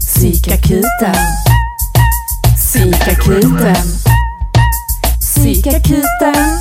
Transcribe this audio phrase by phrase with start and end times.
[0.00, 1.14] Psykakuten.
[2.56, 3.84] Psykakuten.
[5.20, 6.58] Psykakuten.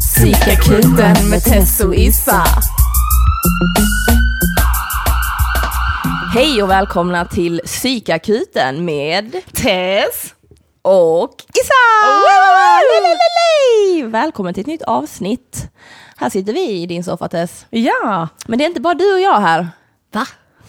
[0.00, 2.44] Psykakuten med Tess och Issa.
[6.34, 10.34] Hej och välkomna till Psykakuten med Tess
[10.82, 11.84] och Issa!
[14.08, 15.68] Välkommen till ett nytt avsnitt.
[16.16, 17.66] Här sitter vi i din soffa Tess.
[17.70, 19.68] Ja, Men det är inte bara du och jag här.
[20.14, 20.26] Va?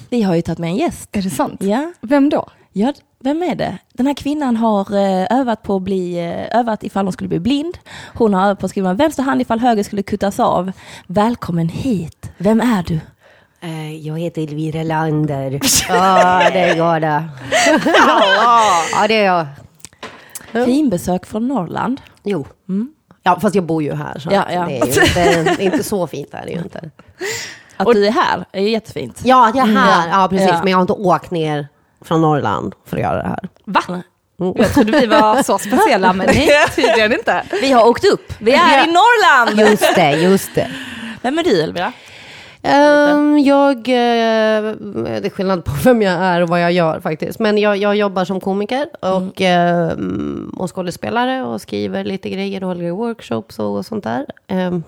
[0.10, 1.10] Vi har ju tagit med en gäst.
[1.18, 1.64] är det sant?
[1.64, 1.92] Ja.
[2.02, 2.50] Vem då?
[2.74, 3.78] Ja, vem är det?
[3.94, 7.40] Den här kvinnan har eh, övat på att bli, eh, övat ifall hon skulle bli
[7.40, 7.78] blind.
[8.14, 10.72] Hon har övat på att skriva vänster hand ifall höger skulle kuttas av.
[11.08, 12.32] Välkommen hit.
[12.38, 13.00] Vem är du?
[13.62, 15.60] Eh, Jag heter Elvira Lander.
[15.90, 17.24] Ja, det är jag det.
[18.94, 19.46] Ja, det är jag.
[20.66, 22.02] Finbesök från Norrland.
[22.24, 22.46] Jo.
[23.24, 24.20] Ja, fast jag bor ju här.
[24.20, 24.66] Så Ja, ja.
[24.66, 24.86] Det, är
[25.34, 26.90] ju inte, det är inte så fint är det ju inte.
[27.78, 29.22] Att du är här är ju jättefint.
[29.24, 30.10] Ja, jag är här.
[30.10, 30.50] Ja, precis.
[30.50, 30.60] Ja.
[30.64, 31.68] Men jag har inte åkt ner
[32.02, 33.50] från Norrland för att göra det här.
[33.66, 34.04] Va?
[34.38, 37.44] Jag trodde vi var så speciella, men nej, tydligen inte.
[37.62, 38.34] Vi har åkt upp.
[38.40, 39.70] Vi är i Norrland.
[39.70, 40.72] Just det, just det.
[41.22, 41.94] Vem är du Elvira?
[42.68, 44.74] Ehm, jag, eh,
[45.22, 47.40] det är skillnad på vem jag är och vad jag gör faktiskt.
[47.40, 52.68] Men jag, jag jobbar som komiker och, ehm, och skådespelare och skriver lite grejer och
[52.68, 54.26] håller workshops och sånt där.
[54.48, 54.84] Ehm,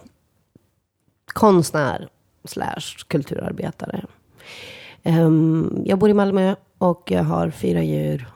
[1.34, 2.08] konstnär
[2.48, 4.06] slash kulturarbetare.
[5.04, 8.28] Ehm, jag bor i Malmö och jag har fyra djur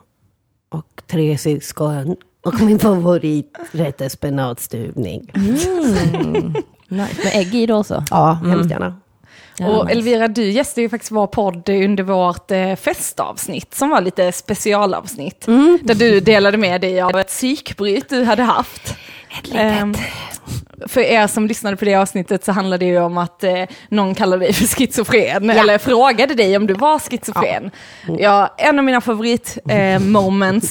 [0.68, 2.16] och tre syskon.
[2.44, 5.30] Och min favoriträtt är spenatstuvning.
[5.34, 6.54] Mm.
[6.88, 7.24] Nice.
[7.24, 8.04] Med ägg i då också.
[8.10, 8.96] Ja, hemskt gärna.
[9.60, 9.90] Och.
[9.90, 15.46] Elvira, du gästade ju faktiskt vår podd under vårt eh, festavsnitt, som var lite specialavsnitt.
[15.82, 18.96] Där du delade med dig av ett psykbryt du hade haft.
[19.54, 19.94] Ehm,
[20.86, 24.14] för er som lyssnade på det avsnittet så handlade det ju om att eh, någon
[24.14, 27.70] kallade dig för schizofren, eller frågade dig om du var schizofren.
[28.18, 28.54] Ja.
[28.58, 30.02] en av mina favorit eh,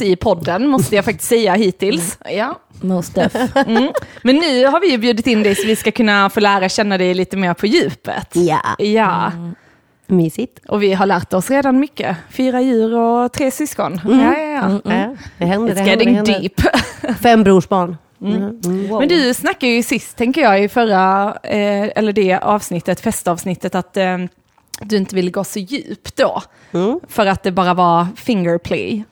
[0.02, 2.18] i podden måste jag faktiskt säga hittills.
[2.32, 2.60] Ja.
[2.82, 3.18] Most.
[3.68, 3.92] Mm.
[4.24, 6.98] Men nu har vi ju bjudit in dig så vi ska kunna få lära känna
[6.98, 8.28] dig lite mer på djupet.
[8.32, 9.32] Ja, Ja,
[10.08, 10.60] mysigt.
[10.68, 12.18] och vi har lärt oss redan mycket.
[12.32, 14.02] Fyra djur och tre syskon.
[14.06, 14.92] Ja, ja, ja.
[14.92, 16.40] Ja, det händer, It's det händer, det getting händer.
[16.40, 17.18] deep.
[17.22, 17.98] Fem brorsbarn.
[19.00, 23.98] Men du snackade ju sist, tänker jag, i förra, eh, eller det avsnittet, festavsnittet, att
[23.98, 24.18] eh,
[24.82, 26.42] du inte ville gå så djupt då.
[27.08, 29.04] För att det bara var fingerplay.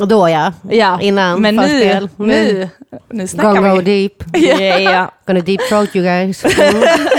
[0.00, 2.08] Och då ja, Ja, innan men nu, förspel.
[2.16, 2.68] nu,
[3.10, 3.82] nu snackar Gonna go vi.
[4.08, 4.24] deep.
[4.60, 5.10] Ja, ja.
[5.26, 6.42] Gonna deep throat you guys.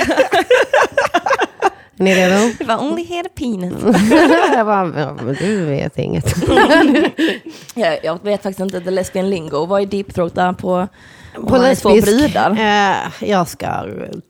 [2.00, 2.54] Är ni redo?
[2.60, 3.74] Det var only here penis.
[4.56, 6.36] Jag bara, du vet inget.
[7.76, 9.66] Jag, jag vet faktiskt inte the lesbian lingo.
[9.66, 10.88] Vad är deep throat där på,
[11.48, 12.36] på lesbisk.
[12.36, 12.96] Eh,
[13.30, 13.68] jag ska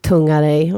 [0.07, 0.75] tunga dig.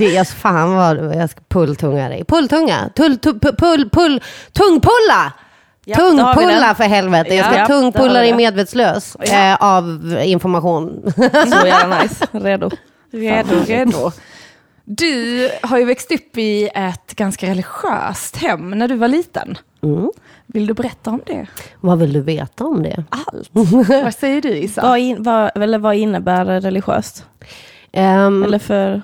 [0.00, 2.24] Jag, fan vad jag ska pulltunga dig.
[2.24, 2.90] Pulltunga.
[2.94, 5.32] Tull, tull, pull, pull, pull, tungpulla!
[5.84, 7.34] Ja, då har vi tungpulla för helvete.
[7.34, 11.12] Jag ska Ja, tungpulla dig medvetslös eh, av information.
[11.16, 12.26] Så jävla nice.
[12.32, 12.70] Redo.
[13.12, 14.12] Redo, redo.
[14.92, 19.58] Du har ju växt upp i ett ganska religiöst hem när du var liten.
[19.82, 20.10] Mm.
[20.46, 21.46] Vill du berätta om det?
[21.80, 23.04] Vad vill du veta om det?
[23.10, 23.50] Allt.
[23.88, 24.82] Vad säger du Isa?
[24.82, 27.24] Vad, in, vad, eller vad innebär religiöst?
[27.92, 29.02] Ehm, Eller för...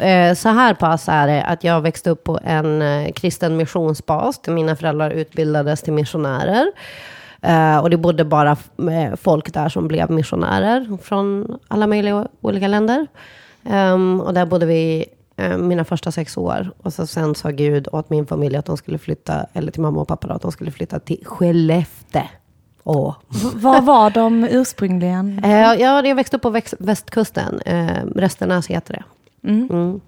[0.00, 4.40] eh, så här pass är det att jag växte upp på en eh, kristen missionsbas.
[4.46, 6.72] Mina föräldrar utbildades till missionärer.
[7.42, 8.56] Eh, och det bodde bara
[9.16, 13.06] folk där som blev missionärer från alla möjliga olika länder.
[13.64, 15.04] Ehm, och där bodde vi
[15.36, 16.72] eh, mina första sex år.
[16.82, 20.00] Och så sen sa Gud åt min familj att de skulle flytta, eller till mamma
[20.00, 22.22] och pappa då, att de skulle flytta till Skellefteå.
[22.84, 23.14] Åh.
[23.54, 25.44] Vad var de ursprungligen?
[25.44, 25.74] Eh, ja,
[26.06, 27.60] jag växte upp på väx- västkusten.
[27.60, 29.04] Eh, Restenäs heter det.
[29.48, 30.00] Mm.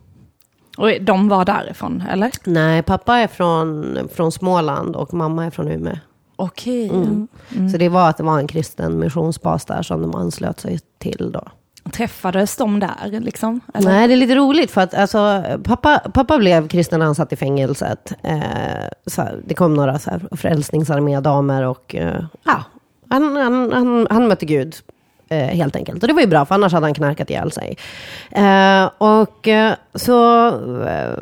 [0.79, 2.31] Och de var därifrån, eller?
[2.45, 5.97] Nej, pappa är från, från Småland och mamma är från Umeå.
[6.37, 6.89] Okej.
[6.89, 7.29] Mm.
[7.73, 11.31] Så det var att det var en kristen missionsbas där som de anslöt sig till
[11.33, 11.43] då.
[11.91, 13.61] Träffades de där liksom?
[13.75, 13.91] Eller?
[13.91, 17.33] Nej, det är lite roligt för att alltså, pappa, pappa blev kristen när han satt
[17.33, 18.13] i fängelset.
[18.23, 18.39] Eh,
[19.07, 22.65] så här, det kom några så här, frälsningsarmédamer och eh, ja,
[23.09, 24.75] han, han, han, han mötte Gud.
[25.29, 26.03] Eh, helt enkelt.
[26.03, 27.77] Och det var ju bra, för annars hade han knarkat ihjäl sig.
[28.31, 30.47] Eh, och eh, så,
[30.85, 31.19] eh,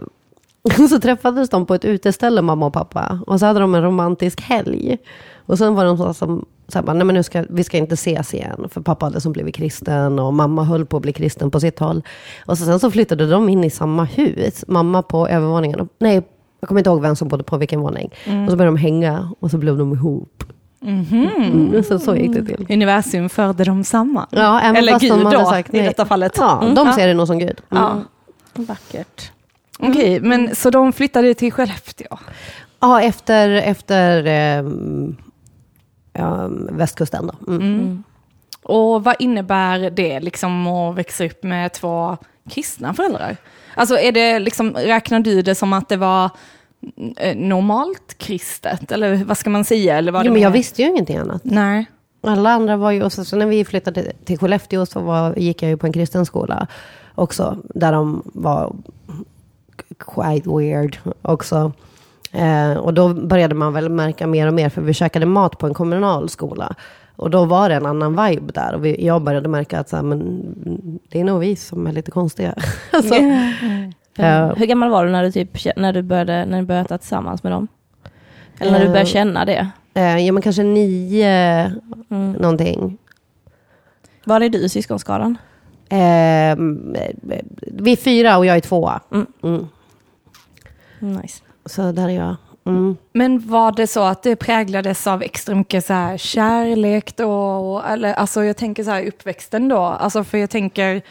[0.89, 3.19] så träffades de på ett uteställe, mamma och pappa.
[3.27, 4.99] Och så hade de en romantisk helg.
[5.47, 7.77] Och sen var de så som, så här, bara, nej men nu ska, vi ska
[7.79, 8.69] inte ses igen.
[8.71, 11.79] För pappa hade som blivit kristen och mamma höll på att bli kristen på sitt
[11.79, 12.03] håll.
[12.47, 14.65] Och så, sen så flyttade de in i samma hus.
[14.69, 15.81] Mamma på övervåningen.
[15.81, 16.23] och- Nej,
[16.61, 18.11] jag kommer inte ihåg vem som bodde på vilken våning.
[18.45, 20.45] Och så började de hänga och så blev de ihop.
[20.83, 22.67] Mm, så, så gick det till.
[22.71, 24.27] Universum förde dem samman.
[24.31, 26.33] Ja, Eller Gud de då, sagt i detta fallet.
[26.39, 26.75] Ja, Mm.
[26.75, 27.61] de ser det nog som Gud.
[27.71, 27.83] Mm.
[27.83, 28.01] Ja.
[28.55, 29.31] Vackert.
[29.79, 32.19] Okej, men så de flyttade till Skellefteå?
[32.81, 34.65] Ja, efter, efter eh,
[36.21, 37.53] ja, västkusten då.
[37.53, 37.63] Mm.
[37.63, 38.03] Mm.
[38.63, 42.17] Och vad innebär det liksom att växa upp med två
[42.51, 43.37] kristna föräldrar?
[43.75, 46.31] Alltså är det liksom, räknar du det som att det var
[47.17, 48.93] eh, normalt kristet?
[48.93, 49.99] Eller vad ska man säga?
[49.99, 51.45] Eller var det Jo, men jag visste ju ingenting annat.
[51.45, 51.87] Nej.
[52.23, 55.63] Alla andra var ju, och så, så när vi flyttade till Skellefteå så var, gick
[55.63, 56.67] jag ju på en kristen skola
[57.15, 58.73] också, där de var
[59.99, 61.73] quite weird också.
[62.33, 65.67] Eh, och då började man väl märka mer och mer, för vi käkade mat på
[65.67, 66.75] en kommunal skola.
[67.17, 68.75] Och då var det en annan vibe där.
[68.75, 70.43] Och vi, jag började märka att så här, men,
[71.09, 72.55] det är nog vi som är lite konstiga.
[72.93, 73.15] alltså,
[74.17, 76.99] eh, Hur gammal var du när du, typ, när du började när du började äta
[76.99, 77.69] tillsammans med dem?
[78.59, 79.69] Eller när du började Eh, känna det?
[79.95, 81.73] eh, ja, men kanske nio
[82.11, 82.33] Mm.
[82.33, 82.99] någonting.
[84.25, 85.39] Var är du i syskonskaran?
[85.89, 86.57] Eh,
[87.61, 89.01] vi är fyra och jag är tvåa.
[89.13, 89.27] Mm.
[89.43, 89.67] Mm.
[90.99, 91.43] Nice.
[91.67, 92.37] Så där är jag.
[92.65, 92.97] Mm.
[93.13, 97.83] Men var det så att det präglades av extra mycket så här kärlek då?
[97.89, 99.79] Eller alltså jag tänker så här uppväxten då.
[99.79, 101.03] Alltså för jag tänker,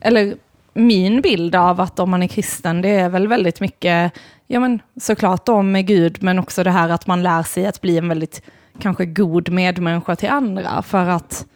[0.00, 0.34] eller
[0.74, 4.12] min bild av att om man är kristen, det är väl väldigt mycket,
[4.46, 7.80] ja men såklart då med Gud, men också det här att man lär sig att
[7.80, 8.42] bli en väldigt
[8.78, 10.82] kanske god medmänniska till andra.
[10.82, 11.46] För att,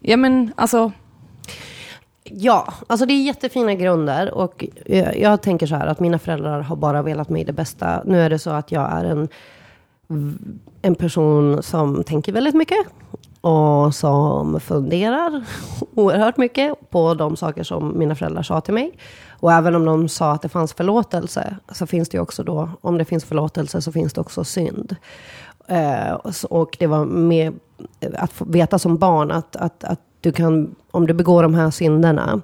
[0.00, 0.92] ja men alltså,
[2.24, 4.34] Ja, alltså det är jättefina grunder.
[4.34, 8.02] Och jag, jag tänker så här att mina föräldrar har bara velat mig det bästa.
[8.04, 9.28] Nu är det så att jag är en,
[10.82, 12.86] en person som tänker väldigt mycket.
[13.40, 15.44] Och som funderar
[15.94, 18.98] oerhört mycket på de saker som mina föräldrar sa till mig.
[19.30, 22.98] Och även om de sa att det fanns förlåtelse, så finns det också då, om
[22.98, 24.96] det finns förlåtelse så finns det också synd.
[25.66, 26.12] Eh,
[26.50, 27.52] och det var med
[28.18, 31.70] att få veta som barn att, att, att du kan, om du begår de här
[31.70, 32.40] synderna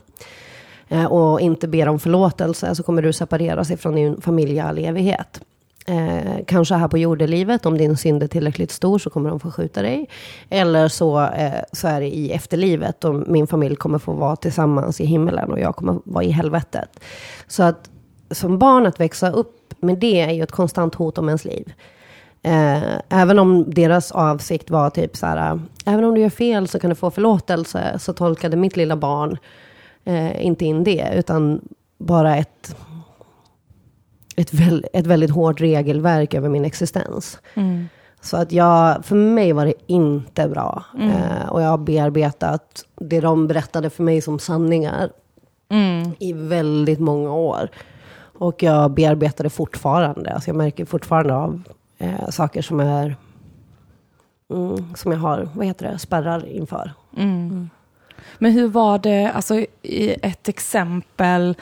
[0.88, 4.78] eh, och inte ber om förlåtelse så kommer du separeras ifrån din familj i all
[4.78, 5.40] evighet.
[5.86, 9.50] Eh, kanske här på jordelivet, om din synd är tillräckligt stor så kommer de få
[9.50, 10.08] skjuta dig.
[10.48, 15.00] Eller så, eh, så är det i efterlivet och min familj kommer få vara tillsammans
[15.00, 17.00] i himmelen och jag kommer vara i helvetet.
[17.46, 17.90] Så att
[18.30, 21.72] som barn att växa upp med det är ju ett konstant hot om ens liv.
[22.42, 26.78] Eh, även om deras avsikt var typ så här, även om du gör fel så
[26.78, 29.38] kan du få förlåtelse, så tolkade mitt lilla barn
[30.04, 31.60] eh, inte in det, utan
[31.98, 32.76] bara ett,
[34.36, 37.38] ett, väl, ett väldigt hårt regelverk över min existens.
[38.20, 40.84] Så att jag, för mig var det inte bra.
[41.00, 45.10] Eh, och jag har bearbetat det de berättade för mig som sanningar
[46.18, 47.68] i väldigt många år.
[48.38, 50.32] Och jag bearbetar det fortfarande.
[50.32, 51.62] Alltså jag märker fortfarande av
[52.00, 53.16] eh, saker som är
[54.50, 56.92] mm, som jag har, vad heter det, spärrar inför.
[58.38, 61.56] Men hur var det, alltså i ett exempel,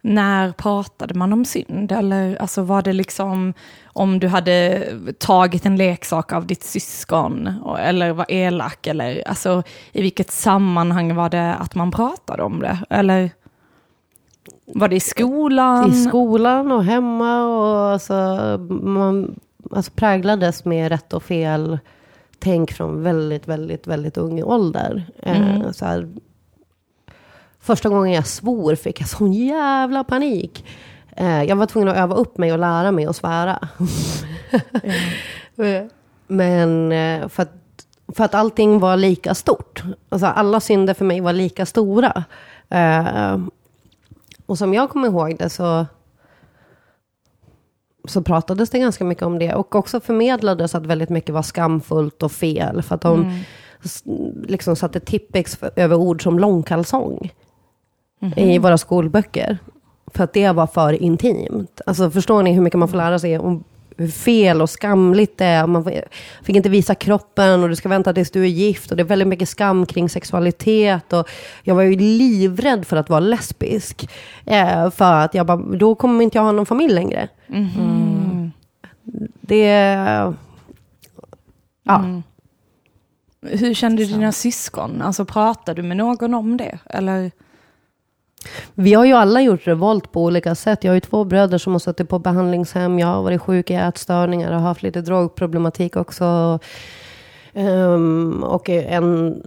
[0.00, 1.92] när pratade man om synd?
[1.92, 3.54] Eller alltså var det liksom
[3.84, 4.84] om du hade
[5.18, 7.46] tagit en leksak av ditt syskon
[7.78, 8.86] eller var elak?
[8.86, 9.62] Eller alltså
[9.92, 12.78] i vilket sammanhang var det att man pratade om det?
[12.90, 13.30] Eller
[14.66, 15.90] var det i skolan?
[15.90, 18.14] I skolan och hemma och alltså,
[18.68, 19.40] man
[19.70, 21.78] alltså präglades med rätt och fel
[22.38, 25.06] tänk från väldigt, väldigt, väldigt ung ålder.
[25.22, 26.08] Eh, så här,
[27.60, 30.64] första gången jag svor fick jag sån jävla panik.
[31.16, 33.68] Eh, jag var tvungen att öva upp mig och lära mig att svära.
[35.56, 35.82] Eh,
[36.26, 37.54] Men eh, för att,
[38.16, 39.82] för att allting var lika stort.
[40.08, 42.24] Alltså alla synder för mig var lika stora.
[42.68, 43.38] Eh,
[44.46, 45.86] och som jag kommer ihåg det så,
[48.08, 49.54] så pratades det ganska mycket om det.
[49.54, 52.82] Och också förmedlades att väldigt mycket var skamfullt och fel.
[52.82, 53.42] För att de
[53.84, 54.02] s-
[54.48, 57.32] liksom satte tippex över ord som långkalsong
[58.36, 59.58] i våra skolböcker.
[60.14, 61.80] För att det var för intimt.
[61.86, 63.64] Alltså förstår ni hur mycket man får lära sig om
[63.98, 65.66] hur fel och skamligt det är.
[65.66, 65.84] Man
[66.42, 68.90] fick inte visa kroppen och du ska vänta tills du är gift.
[68.90, 71.12] Och det är väldigt mycket skam kring sexualitet.
[71.12, 71.28] Och
[71.62, 74.10] jag var ju livrädd för att vara lesbisk.
[74.46, 77.28] Eh, för att jag bara, då kommer inte jag ha någon familj längre.
[79.40, 79.66] Det...
[81.82, 82.04] Ja.
[83.42, 85.02] Hur kände dina syskon?
[85.02, 86.78] Alltså pratade du med någon om det?
[86.86, 87.30] Eller?
[88.74, 90.84] Vi har ju alla gjort revolt på olika sätt.
[90.84, 92.98] Jag har ju två bröder som har suttit på behandlingshem.
[92.98, 96.58] Jag har varit sjuk i ätstörningar och haft lite drogproblematik också.
[97.54, 99.42] Ehm, och en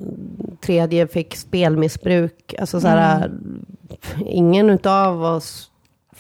[0.66, 2.54] tredje fick spelmissbruk.
[2.60, 3.32] Alltså så här,
[4.26, 5.71] Ingen utav oss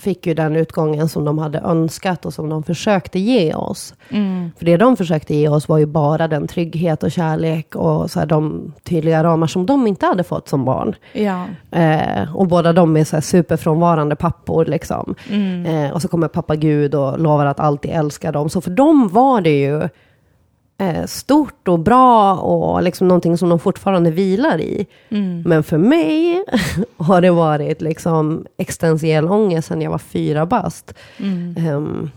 [0.01, 3.93] fick ju den utgången som de hade önskat och som de försökte ge oss.
[4.10, 4.51] Mm.
[4.58, 8.20] För det de försökte ge oss var ju bara den trygghet och kärlek och så
[8.20, 10.96] här, de tydliga ramar som de inte hade fått som barn.
[11.13, 11.46] Ja.
[11.72, 14.65] Eh, och båda de är så här superfrånvarande pappor.
[14.65, 15.15] Liksom.
[15.29, 15.65] Mm.
[15.65, 18.50] Eh, och så kommer pappa Gud och lovar att alltid älska dem.
[18.50, 19.89] Så för dem var det ju
[21.05, 24.88] stort och bra och liksom någonting som de fortfarande vilar i.
[25.09, 25.41] Mm.
[25.41, 26.43] Men för mig
[26.97, 30.93] har det varit liksom existentiell ångest sedan jag var fyra bast.
[31.17, 31.55] Mm.
[31.57, 32.09] Ehm,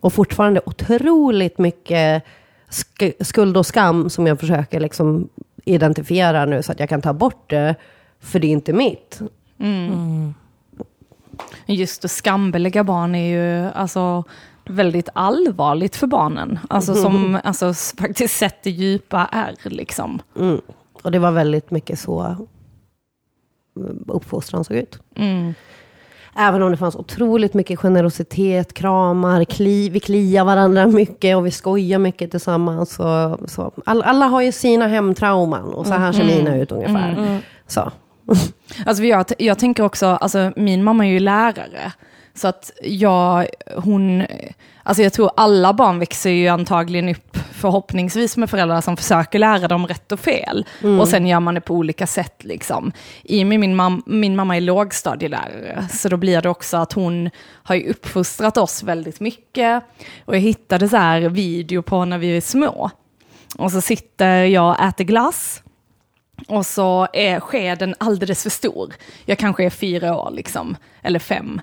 [0.00, 2.24] och fortfarande otroligt mycket
[2.70, 5.28] sk- skuld och skam som jag försöker liksom
[5.64, 7.74] identifiera nu så att jag kan ta bort det.
[8.20, 9.20] För det är inte mitt.
[11.66, 14.24] Just att skambelägga barn är ju alltså
[14.64, 16.58] väldigt allvarligt för barnen.
[16.68, 20.22] Alltså som alltså, faktiskt sätter djupa ärr liksom.
[20.38, 20.60] Mm.
[21.02, 22.36] Och det var väldigt mycket så
[23.76, 24.98] mm, uppfostran såg ut.
[25.16, 25.54] Mm.
[26.36, 31.50] Även om det fanns otroligt mycket generositet, kramar, kli, vi kliar varandra mycket och vi
[31.50, 32.94] skojar mycket tillsammans.
[32.94, 33.72] Så, så.
[33.86, 37.40] All, alla har ju sina hemtrauman och så här ser mina ut ungefär.
[37.66, 37.92] Så.
[38.86, 41.92] Alltså jag, jag tänker också, alltså min mamma är ju lärare.
[42.36, 44.26] Så att jag, hon,
[44.82, 49.68] alltså jag tror alla barn växer ju antagligen upp förhoppningsvis med föräldrar som försöker lära
[49.68, 50.66] dem rätt och fel.
[51.00, 52.92] Och sen gör man det på olika sätt liksom.
[53.22, 56.92] I och med min, mam, min mamma är lågstadielärare, så då blir det också att
[56.92, 57.30] hon
[57.62, 59.82] har ju uppfostrat oss väldigt mycket.
[60.24, 62.90] Och jag hittade så här video på när vi är små.
[63.58, 65.62] Och så sitter jag och äter glass.
[66.48, 68.94] Och så är skeden alldeles för stor.
[69.24, 71.60] Jag kanske är fyra år, liksom, eller fem.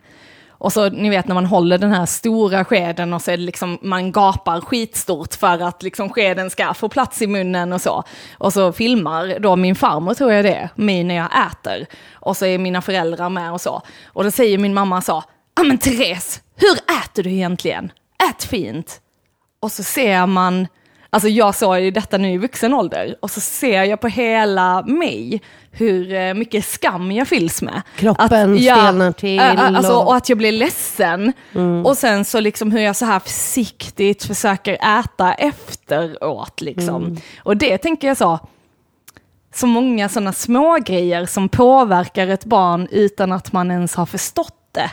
[0.62, 3.44] Och så ni vet när man håller den här stora skeden och så är det
[3.44, 8.04] liksom, man gapar skitstort för att liksom skeden ska få plats i munnen och så.
[8.38, 11.86] Och så filmar då min farmor, tror jag det är, mig när jag äter.
[12.14, 13.82] Och så är mina föräldrar med och så.
[14.06, 15.24] Och då säger min mamma så,
[15.56, 17.92] ja men Therese, hur äter du egentligen?
[18.30, 19.02] Ät fint.
[19.60, 20.68] Och så ser man,
[21.14, 24.82] alltså jag såg ju detta nu i vuxen ålder, och så ser jag på hela
[24.82, 25.42] mig
[25.72, 27.82] hur eh, mycket skam jag fylls med.
[27.98, 31.34] Kroppen stelnar till ä- ä- Alltså, och- och att jag blir ledsen.
[31.86, 36.62] Och sen så liksom hur jag så här försiktigt försöker äta efteråt.
[36.62, 37.18] Liksom.
[37.44, 38.40] Och det tänker jag så,
[39.54, 44.56] så många sådana små grejer som påverkar ett barn utan att man ens har förstått
[44.72, 44.90] det.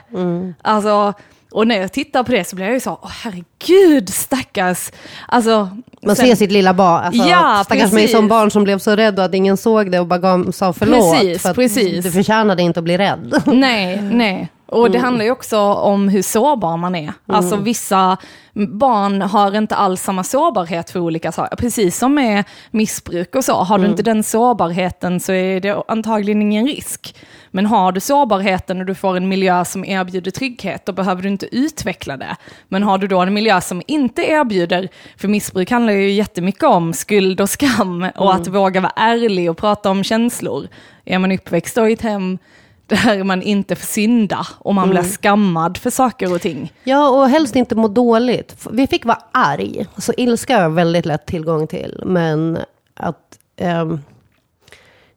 [0.63, 1.13] Alltså,
[1.51, 4.91] och när jag tittar på det så blir jag ju så, åh herregud stackars.
[5.29, 5.69] Alltså,
[6.03, 8.17] Man sen- ser sitt lilla barn, alltså, Ja, stackars mig precis.
[8.17, 10.73] som barn som blev så rädd och att ingen såg det och bara gav, sa
[10.73, 11.19] förlåt.
[11.21, 12.05] Precis, för precis.
[12.05, 13.43] Du förtjänade inte att bli rädd.
[13.47, 14.49] Nej, nej.
[14.69, 17.13] Och det handlar ju också om hur sårbar man är.
[17.27, 18.17] Alltså vissa
[18.53, 21.57] barn har inte alls samma sårbarhet för olika saker.
[21.57, 23.53] Precis som med missbruk och så.
[23.53, 27.17] Har du inte den sårbarheten så är det antagligen ingen risk.
[27.51, 31.29] Men har du sårbarheten och du får en miljö som erbjuder trygghet, då behöver du
[31.29, 32.37] inte utveckla det.
[32.69, 36.93] Men har du då en miljö som inte erbjuder, för missbruk handlar ju jättemycket om
[36.93, 40.69] skuld och skam och att våga vara ärlig och prata om känslor.
[41.05, 42.39] Är man uppväxt då i ett hem
[42.89, 46.73] där man inte får synda och man blir skammad för saker och ting.
[46.85, 48.67] Ja, och helst inte må dåligt.
[48.71, 49.87] Vi fick vara arg.
[49.97, 52.03] Så ilska har jag väldigt lätt tillgång till.
[52.07, 52.59] Men
[52.95, 54.01] att, ehm,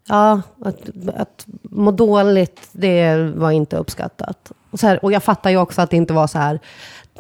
[0.07, 4.51] ja, att, att må dåligt, det var inte uppskattat.
[4.71, 6.59] Och, så här, och jag fattar ju också att det inte var så här,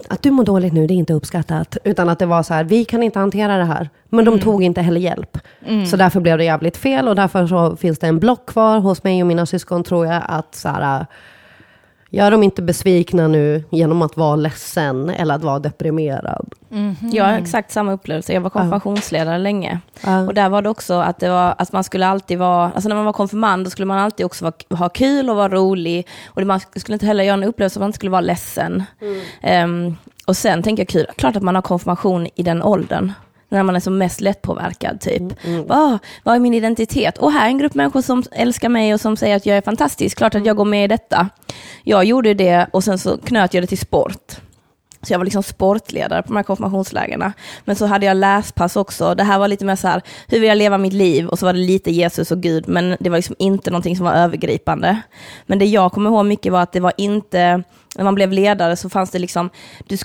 [0.09, 1.77] att du mår dåligt nu, det är inte uppskattat.
[1.83, 3.89] Utan att det var så här, vi kan inte hantera det här.
[4.09, 5.37] Men de tog inte heller hjälp.
[5.85, 7.07] Så därför blev det jävligt fel.
[7.07, 10.23] Och därför så finns det en block kvar hos mig och mina syskon, tror jag,
[10.27, 11.05] att så här,
[12.13, 16.49] Gör dem inte besvikna nu genom att vara ledsen eller att vara deprimerad.
[17.11, 18.33] Jag har exakt samma upplevelse.
[18.33, 19.79] Jag var konfirmationsledare länge.
[20.05, 20.25] Ja.
[20.25, 22.95] Och där var det också att, det var, att man skulle alltid vara, alltså när
[22.95, 26.07] man var konfirmand, då skulle man alltid också vara, ha kul och vara rolig.
[26.27, 28.83] Och det, man skulle inte heller göra en upplevelse att man inte skulle vara ledsen.
[29.41, 33.11] Ehm, och sen tänker jag kul, klart att man har konfirmation i den åldern.
[33.51, 35.23] När man är som mest lättpåverkad typ.
[35.67, 37.17] Vad, vad är min identitet?
[37.17, 39.61] Och här är en grupp människor som älskar mig och som säger att jag är
[39.61, 40.17] fantastisk.
[40.17, 41.29] Klart att jag går med i detta.
[41.83, 44.35] Jag gjorde det och sen så knöt jag det till sport.
[45.03, 47.33] Så jag var liksom sportledare på de här konfirmationslägerna.
[47.65, 49.15] Men så hade jag läspass också.
[49.15, 51.27] Det här var lite mer så här, hur vill jag leva mitt liv?
[51.27, 54.05] Och så var det lite Jesus och Gud, men det var liksom inte någonting som
[54.05, 55.01] var övergripande.
[55.45, 57.63] Men det jag kommer ihåg mycket var att det var inte,
[57.95, 59.49] när man blev ledare så fanns det liksom,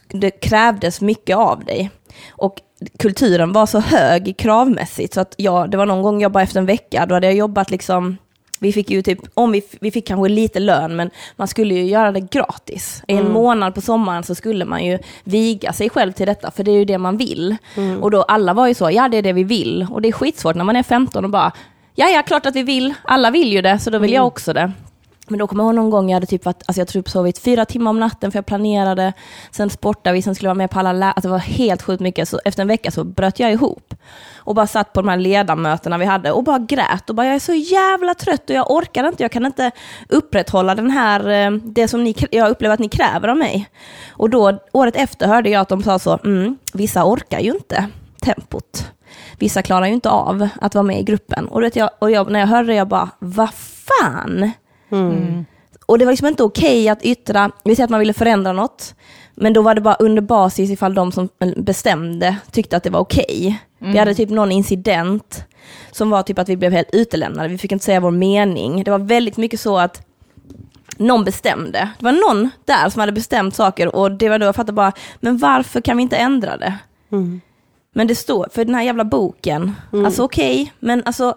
[0.09, 1.91] det krävdes mycket av dig.
[2.31, 2.61] Och
[2.99, 6.61] kulturen var så hög kravmässigt, så att jag, det var någon gång jag bara efter
[6.61, 8.17] en vecka, då hade jag jobbat liksom
[8.61, 11.85] vi fick ju typ, om vi, vi fick kanske lite lön, men man skulle ju
[11.85, 13.03] göra det gratis.
[13.09, 16.65] I en månad på sommaren så skulle man ju viga sig själv till detta, för
[16.65, 17.57] det är ju det man vill.
[18.01, 19.87] Och då alla var ju så, ja det är det vi vill.
[19.91, 21.53] Och det är skitsvårt när man är 15 och bara,
[21.95, 24.53] ja ja, klart att vi vill, alla vill ju det, så då vill jag också
[24.53, 24.73] det.
[25.29, 27.39] Men då kommer jag ihåg någon gång jag hade typ varit, alltså jag typ sovit
[27.39, 29.13] fyra timmar om natten för jag planerade,
[29.51, 31.83] sen sportade vi, sen skulle jag vara med på alla lä- alltså det var helt
[31.83, 33.95] sjukt mycket, så efter en vecka så bröt jag ihop.
[34.37, 37.35] Och bara satt på de här ledamötena vi hade och bara grät och bara jag
[37.35, 39.71] är så jävla trött och jag orkar inte, jag kan inte
[40.09, 43.69] upprätthålla den här, eh, det som ni, jag upplever att ni kräver av mig.
[44.11, 47.87] Och då, året efter hörde jag att de sa så, mm, vissa orkar ju inte
[48.21, 48.93] tempot.
[49.39, 51.49] Vissa klarar ju inte av att vara med i gruppen.
[51.49, 54.51] Och, vet jag, och jag, när jag hörde det, jag bara, vad fan?
[55.87, 58.95] Och det var liksom inte okej att yttra, vi säger att man ville förändra något,
[59.35, 63.01] men då var det bara under basis ifall de som bestämde tyckte att det var
[63.01, 63.63] okej.
[63.79, 65.45] Vi hade typ någon incident
[65.91, 68.85] som var typ att vi blev helt utelämnade, vi fick inte säga vår mening.
[68.85, 70.03] Det var väldigt mycket så att
[70.97, 71.91] någon bestämde.
[71.99, 74.93] Det var någon där som hade bestämt saker och det var då jag fattade bara,
[75.21, 76.75] men varför kan vi inte ändra det?
[77.93, 81.35] Men det står, för den här jävla boken, alltså okej, men alltså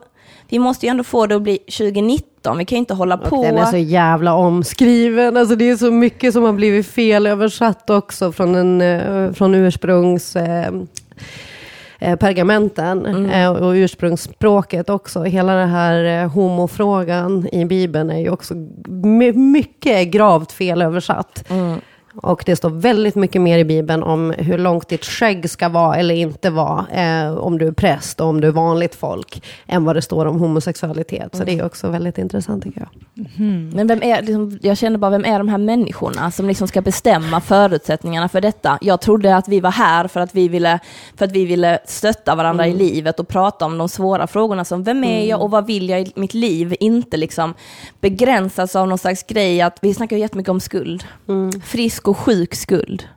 [0.50, 3.44] vi måste ju ändå få det att bli 2019, vi kan ju inte hålla på.
[3.44, 5.38] Den är så jävla omskriven.
[5.38, 9.56] Alltså det är så mycket som har blivit fel översatt också från, en, eh, från
[9.56, 10.36] ursprungs...
[10.36, 10.72] Eh,
[12.02, 15.24] eh, pergamenten eh, och ursprungsspråket också.
[15.24, 18.54] Hela den här homofrågan i Bibeln är ju också
[18.88, 21.44] my- mycket gravt felöversatt.
[22.16, 25.96] Och det står väldigt mycket mer i Bibeln om hur långt ditt skägg ska vara
[25.96, 29.86] eller inte vara, eh, om du är präst och om du är vanligt folk, än
[29.86, 31.36] vad det står om homosexualitet.
[31.36, 32.90] Så det är också väldigt intressant tycker jag.
[33.74, 36.82] Men vem är, liksom, jag känner bara, vem är de här människorna som liksom ska
[36.82, 38.78] bestämma förutsättningarna för detta?
[38.82, 40.80] Jag trodde att vi var här för att vi ville,
[41.16, 44.84] för att vi ville stötta varandra i livet och prata om de svåra frågorna som
[44.84, 46.76] vem är jag och vad vill jag i mitt liv?
[46.80, 47.54] Inte liksom
[48.02, 51.04] begränsas av någon slags grej att, vi snackar ju jättemycket om skuld.
[51.64, 53.08] Frisk och sjuk skuld.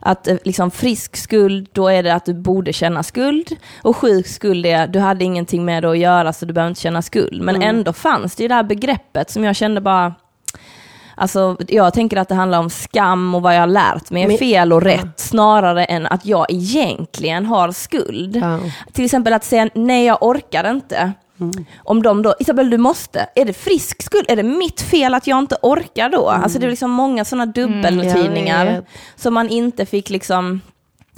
[0.00, 3.56] Att eh, liksom frisk skuld, då är det att du borde känna skuld.
[3.82, 6.80] Och sjuk skuld är, du hade ingenting med det att göra så du behöver inte
[6.80, 7.42] känna skuld.
[7.42, 10.14] Men ändå fanns det ju det här begreppet som jag kände bara,
[11.18, 14.38] Alltså, jag tänker att det handlar om skam och vad jag har lärt mig är
[14.38, 18.36] fel och rätt, snarare än att jag egentligen har skuld.
[18.36, 18.58] Ja.
[18.92, 21.12] Till exempel att säga nej, jag orkar inte.
[21.76, 24.24] Om de då, Isabel du måste, är det frisk skuld?
[24.28, 26.28] Är det mitt fel att jag inte orkar då?
[26.28, 28.84] Alltså det är liksom många sådana dubbeltydningar jag vet.
[29.16, 30.60] som man inte fick liksom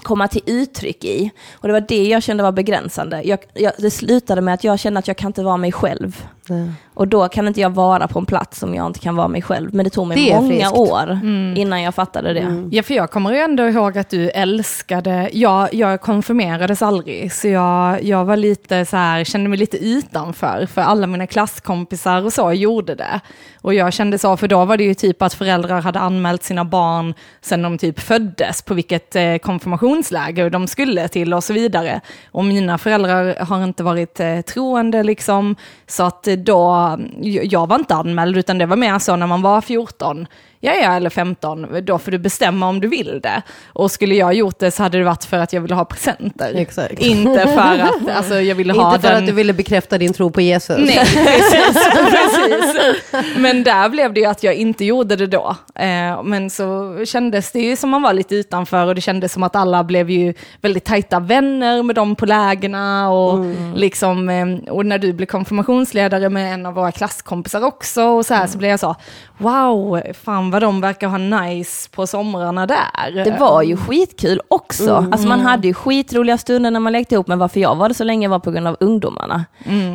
[0.03, 1.31] komma till uttryck i.
[1.55, 3.23] Och det var det jag kände var begränsande.
[3.25, 6.25] Jag, jag, det slutade med att jag kände att jag kan inte vara mig själv.
[6.51, 6.71] Nej.
[6.95, 9.43] Och då kan inte jag vara på en plats som jag inte kan vara mig
[9.43, 9.75] själv.
[9.75, 10.77] Men det tog mig Det många friskt.
[10.77, 11.21] år
[11.57, 12.69] innan jag fattade det.
[12.71, 17.49] Ja, för jag kommer ju ändå ihåg att du älskade, jag, jag konfirmerades aldrig, så
[17.49, 22.33] jag, jag var lite så här, kände mig lite utanför, för alla mina klasskompisar och
[22.33, 23.21] så gjorde det.
[23.61, 26.65] Och jag kände så, för då var det ju typ att föräldrar hade anmält sina
[26.65, 29.39] barn sen de typ föddes, på vilket eh,
[29.89, 32.01] konfirmationsläger de skulle till och så vidare.
[32.33, 37.95] Och mina föräldrar har inte varit eh, troende liksom, så att då, jag var inte
[37.95, 40.27] anmäld, utan det var mer så när man var 14,
[40.61, 43.43] Ja, ja, eller 15, då får du bestämma om du vill det.
[43.67, 46.55] Och skulle jag gjort det så hade det varit för att jag ville ha presenter.
[46.55, 46.99] Exakt.
[46.99, 49.23] Inte för att alltså, jag ville ha Inte för den...
[49.23, 50.79] att du ville bekräfta din tro på Jesus.
[50.79, 53.13] Nej, precis, precis.
[53.37, 55.57] Men där blev det ju att jag inte gjorde det då.
[55.75, 59.43] Eh, men så kändes det ju som man var lite utanför och det kändes som
[59.43, 63.45] att alla blev ju väldigt tajta vänner med dem på lägena och
[63.75, 68.35] liksom, eh, och när du blev konfirmationsledare med en av våra klasskompisar också och så
[68.35, 68.97] här så blev jag så,
[69.39, 73.25] wow, fan vad de verkar ha nice på somrarna där.
[73.25, 75.07] Det var ju skitkul också.
[75.13, 77.95] Alltså man hade ju skitroliga stunder när man lekte ihop, men varför jag var det
[77.95, 79.45] så länge var på grund av ungdomarna.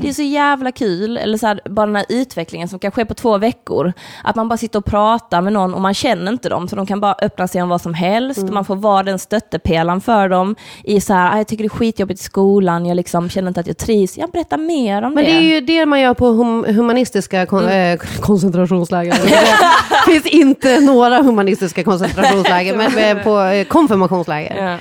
[0.01, 3.05] Det är så jävla kul, eller så här, bara den här utvecklingen som kan ske
[3.05, 3.93] på två veckor.
[4.23, 6.85] Att man bara sitter och pratar med någon och man känner inte dem, så de
[6.85, 8.43] kan bara öppna sig om vad som helst.
[8.49, 11.69] Man får vara den stöttepelaren för dem i så här, "Ah, jag tycker det är
[11.69, 14.17] skitjobbigt i skolan, jag liksom känner inte att jag trivs.
[14.17, 15.31] Jag berättar mer om Men det.
[15.31, 19.13] det är ju det man gör på hum humanistiska kon eh, koncentrationsläger.
[20.05, 24.65] Det finns inte några humanistiska koncentrationsläger, men eh, på eh, konfirmationsläger.
[24.65, 24.79] Ja.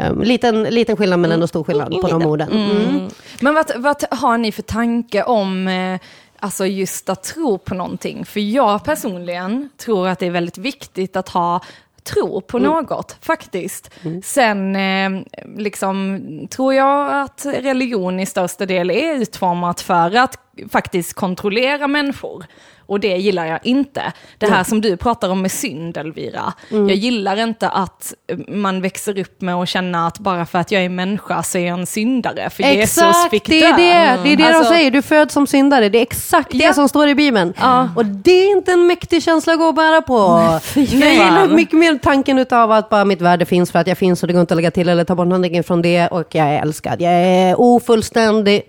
[0.00, 2.52] Eh, liten, liten skillnad men ändå stor skillnad på de orden.
[2.52, 3.08] Mm.
[3.40, 6.00] Men vad, vad har ni för tanke om eh,
[6.38, 8.24] alltså just att tro på någonting?
[8.24, 11.60] För jag personligen tror att det är väldigt viktigt att ha
[12.02, 13.90] tro på något, faktiskt.
[14.24, 15.10] Sen eh,
[15.56, 16.20] liksom,
[16.50, 20.38] tror jag att religion i största del är utformat för att
[20.70, 22.44] faktiskt kontrollera människor.
[22.90, 24.12] Och det gillar jag inte.
[24.38, 26.52] Det här som du pratar om med synd, Elvira.
[26.68, 28.14] Jag gillar inte att
[28.48, 31.66] man växer upp med att känna att bara för att jag är människa så är
[31.66, 32.50] jag en syndare.
[32.50, 34.90] För Jesus Exakt, fick det är det, det, är det Alltså, de säger.
[34.90, 35.88] Du föds som syndare.
[35.88, 36.72] Det är exakt det Ja.
[36.72, 37.54] som står i Bibeln.
[37.96, 40.14] Och det är inte en mäktig känsla att gå och bära på.
[40.14, 40.82] jag fan.
[40.84, 44.26] gillar mycket mer tanken utav att bara mitt värde finns för att jag finns och
[44.26, 46.62] det går inte att lägga till eller ta bort någonting från det och jag är
[46.62, 47.00] älskad.
[47.00, 48.62] Jag är ofullständig,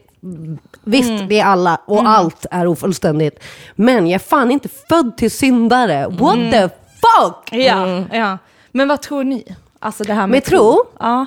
[0.83, 3.43] Visst, det är alla och allt är ofullständigt.
[3.75, 6.07] Men jag är fan inte född till syndare.
[6.09, 6.69] What the
[7.01, 7.49] fuck?
[7.51, 8.37] Ja, ja.
[8.71, 9.55] Men vad tror ni?
[9.79, 10.83] Alltså det här med, Med tro?
[10.99, 11.25] Ja.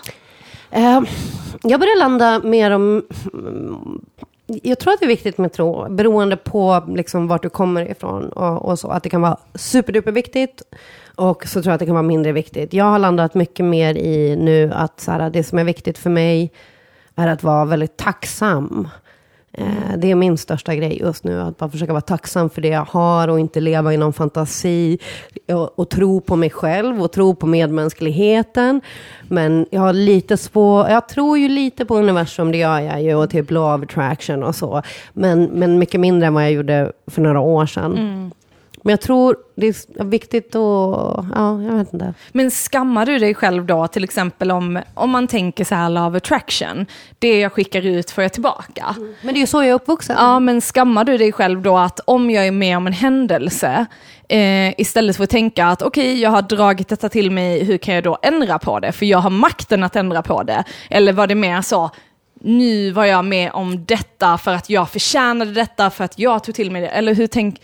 [0.70, 1.00] Eh,
[1.62, 3.02] jag börjar landa mer om...
[4.46, 8.28] Jag tror att det är viktigt med tro, beroende på liksom vart du kommer ifrån
[8.28, 8.88] och, och så.
[8.88, 10.62] Att det kan vara superduper viktigt
[11.14, 12.72] och så tror jag att det kan vara mindre viktigt.
[12.72, 16.10] Jag har landat mycket mer i nu att så här, det som är viktigt för
[16.10, 16.52] mig
[17.14, 18.88] är att vara väldigt tacksam.
[19.58, 22.68] Eh, det är min största grej just nu, att bara försöka vara tacksam för det
[22.68, 24.98] jag har och inte leva i någon fantasi.
[25.48, 28.80] Och, och tro på mig själv och tro på medmänskligheten.
[29.28, 33.14] Men jag har lite svår, jag tror ju lite på universum, det gör jag ju,
[33.14, 34.82] och typ law of attraction och så.
[35.12, 37.92] Men, men mycket mindre än vad jag gjorde för några år sedan.
[37.92, 38.30] Mm.
[38.84, 42.14] Men jag tror det är viktigt att, ja, jag vet inte.
[42.32, 46.16] Men skammar du dig själv då, till exempel om, om man tänker så här love
[46.16, 46.86] attraction,
[47.18, 48.96] det jag skickar ut får jag tillbaka.
[49.22, 50.16] Men det är ju så jag är uppvuxen.
[50.18, 53.86] Ja, men skammar du dig själv då att om jag är med om en händelse,
[54.28, 57.94] eh, istället för att tänka att okej, jag har dragit detta till mig, hur kan
[57.94, 58.92] jag då ändra på det?
[58.92, 60.64] För jag har makten att ändra på det.
[60.90, 61.90] Eller var det mer så,
[62.40, 66.54] nu var jag med om detta för att jag förtjänade detta, för att jag tog
[66.54, 66.88] till mig det.
[66.88, 67.60] Eller hur tänk...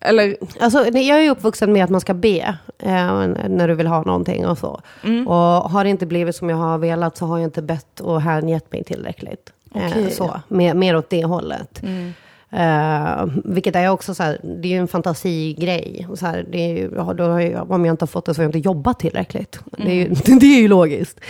[0.00, 4.02] Eller, Alltså, jag är uppvuxen med att man ska be eh, när du vill ha
[4.02, 4.80] någonting och så.
[5.04, 5.28] Mm.
[5.28, 8.22] Och har det inte blivit som jag har velat så har jag inte bett och
[8.22, 9.52] hängett mig tillräckligt.
[9.74, 10.10] Eh, Okej.
[10.10, 11.82] så, mer, mer åt det hållet.
[11.82, 12.12] Mm.
[12.50, 16.06] Eh, vilket är också så här, det är ju en fantasigrej.
[16.14, 18.34] Så här, det är ju, ja, då har jag, om jag inte har fått det
[18.34, 19.60] så har jag inte jobbat tillräckligt.
[19.64, 20.08] Det, är ju,
[20.38, 21.20] det är ju logiskt.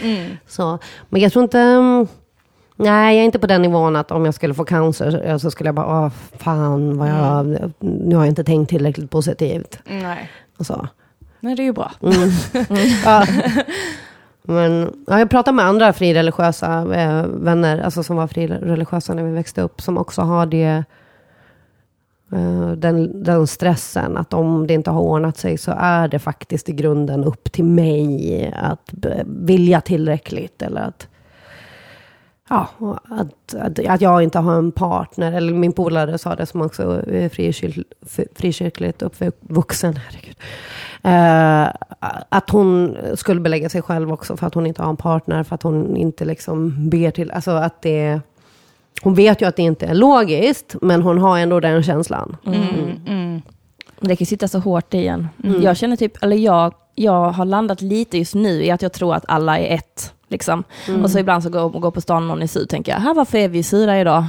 [0.47, 0.79] Så,
[1.09, 2.07] men jag tror inte...
[2.79, 5.51] mm, Nej, jag är inte på den nivån att om jag skulle få cancer så
[5.51, 9.79] skulle jag bara, åh fan, vad jag, nu har jag inte tänkt tillräckligt positivt.
[9.85, 10.31] nej.
[10.59, 10.89] Och så.
[11.41, 11.93] nej, det är ju bra.
[13.05, 13.27] Ja.
[14.49, 19.33] Men ja, jag pratar med andra frireligiösa eh, vänner, alltså som var frireligiösa när vi
[19.33, 20.85] växte upp, som också har det,
[22.33, 26.69] eh, den, den stressen, att om det inte har ordnat sig så är det faktiskt
[26.69, 28.95] i grunden upp till mig att
[29.27, 31.09] vilja tillräckligt, eller att
[32.49, 32.69] Ja,
[33.05, 37.03] att, att, att jag inte har en partner, eller min polare sa det som också
[37.07, 37.87] är frikyrk,
[38.35, 40.37] frikyrkligt uppvuxen, herregud.
[41.03, 41.73] Eh,
[42.29, 45.55] att hon skulle belägga sig själv också för att hon inte har en partner, för
[45.55, 48.21] att hon inte liksom ber till, alltså att det
[49.03, 52.37] hon vet ju att det inte är logiskt, men hon har ändå den känslan.
[54.01, 55.29] Det kan sitta så hårt i en.
[55.63, 59.15] Jag känner typ, eller jag, jag har landat lite just nu i att jag tror
[59.15, 60.15] att alla är ett.
[60.31, 60.65] Liksom.
[61.03, 63.39] Och så ibland så går går på stan någon är sur, tänker jag, här varför
[63.39, 64.25] är vi sura idag?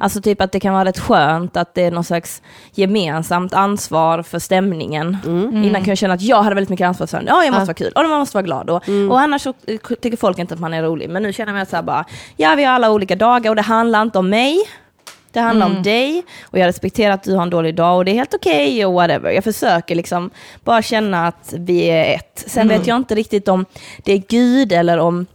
[0.00, 2.42] Alltså typ att det kan vara rätt skönt att det är någon slags
[2.74, 5.16] gemensamt ansvar för stämningen.
[5.52, 7.74] Innan kan jag känna att jag hade väldigt mycket ansvar för, ja jag måste vara
[7.74, 8.70] kul, och man måste vara glad.
[8.70, 11.10] Och, och annars så eh, tycker folk inte att man är rolig.
[11.10, 12.04] Men nu känner jag mig så här bara,
[12.36, 14.58] ja vi har alla olika dagar och det handlar inte om mig.
[15.32, 18.10] Det handlar om dig och jag respekterar att du har en dålig dag och det
[18.10, 19.30] är helt okej och whatever.
[19.30, 20.30] Jag försöker liksom
[20.64, 22.44] bara känna att vi är ett.
[22.46, 23.66] Sen vet jag inte riktigt om
[24.04, 25.26] det är Gud eller om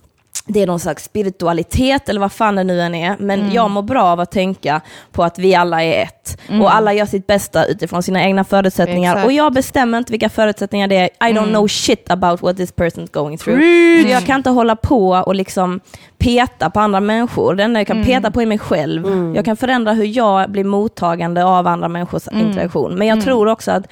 [0.45, 3.15] det är någon slags spiritualitet eller vad fan det nu än är.
[3.19, 6.38] Men jag mår bra av att tänka på att vi alla är ett.
[6.62, 9.12] Och alla gör sitt bästa utifrån sina egna förutsättningar.
[9.12, 9.25] Exakt.
[9.25, 11.30] Och jag bestämmer inte vilka förutsättningar det är.
[11.30, 13.60] I don't know shit about what this person's going through.
[14.04, 15.80] Så jag kan inte hålla på och liksom
[16.17, 17.56] peta på andra människor.
[17.56, 19.34] Det enda jag kan peta på är mig själv.
[19.36, 22.95] Jag kan förändra hur jag blir mottagande av andra människors interaktion.
[22.95, 23.88] Men jag tror också att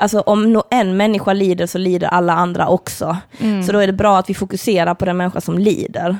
[0.00, 3.16] Alltså om en människa lider så lider alla andra också.
[3.66, 6.16] Så då är det bra att vi fokuserar på den människa som lider.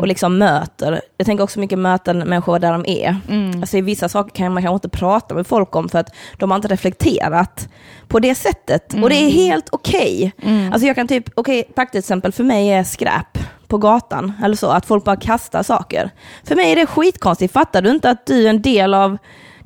[0.00, 1.00] Och liksom möter.
[1.16, 3.16] Jag tänker också mycket möta människor där de är.
[3.60, 6.50] Alltså i vissa saker kan man kanske inte prata med folk om för att de
[6.50, 7.68] har inte reflekterat
[8.08, 8.94] på det sättet.
[9.02, 10.32] Och det är helt okej.
[10.72, 14.70] Alltså jag kan typ, okej, praktiskt exempel för mig är skräp på gatan, eller så,
[14.70, 16.10] att folk bara kastar saker.
[16.44, 19.18] För mig är det skitkonstigt, fattar du inte att du är en del av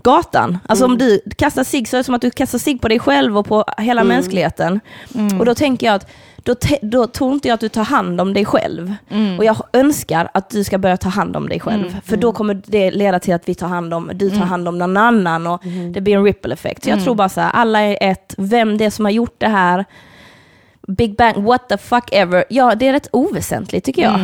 [0.02, 0.58] gatan.
[0.66, 2.98] Alltså om du kastar sig så är det som att du kastar sig på dig
[2.98, 4.80] själv och på hela mänskligheten.
[5.38, 6.10] Och då tänker jag att
[6.44, 8.94] då, då tror inte jag att du tar hand om dig själv.
[9.38, 11.96] Och jag önskar att du ska börja ta hand om dig själv.
[12.04, 14.78] För då kommer det leda till att vi tar hand om, du tar hand om
[14.78, 15.62] någon annan och
[15.94, 16.84] det blir en ripple effect.
[16.84, 19.34] Så jag tror bara så här, alla är ett, vem det är som har gjort
[19.38, 19.84] det här,
[20.88, 22.44] Big Bang, what the fuck ever.
[22.48, 24.20] Ja, det är rätt oväsentligt tycker jag.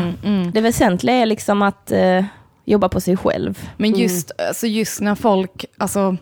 [0.53, 2.25] Det väsentliga är liksom att eh,
[2.71, 3.69] jobba på sig själv.
[3.77, 6.17] Men just, alltså just när folk, alltså,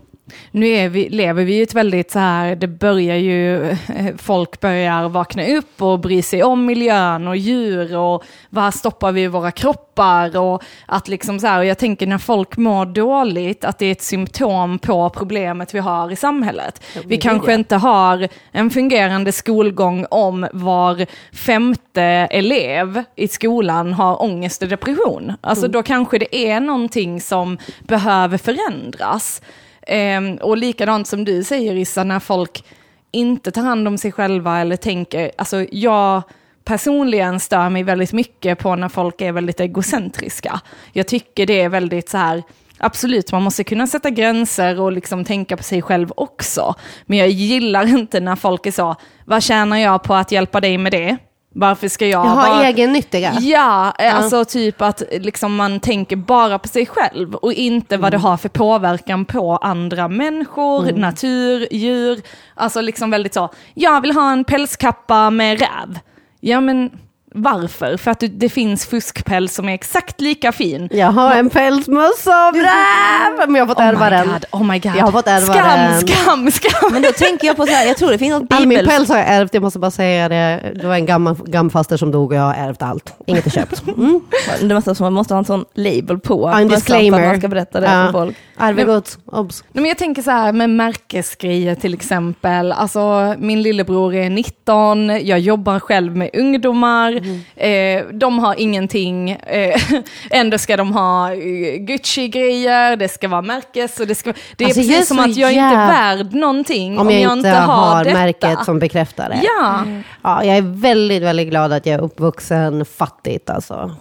[0.51, 3.77] Nu vi, lever vi i ett väldigt så här, det börjar ju,
[4.19, 9.27] folk börjar vakna upp och bry sig om miljön och djur och vad stoppar vi
[9.27, 13.79] våra kroppar och att liksom så här, och jag tänker när folk mår dåligt, att
[13.79, 16.83] det är ett symptom på problemet vi har i samhället.
[17.05, 24.63] Vi kanske inte har en fungerande skolgång om var femte elev i skolan har ångest
[24.63, 25.33] och depression.
[25.41, 29.43] Alltså då kanske det är någonting som behöver förändras.
[29.87, 32.65] Ehm, och likadant som du säger Issa, när folk
[33.11, 36.23] inte tar hand om sig själva eller tänker, alltså jag
[36.65, 40.61] personligen stör mig väldigt mycket på när folk är väldigt egocentriska.
[40.93, 42.43] Jag tycker det är väldigt så här,
[42.79, 46.75] absolut man måste kunna sätta gränser och liksom tänka på sig själv också.
[47.07, 50.79] Men jag gillar inte när folk är så, vad tjänar jag på att hjälpa dig
[50.79, 51.17] med det?
[51.59, 52.19] Varför ska jag...
[52.19, 52.67] Har bara...
[52.67, 53.33] egennyttiga.
[53.41, 58.13] Ja, eh, alltså typ att liksom man tänker bara på sig själv och inte vad
[58.13, 62.21] det har för påverkan på andra människor, natur, djur.
[62.55, 65.99] Alltså liksom väldigt så, jag vill ha en pälskappa med räv.
[66.41, 66.91] Ja men
[67.37, 67.97] varför?
[67.97, 70.89] För att du- det finns fuskpäls som är exakt lika fin.
[70.93, 74.27] Jag har en pälsmössa av räv, men jag har fått ärva oh my den.
[74.29, 74.93] God, oh my god.
[74.97, 76.01] Jag har fått ärva skam, den.
[76.01, 76.93] skam, skam.
[76.93, 78.87] Men då tänker jag på så här, jag tror det finns något All min bibel...
[78.87, 80.73] päls har jag ärvt, jag måste bara säga det.
[80.81, 83.15] Det var en gammal, gammal faster som dog och jag har ärvt allt.
[83.27, 83.83] Inget är köpt.
[83.97, 84.21] Mm.
[84.61, 86.47] Det måste, man måste ha en sån label på.
[86.49, 87.27] En för att disclaimer.
[87.27, 88.07] Man ska berätta det Ja.
[88.07, 88.37] för folk.
[88.57, 89.65] Arvegods, obs.
[89.73, 92.73] Nej, men jag tänker så här med märkesgrejer till exempel.
[92.73, 97.13] Alltså min lillebror är 19, jag jobbar själv med ungdomar.
[97.57, 99.81] Eh, de har ingenting, eh,
[100.31, 104.67] ändå ska de ha eh, Gucci-grejer, det ska vara märkes och det ska Det är
[104.69, 105.87] Alltså, jag precis som att jag jäv- inte är
[106.17, 108.19] värd någonting Om jag, inte har detta.
[108.19, 109.41] märket som bekräftar det.
[109.43, 109.83] Ja,
[110.23, 113.97] Ja, jag är väldigt, väldigt glad att jag är uppvuxen fattigt alltså.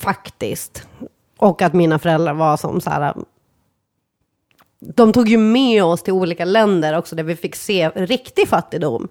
[0.00, 0.86] Faktiskt.
[1.38, 3.14] Och att mina föräldrar var som så här...
[4.78, 9.08] De tog ju med oss till olika länder också där vi fick se riktig fattigdom.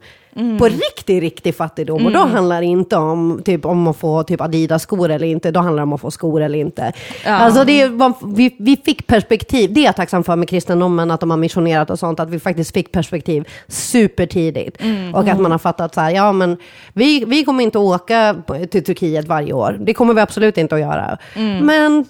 [0.59, 2.05] På riktig, riktig fattigdom.
[2.05, 5.59] Och då handlar det inte om, typ, om att få typ Adidas-skor eller inte, då
[5.59, 6.93] handlar det om att få skor eller inte.
[7.25, 11.19] Alltså det var, vi, vi fick perspektiv, det är jag tacksam för med kristendomen, att
[11.19, 14.81] de har missionerat och sånt, att vi faktiskt fick perspektiv supertidigt.
[15.13, 16.57] Och att man har fattat så här, ja men
[16.93, 18.35] vi, vi kommer inte att åka
[18.71, 19.77] till Turkiet varje år.
[19.79, 21.17] Det kommer vi absolut inte att göra.
[21.61, 22.05] Men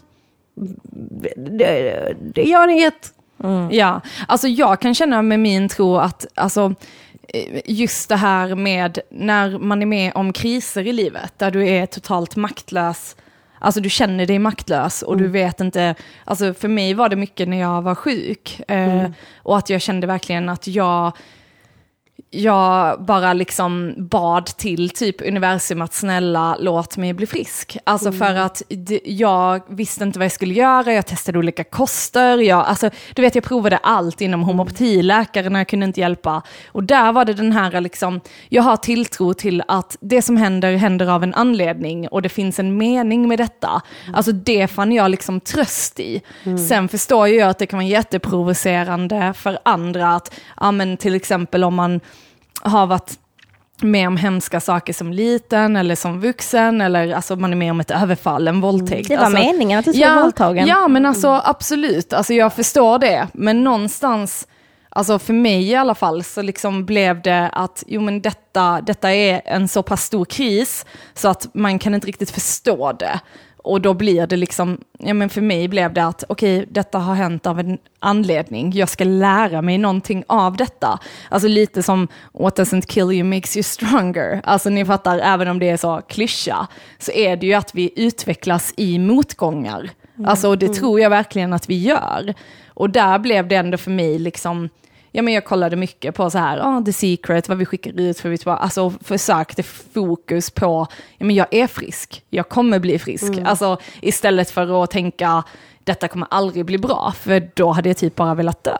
[1.36, 3.12] det, det gör inget.
[3.72, 6.74] Ja, alltså jag kan känna med min tro att alltså,
[7.28, 11.68] eh, just det här med när man är med om kriser i livet, där du
[11.70, 13.16] är totalt maktlös,
[13.60, 15.96] alltså du känner dig maktlös och du vet inte,
[16.26, 19.06] alltså för mig var det mycket när jag var sjuk, eh,
[19.38, 21.12] och att jag kände verkligen att jag
[22.36, 27.78] jag bara liksom bad till typ universum att snälla låt mig bli frisk.
[27.84, 28.62] Alltså för att
[29.04, 33.36] jag visste inte vad jag skulle göra, jag testade olika koster, jag, alltså, du vet
[33.36, 36.42] jag provade allt inom homopati, läkarna kunde inte hjälpa.
[36.72, 40.76] Och där var det den här liksom, jag har tilltro till att det som händer,
[40.76, 43.82] händer av en anledning och det finns en mening med detta.
[44.14, 46.22] Alltså det fann jag liksom tröst i.
[46.70, 51.64] Sen förstår jag att det kan vara jätteprovocerande för andra att, ja men till exempel
[51.64, 52.00] om man
[52.66, 53.20] har varit
[53.82, 57.80] med om hemska saker som liten eller som vuxen eller alltså man är med om
[57.80, 59.08] ett överfall, en våldtäkt.
[59.08, 60.68] Det var alltså, meningen att du skulle vara våldtagen.
[60.68, 64.48] Ja, men alltså absolut, alltså jag förstår det, men någonstans,
[64.90, 69.14] alltså för mig i alla fall, så liksom blev det att, jo men detta, detta
[69.14, 73.20] är en så pass stor kris, så att man kan inte riktigt förstå det.
[73.66, 77.16] Och då blir det liksom, ja men för mig blev det att okej, detta har
[77.16, 81.00] hänt av en anledning, jag ska lära mig någonting av detta.
[81.30, 84.42] Alltså lite som what doesn't kill you makes you stronger.
[84.44, 86.68] Alltså ni fattar, även om det är så klyscha,
[87.00, 89.90] så är det ju att vi utvecklas i motgångar.
[90.26, 92.34] Alltså och det tror jag verkligen att vi gör.
[92.68, 94.70] Och där blev det ändå för mig liksom,
[95.16, 98.20] ja men jag kollade mycket på så här, ah, the secret, vad vi skickar ut
[98.20, 103.00] för vi bara, alltså försökte fokus på, ja men jag är frisk, jag kommer bli
[103.00, 103.34] frisk.
[103.46, 105.44] Alltså istället för att tänka,
[105.84, 108.78] detta kommer aldrig bli bra, för då hade jag typ bara velat dö.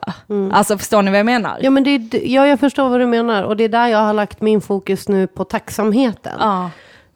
[0.52, 1.60] Alltså förstår ni vad jag menar?
[1.62, 3.44] Ja, men det, ja, jag förstår vad du menar.
[3.44, 6.34] Och det är där jag har lagt min fokus nu på tacksamheten.
[6.40, 6.70] Ja.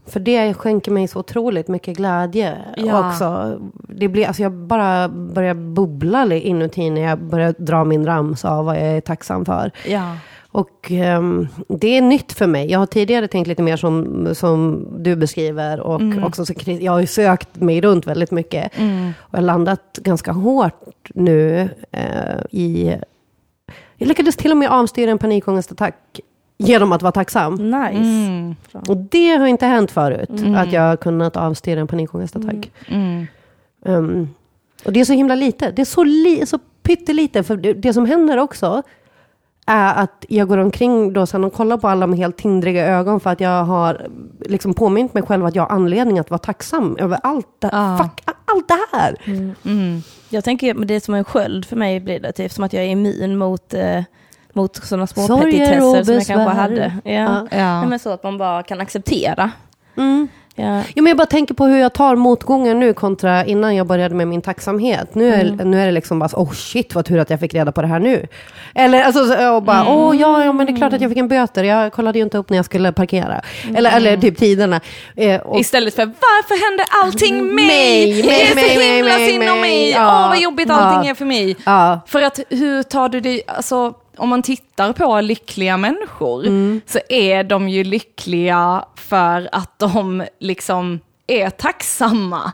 [0.09, 3.09] För det skänker mig så otroligt mycket glädje Ja.
[3.09, 3.59] också.
[3.89, 8.65] Det blir, alltså jag bara börjar bubbla inuti när jag börjar dra min ramsa av
[8.65, 9.71] vad jag är tacksam för.
[9.87, 10.17] Ja.
[10.51, 12.71] Och ehm, det är nytt för mig.
[12.71, 15.79] Jag har tidigare tänkt lite mer som, som du beskriver.
[15.79, 18.71] Och också så, jag har ju sökt mig runt väldigt mycket.
[19.19, 22.95] Och jag har landat ganska hårt nu eh, i...
[23.97, 26.19] Jag lyckades till och med avstyra en panikångestattack
[26.63, 27.55] genom att vara tacksam.
[27.55, 27.97] Nice.
[27.97, 28.55] Mm.
[28.87, 32.71] Och det har inte hänt förut, att jag har kunnat avstyra en panikångestattack.
[32.87, 33.27] Mm.
[33.85, 34.29] Um,
[34.85, 35.71] och det är så himla lite.
[35.71, 37.43] Det är så, li, så pyttelite.
[37.43, 38.83] För det, det som händer också
[39.65, 43.19] är att jag går omkring då sen och kollar på alla med helt tindriga ögon
[43.19, 44.07] för att jag har
[44.45, 47.97] liksom påmint mig själv att jag har anledning att vara tacksam över allt det, Ja.
[48.03, 49.15] fuck, allt det här.
[49.65, 50.01] Mm.
[50.29, 52.83] Jag tänker, det är som en sköld för mig blir det, typ som att jag
[52.83, 54.03] är immun mot, eh,
[54.53, 56.93] mot sådana små Sorger petitesser som jag kanske hade.
[57.03, 57.11] Ja.
[57.11, 57.47] Ja.
[57.51, 57.79] Ja.
[57.79, 59.51] Nej, men så att man bara kan acceptera.
[59.97, 60.27] Mm.
[60.55, 60.77] Ja.
[60.77, 64.15] Ja, men jag bara tänker på hur jag tar motgången nu kontra innan jag började
[64.15, 65.15] med min tacksamhet.
[65.15, 65.71] Nu är, Mm.
[65.71, 67.81] nu är det liksom bara, så, oh shit vad tur att jag fick reda på
[67.81, 68.27] det här nu.
[68.75, 69.93] Eller alltså, så- och bara, Mm.
[69.93, 71.63] åh ja, ja, men det är klart att jag fick en böter.
[71.63, 73.41] Jag kollade ju inte upp när jag skulle parkera.
[73.63, 73.75] Mm.
[73.75, 74.81] Eller, eller typ tiderna.
[75.15, 77.65] Eh, och, Istället för varför hände allting mig?
[77.67, 79.59] Mig, det är så mig, mig, himla mig, synd om mig.
[79.61, 79.89] mig.
[79.91, 80.23] Ja.
[80.23, 81.11] Åh vad jobbigt allting Ja.
[81.11, 81.55] är för mig.
[81.65, 86.43] ja, För att hur tar du det, alltså om man tittar på lyckliga människor
[86.85, 92.51] så är de ju lyckliga för att de liksom är tacksamma.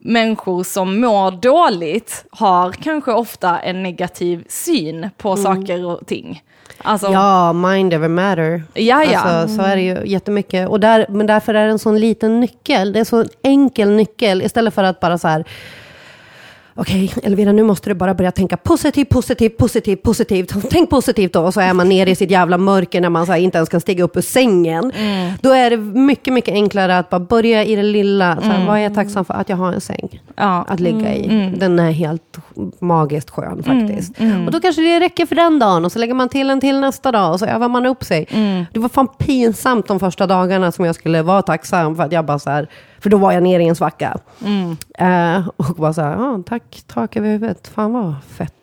[0.00, 6.42] Människor som mår dåligt har kanske ofta en negativ syn på saker och ting.
[6.78, 8.62] Alltså, ja, mind over matter.
[8.74, 9.18] Ja, ja.
[9.18, 10.68] Alltså, så är det ju jättemycket.
[10.68, 12.92] Och där, men därför är det en sån liten nyckel.
[12.92, 14.42] Det är en så enkel nyckel.
[14.42, 15.44] Istället för att bara så här,
[16.74, 20.54] okej Elvira nu måste du bara börja tänka positivt, positivt, positivt, positivt.
[20.70, 21.40] Tänk positivt då.
[21.40, 23.80] Och så är man nere i sitt jävla mörker när man så inte ens kan
[23.80, 24.92] stiga upp ur sängen.
[24.96, 25.32] Mm.
[25.40, 28.36] Då är det mycket, mycket enklare att bara börja i det lilla.
[28.36, 29.34] Så här, Vad är jag tacksam för?
[29.34, 30.48] Att jag har en säng Mm.
[30.50, 30.64] ja.
[30.68, 31.24] att ligga i.
[31.24, 31.58] Mm.
[31.58, 32.38] Den är helt
[32.80, 34.12] magiskt skön faktiskt.
[34.46, 36.80] Och då kanske det räcker för den dagen och så lägger man till en till
[36.80, 38.26] nästa dag och så övar man upp sig.
[38.30, 38.64] Mm.
[38.72, 42.24] Det var fan pinsamt de första dagarna som jag skulle vara tacksam för att jag
[42.24, 42.68] bara så här,
[43.04, 44.18] för då var jag nere i en svacka.
[44.44, 44.76] Mm.
[44.98, 48.54] Eh, och bara så här, ah, tack, tak över huvudet, fan vad fett.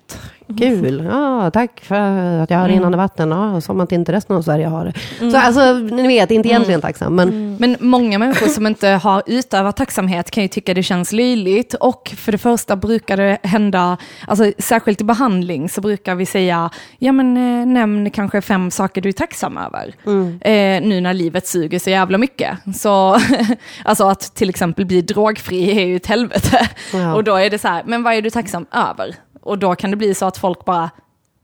[0.60, 1.96] Kul, ja, tack för
[2.40, 2.76] att jag har Mm.
[2.78, 5.32] rinnande vatten, ja, som att inte resten av Sverige har det.
[5.32, 9.78] Så alltså, ni vet, inte egentligen tacksam, men Men många människor som inte har utövat
[9.78, 13.98] tacksamhet kan ju tycka det känns löjligt och för det första brukar det hända,
[14.28, 16.70] alltså särskilt i behandling så brukar vi säga,
[17.00, 19.96] ja men eh, nämn kanske fem saker du är tacksam över.
[20.42, 22.58] Eh, nu när livet suger så jävla mycket.
[22.76, 23.18] Så,
[23.86, 26.70] alltså att till exempel bli drogfri är ju ett helvete.
[26.94, 27.14] Ja.
[27.16, 29.16] Och då är det så här, men vad är du tacksam över?
[29.42, 30.90] Och då kan det bli så att folk bara,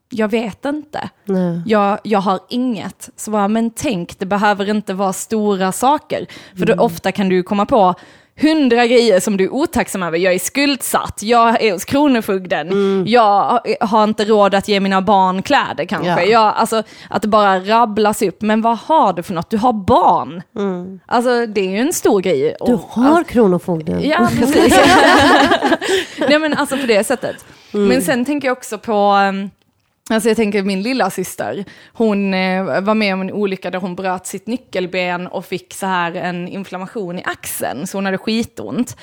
[0.09, 1.09] jag vet inte.
[1.25, 1.61] nej.
[1.65, 3.09] Jag, jag har inget.
[3.15, 6.25] Så bara, men tänk, det behöver inte vara stora saker.
[6.59, 7.93] För då ofta kan du komma på
[8.41, 10.17] hundra grejer som du är otacksam över.
[10.17, 15.41] Jag är skuldsatt, jag är hos Kronofogden, jag har inte råd att ge mina barn
[15.41, 16.09] kläder kanske.
[16.09, 16.21] Ja.
[16.21, 18.41] Jag, alltså, att det bara rabblas upp.
[18.41, 19.49] Men vad har du för något?
[19.49, 20.41] Du har barn.
[21.05, 22.55] Alltså det är ju en stor grej.
[22.65, 24.09] Du har Kronofogden.
[24.09, 24.79] Ja, precis.
[26.29, 27.35] Nej men alltså på det sättet.
[27.73, 27.87] Mm.
[27.87, 29.49] Men sen tänker jag också på, um,
[30.09, 31.65] alltså jag tänker min lilla syster.
[31.93, 35.85] hon eh, var med om en olycka där hon bröt sitt nyckelben och fick så
[35.85, 38.97] här en inflammation i axeln, så hon hade skitont.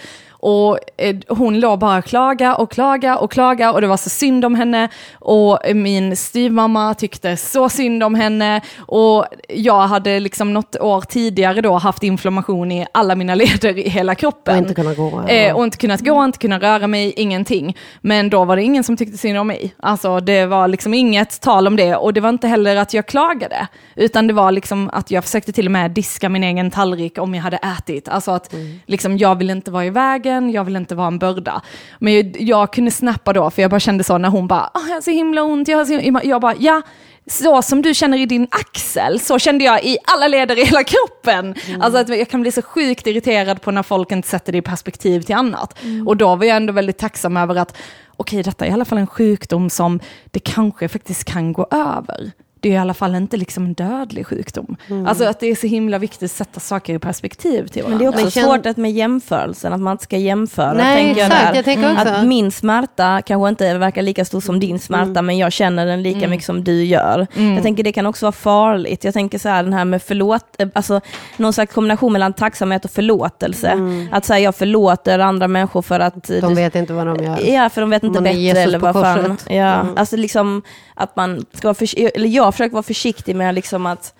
[0.47, 4.11] Och eh, hon låg bara och klaga och klaga och klaga och det var så
[4.11, 4.89] synd om henne.
[5.15, 8.61] Och min styvmamma tyckte så synd om henne.
[8.79, 13.89] Och jag hade liksom något år tidigare då haft inflammation i alla mina leder i
[13.89, 14.55] hela kroppen.
[14.55, 15.23] Och inte kunna gå.
[15.29, 17.77] Eh, och inte kunnat gå, inte kunnat röra mig, ingenting.
[18.01, 19.75] Men då var det ingen som tyckte synd om mig.
[19.79, 21.97] Alltså det var liksom inget tal om det.
[21.97, 23.67] Och det var inte heller att jag klagade.
[23.97, 27.35] Utan det var liksom att jag försökte till och med diska min egen tallrik om
[27.35, 28.09] jag hade ätit.
[28.09, 28.55] Alltså att
[28.87, 31.63] liksom, jag vill inte vara i vägen, jag vill inte vara en börda.
[31.99, 34.83] Men jag, jag kunde snappa då, för jag bara kände så när hon bara, "Åh,
[34.89, 36.25] jag har så himla ont, jag har så himla...
[36.25, 36.83] Jag bara, ja,
[37.27, 40.85] så som du känner i din axel, så kände jag i alla leder i hela
[40.85, 41.55] kroppen.
[41.81, 44.63] Alltså att jag kan bli så sjukt irriterad på när folk inte sätter det i
[44.63, 45.79] perspektiv till annat.
[46.07, 47.77] Och då var jag ändå väldigt tacksam över att,
[48.17, 52.33] okej detta är i alla fall en sjukdom som det kanske faktiskt kan gå över.
[52.65, 54.77] Det är i alla fall inte liksom en dödlig sjukdom.
[55.07, 57.99] Alltså att det är så himla viktigt att sätta saker i perspektiv till Men varandra.
[57.99, 60.73] det är också Men känn- svårt att med jämförelsen, att man inte ska jämföra.
[60.73, 61.55] Nej, tänker jag exakt, där.
[61.55, 62.09] jag tänker också.
[62.09, 66.03] Att min smärta kanske inte verkar lika stor som din smärta, men jag känner den
[66.03, 67.27] lika mycket som du gör.
[67.55, 69.05] Jag tänker det kan också vara farligt.
[69.05, 71.01] Jag tänker så här, den här med förlåt, eh, alltså
[71.37, 73.79] någon slags kombination mellan tacksamhet och förlåtelse.
[74.13, 76.25] Att säga jag förlåter andra människor för att...
[76.41, 77.39] De vet inte vad de gör.
[77.55, 79.37] Ja, för de vet inte Man bättre eller vad fan.
[79.49, 79.87] Ja, Mm.
[79.97, 80.63] alltså liksom
[80.95, 84.15] att man ska vara eller jag försöker vara försiktig med liksom att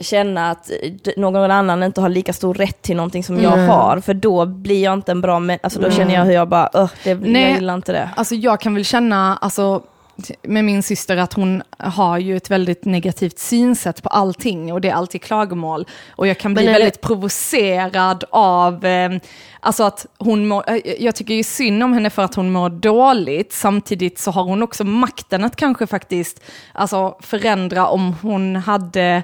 [0.00, 0.70] känna att
[1.16, 3.66] någon annan inte har lika stor rätt till någonting som jag Nej.
[3.66, 6.48] har, för då blir jag inte en bra människa, alltså då känner jag hur jag
[6.48, 7.42] bara, "Ugh, det, Nej.
[7.42, 8.10] jag gillar inte det.
[8.16, 9.82] Alltså jag kan väl känna, alltså,
[10.42, 14.88] med min syster att hon har ju ett väldigt negativt synsätt på allting och det
[14.88, 15.86] är alltid klagomål.
[16.16, 19.10] Och jag kan bli det- väldigt provocerad av, eh,
[19.60, 22.70] alltså att hon mår, eh, jag tycker ju synd om henne för att hon mår
[22.70, 26.40] dåligt, samtidigt så har hon också makten att kanske faktiskt
[26.72, 29.22] alltså, förändra om hon hade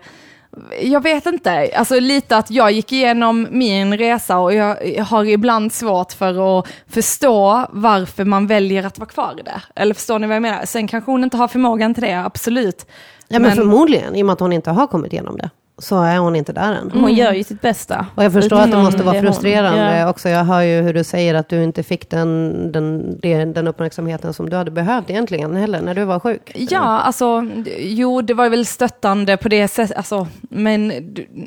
[0.82, 5.72] jag vet inte, alltså lite att jag gick igenom min resa och jag har ibland
[5.72, 9.62] svårt för att förstå varför man väljer att vara kvar i det.
[9.74, 10.64] Eller förstår ni vad jag menar?
[10.64, 12.86] Sen kanske hon inte har förmågan till det, absolut.
[13.28, 16.02] Ja, men, men förmodligen, i och med att hon inte har kommit igenom det så
[16.02, 16.90] är hon inte där än.
[16.94, 18.06] Hon gör ju sitt bästa.
[18.14, 20.10] Och jag förstår att det måste vara frustrerande Ja.
[20.10, 20.28] också.
[20.28, 24.50] Jag hör ju hur du säger att du inte fick den, den, den, uppmärksamheten som
[24.50, 26.52] du hade behövt egentligen heller, när du var sjuk.
[26.54, 27.46] Ja, alltså,
[27.78, 30.92] jo, det var väl stöttande på det sättet, alltså, men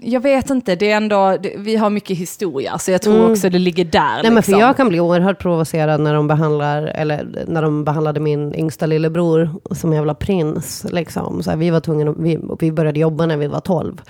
[0.04, 3.60] jag vet inte, det är ändå, vi har mycket historia, så jag tror också det
[3.60, 4.00] ligger där.
[4.00, 4.22] Mm.
[4.24, 4.68] Nej, men för liksom.
[4.68, 9.50] jag kan bli oerhört provocerad när de behandlar, eller när de behandlade min yngsta lillebror
[9.72, 10.86] som jävla prins.
[10.92, 11.44] Liksom.
[11.44, 13.60] Så här, vi var tvungna, vi, vi började jobba när vi var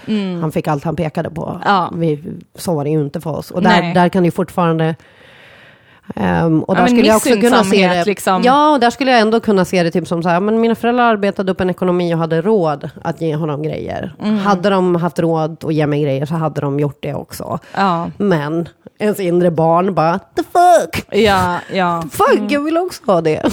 [0.08, 0.42] 12.
[0.42, 1.46] Han fick allt han pekade på.
[1.50, 1.62] Mm.
[1.66, 1.92] Ja.
[1.96, 2.24] Vi,
[2.56, 3.52] så var det ju inte för oss.
[3.52, 3.94] Och där, Nej.
[3.94, 4.96] där kan det ju fortfarande...
[6.16, 8.06] ehm, och där skulle jag också kunna se det.
[8.06, 8.44] liksom.
[8.44, 10.76] Ja, och där skulle jag ändå kunna se det typ som så här, men mina
[10.76, 14.16] föräldrar arbetade upp en ekonomi och hade råd att ge honom grejer.
[14.24, 14.38] Mm.
[14.38, 17.60] Hade de haft råd att ge mig grejer så hade de gjort det också.
[17.76, 21.06] Ja, Men ens inre barn bara, the fuck?
[21.20, 22.04] ja, ja.
[22.12, 23.44] Fuck, jag vill också ha det.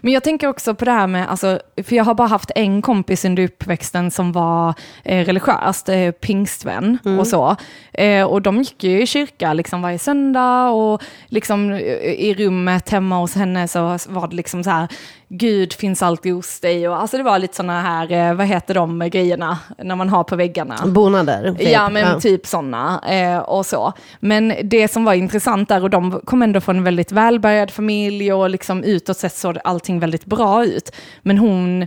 [0.00, 2.82] Men jag tänker också på det här med, alltså, för jag har bara haft en
[2.82, 4.74] kompis under uppväxten som var
[5.04, 7.56] eh, religiöst, eh, pingstvän och så.
[7.92, 12.90] Eh, och de gick ju i kyrka liksom varje söndag och liksom eh, i rummet
[12.90, 14.88] hemma hos henne så var det liksom så här,
[15.34, 18.74] Gud finns alltid hos dig och alltså det var lite sådana här, eh, vad heter
[18.74, 20.78] de grejerna när man har på väggarna?
[20.86, 21.54] Bonader.
[21.58, 21.68] typ.
[21.68, 23.92] Ja, men typ sådana eh, och så.
[24.20, 28.32] Men det som var intressant där, och de kom ändå från en väldigt välbärgad familj
[28.32, 30.94] och liksom utåt sett såg allting väldigt bra ut.
[31.22, 31.86] Men hon,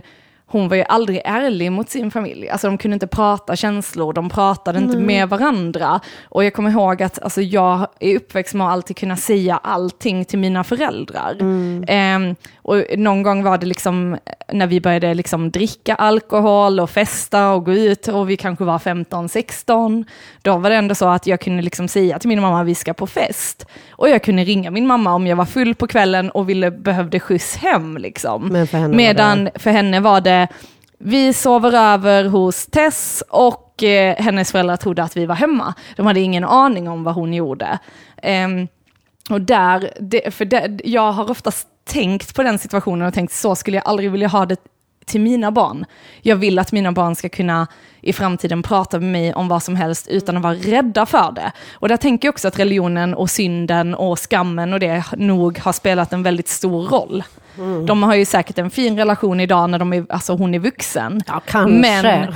[0.56, 2.48] hon var ju aldrig ärlig mot sin familj.
[2.48, 6.00] Alltså de kunde inte prata känslor, de pratade inte med varandra.
[6.24, 10.24] Och jag kommer ihåg att alltså, jag är uppväxt med att alltid kunna säga allting
[10.24, 11.36] till mina föräldrar.
[11.88, 14.16] Ehm, och någon gång var det liksom
[14.52, 18.78] när vi började liksom dricka alkohol och festa och gå ut och vi kanske var
[18.78, 20.04] 15-16.
[20.42, 22.94] Då var det ändå så att jag kunde liksom säga till min mamma vi ska
[22.94, 23.66] på fest.
[23.90, 27.20] Och jag kunde ringa min mamma om jag var full på kvällen och ville, behövde
[27.20, 27.96] skjuts hem.
[27.98, 28.48] Liksom.
[28.48, 30.45] Men för Medan för henne var det
[30.98, 35.74] vi sover över hos Tess och eh, hennes föräldrar trodde att vi var hemma.
[35.96, 37.78] De hade ingen aning om vad hon gjorde.
[38.22, 38.68] Um,
[39.30, 43.54] och där, det, för det, jag har oftast tänkt på den situationen och tänkt så
[43.54, 44.60] skulle jag aldrig vilja ha det
[45.06, 45.84] till mina barn.
[46.22, 47.66] Jag vill att mina barn ska kunna
[48.00, 51.52] i framtiden prata med mig om vad som helst utan att vara rädda för det.
[51.72, 55.72] Och där tänker jag också att religionen och synden och skammen och det nog har
[55.72, 57.24] spelat en väldigt stor roll.
[57.58, 57.86] Mm.
[57.86, 61.22] De har ju säkert en fin relation idag när de är, alltså hon är vuxen.
[61.26, 61.70] Ja, kanske.
[61.80, 62.34] Men,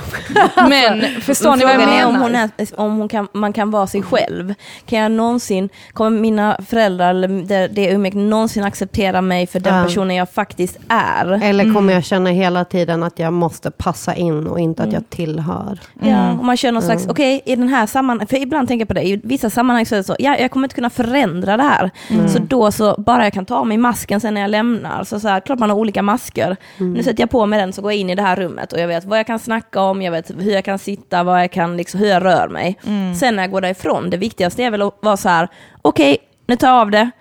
[0.69, 2.05] men förstår ni vad jag menar?
[2.07, 4.53] om, hon är, om hon kan, man kan vara sig själv.
[4.85, 9.75] Kan jag någonsin, kommer mina föräldrar eller det, det umgänget någonsin acceptera mig för den
[9.77, 9.83] Ja.
[9.83, 11.43] personen jag faktiskt är?
[11.43, 15.09] Eller kommer jag känna hela tiden att jag måste passa in och inte att jag
[15.09, 15.79] tillhör?
[16.03, 18.87] Ja, och man känner någon slags, okej, i den här sammanhanget, för ibland tänker jag
[18.87, 21.57] på det, i vissa sammanhang så är det så, ja, jag kommer inte kunna förändra
[21.57, 21.91] det här.
[22.27, 25.19] Så då så, bara jag kan ta av mig masken sen när jag lämnar, så,
[25.19, 26.57] så här, klart man har olika masker.
[26.77, 28.79] Nu sätter jag på mig den så går jag in i det här rummet och
[28.79, 31.51] jag vet vad jag kan snacka om, jag vet hur jag kan sitta, vad jag
[31.51, 32.77] kan, liksom, hur jag rör mig.
[33.19, 35.47] Sen när jag går därifrån, det viktigaste är väl att vara så här,
[35.81, 37.11] okej, nu tar jag av det,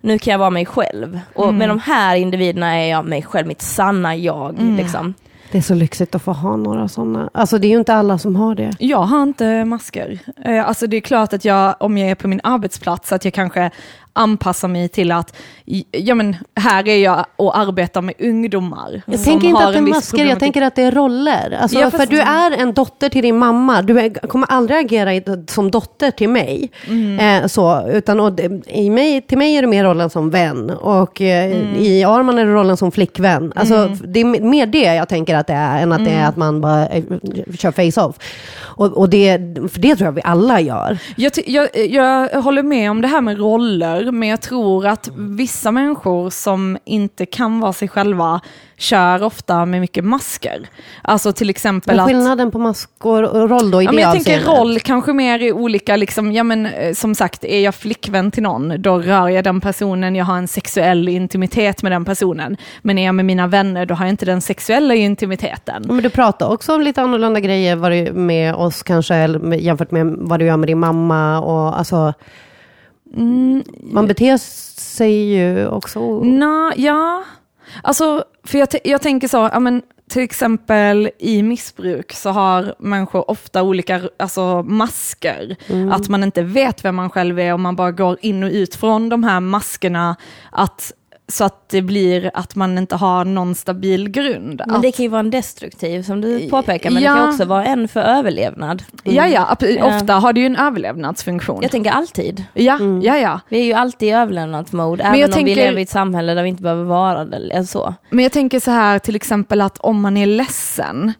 [0.00, 1.20] nu kan jag vara mig själv.
[1.34, 4.56] Och med de här individerna är jag mig själv, mitt sanna jag.
[4.76, 5.14] Liksom.
[5.52, 7.30] Det är så lyxigt att få ha några sådana.
[7.34, 8.70] Alltså det är ju inte alla som har det.
[8.78, 10.18] Jag har inte masker.
[10.44, 13.34] Eh, Alltså det är klart att jag, om jag är på min arbetsplats, att jag
[13.34, 13.70] kanske
[14.18, 15.36] anpassar mig till att,
[15.90, 19.02] ja men här är jag och arbetar med ungdomar.
[19.06, 21.58] Jag tänker inte att det är masker, jag tänker att det är roller.
[21.62, 23.82] Alltså, Ja, för du är en dotter till din mamma.
[23.82, 26.70] Du är, kommer aldrig agera som dotter till mig.
[26.88, 27.42] Mm.
[27.42, 30.70] Eh, så, utan, och, i mig, till mig är det mer rollen som vän.
[30.70, 31.76] Och eh, Mm.
[31.76, 33.52] i Arman är det rollen som flickvän.
[33.56, 36.22] Alltså, Det är mer det jag tänker att det är, än att det Mm.
[36.24, 37.04] är att man bara eh,
[37.58, 38.16] kör face-off.
[38.60, 39.38] Och, och det,
[39.72, 40.98] för det tror jag vi alla gör.
[41.16, 45.70] Jag, jag, jag håller med om det här med roller, men jag tror att vissa
[45.70, 48.40] människor som inte kan vara sig själva
[48.78, 50.68] kör ofta med mycket masker.
[51.02, 52.06] Alltså till exempel Men att...
[52.06, 55.52] skillnaden på maskor och roll då i Ja, men jag tänker roll kanske mer i
[55.52, 59.44] olika, liksom, ja men eh, som sagt, är jag flickvän till någon, då rör jag
[59.44, 62.56] den personen, jag har en sexuell intimitet med den personen.
[62.82, 65.84] Men är jag med mina vänner, då har jag inte den sexuella intimiteten.
[65.86, 70.06] Men du pratar också om lite annorlunda grejer vad du, med oss kanske, jämfört med
[70.18, 71.40] vad du gör med din mamma.
[71.40, 72.14] Och, alltså,
[73.14, 74.36] Mm, man beter
[74.80, 76.20] sig ju också...
[76.24, 77.24] Nå, ja,
[77.82, 83.30] alltså, för jag, jag tänker så, ja, men, till exempel i missbruk så har människor
[83.30, 85.56] ofta olika alltså, masker.
[85.92, 88.74] Att man inte vet vem man själv är och man bara går in och ut
[88.74, 90.16] från de här maskerna.
[90.52, 90.92] Att
[91.32, 94.62] så att det blir att man inte har någon stabil grund.
[94.66, 97.12] Men det kan ju vara en destruktiv som du påpekar, men Ja.
[97.14, 98.82] det kan också vara en för överlevnad.
[99.04, 99.96] Ja, ja, Ja.
[99.96, 101.58] ofta har det ju en överlevnadsfunktion.
[101.62, 102.44] Jag tänker alltid.
[102.54, 103.40] Ja, ja, ja.
[103.48, 105.88] Vi är ju alltid i överlevnadsmode, Men även jag om vi tänker- lever i ett
[105.90, 107.66] samhälle där vi inte behöver vara det.
[107.66, 107.94] Så.
[108.10, 111.12] Men jag tänker så här till exempel att om man är ledsen,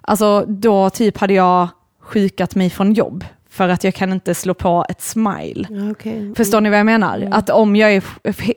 [0.00, 1.68] alltså då typ hade jag
[2.00, 5.66] sjukat mig från jobb för att jag kan inte slå på ett smile.
[5.70, 6.34] Ja, okej.
[6.36, 7.28] Förstår ni vad jag menar?
[7.30, 8.02] Att om jag är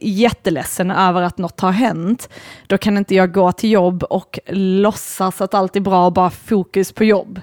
[0.02, 2.30] jätteledsen över att något har hänt,
[2.68, 6.30] då kan inte jag gå till jobb och låtsas att allt är bra och bara
[6.30, 7.42] fokus på jobb.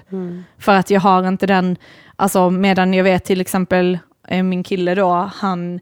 [0.57, 1.75] För att jag har inte den,
[2.15, 5.79] alltså medan jag vet till exempel eh, min kille då, han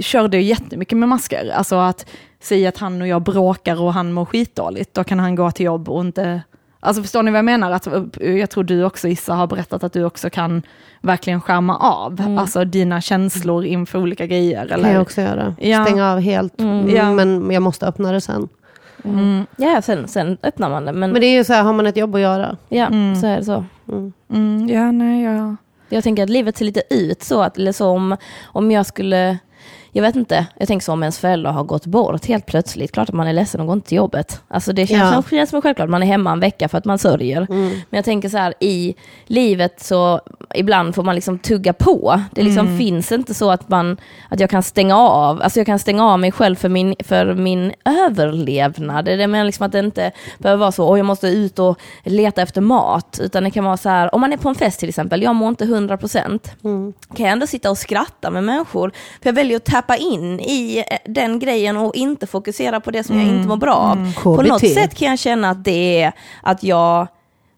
[0.00, 1.52] körde jättemycket med masker.
[1.54, 2.06] Alltså att
[2.40, 5.66] säga att han och jag bråkar och han mår skitdåligt, då kan han gå till
[5.66, 6.42] jobb och inte
[6.80, 7.70] Alltså förstår ni vad jag menar?
[7.70, 8.02] Att, eh,
[8.36, 10.62] jag tror du också Issa har berättat att du också kan
[11.00, 14.66] verkligen skärma av, alltså dina känslor inför olika grejer.
[14.68, 14.92] kan Eller?
[14.92, 15.54] jag också göra.
[15.60, 15.84] Ja.
[15.84, 16.60] Stänga av helt.
[16.60, 17.12] Mm, Ja.
[17.12, 18.48] Men jag måste öppna det sen.
[19.04, 19.46] Mm.
[19.56, 20.92] Ja, sen, sen öppnar man det.
[20.92, 22.56] Men, Men det är ju så här, har man ett jobb att göra.
[22.68, 23.16] ja, Mm.
[23.16, 23.64] så är det så.
[24.32, 25.56] Mm, ja, nej, ja.
[25.88, 28.16] Jag tänker att livet ser lite ut så, att, eller så om,
[28.46, 29.38] om jag skulle,
[29.98, 33.08] jag vet inte, jag tänker så om ens föräldrar har gått bort helt plötsligt, klart
[33.08, 34.42] att man är ledsen och går inte till jobbet.
[34.48, 35.22] Alltså det känns, Ja.
[35.30, 37.46] känns som självklart, man är hemma en vecka för att man sörjer.
[37.50, 38.94] Men jag tänker så här, i
[39.26, 40.20] livet så
[40.54, 42.22] ibland får man liksom tugga på.
[42.32, 43.96] Det liksom finns inte så att, man,
[44.28, 47.34] att jag kan stänga av, alltså jag kan stänga av mig själv för min, för
[47.34, 49.04] min överlevnad.
[49.04, 52.42] Det menar liksom att det inte behöver vara så, oh, jag måste ut och leta
[52.42, 54.88] efter mat, utan det kan vara så här, om man är på en fest till
[54.88, 56.38] exempel, jag mår inte 100%,
[57.16, 58.90] kan jag ändå sitta och skratta med människor,
[59.22, 63.04] för jag väljer att tappa in i eh, den grejen och inte fokusera på det
[63.04, 64.12] som jag inte mår bra av.
[64.22, 64.48] På KBT.
[64.48, 66.12] något sätt kan jag känna att det är
[66.42, 67.06] att jag,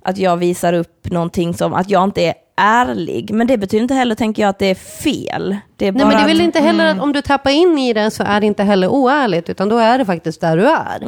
[0.05, 3.31] att jag visar upp någonting som att jag inte är ärlig.
[3.35, 5.57] Men det betyder inte heller, tänker jag, att det är fel.
[5.76, 7.51] Det är bara Nej, men det är väl att- inte heller att om du tappar
[7.51, 10.57] in i det så är det inte heller oärligt, utan då är det faktiskt där
[10.57, 11.03] du är.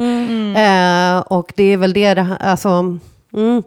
[1.17, 2.69] Eh, och det är väl det, det alltså,
[3.33, 3.63] mm,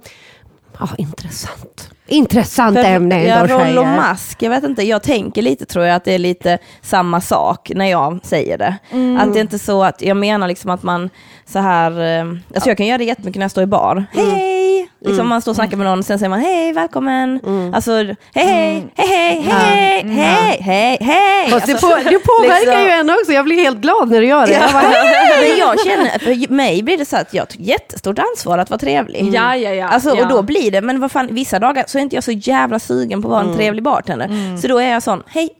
[0.78, 1.90] ja, intressant.
[2.08, 5.96] Intressant ämne ja, ändå roll och mask, jag vet inte, jag tänker lite tror jag
[5.96, 8.76] att det är lite samma sak när jag säger det.
[8.90, 9.16] Mm.
[9.20, 11.10] Att det är inte så att, jag menar liksom att man
[11.48, 12.24] så här, eh,
[12.54, 14.04] alltså jag kan göra det jättemycket när jag står i bar.
[14.14, 14.30] Mm.
[14.30, 14.56] Hej!
[15.00, 17.40] Liksom man står och snackar med någon, sen säger man hej, välkommen.
[17.46, 17.74] Mm.
[17.74, 21.50] Alltså hej, hej, hej, hej, hej, hej, hej, hej.
[21.50, 24.20] Fast det, Alltså, på, det påverkar liksom- ju en också, jag blir helt glad när
[24.20, 24.52] du gör det.
[24.52, 24.82] Jag bara,
[25.40, 28.78] Men jag känner, för mig blir det så att jag tar jättestort ansvar att vara
[28.78, 29.30] trevlig.
[29.34, 29.88] Ja, ja, ja.
[29.88, 30.22] Alltså, ja.
[30.22, 32.78] Och då blir det, men vad fan, vissa dagar så är inte jag så jävla
[32.78, 34.56] sugen på att vara en trevlig bartender.
[34.62, 35.50] Så då är jag sån, hej.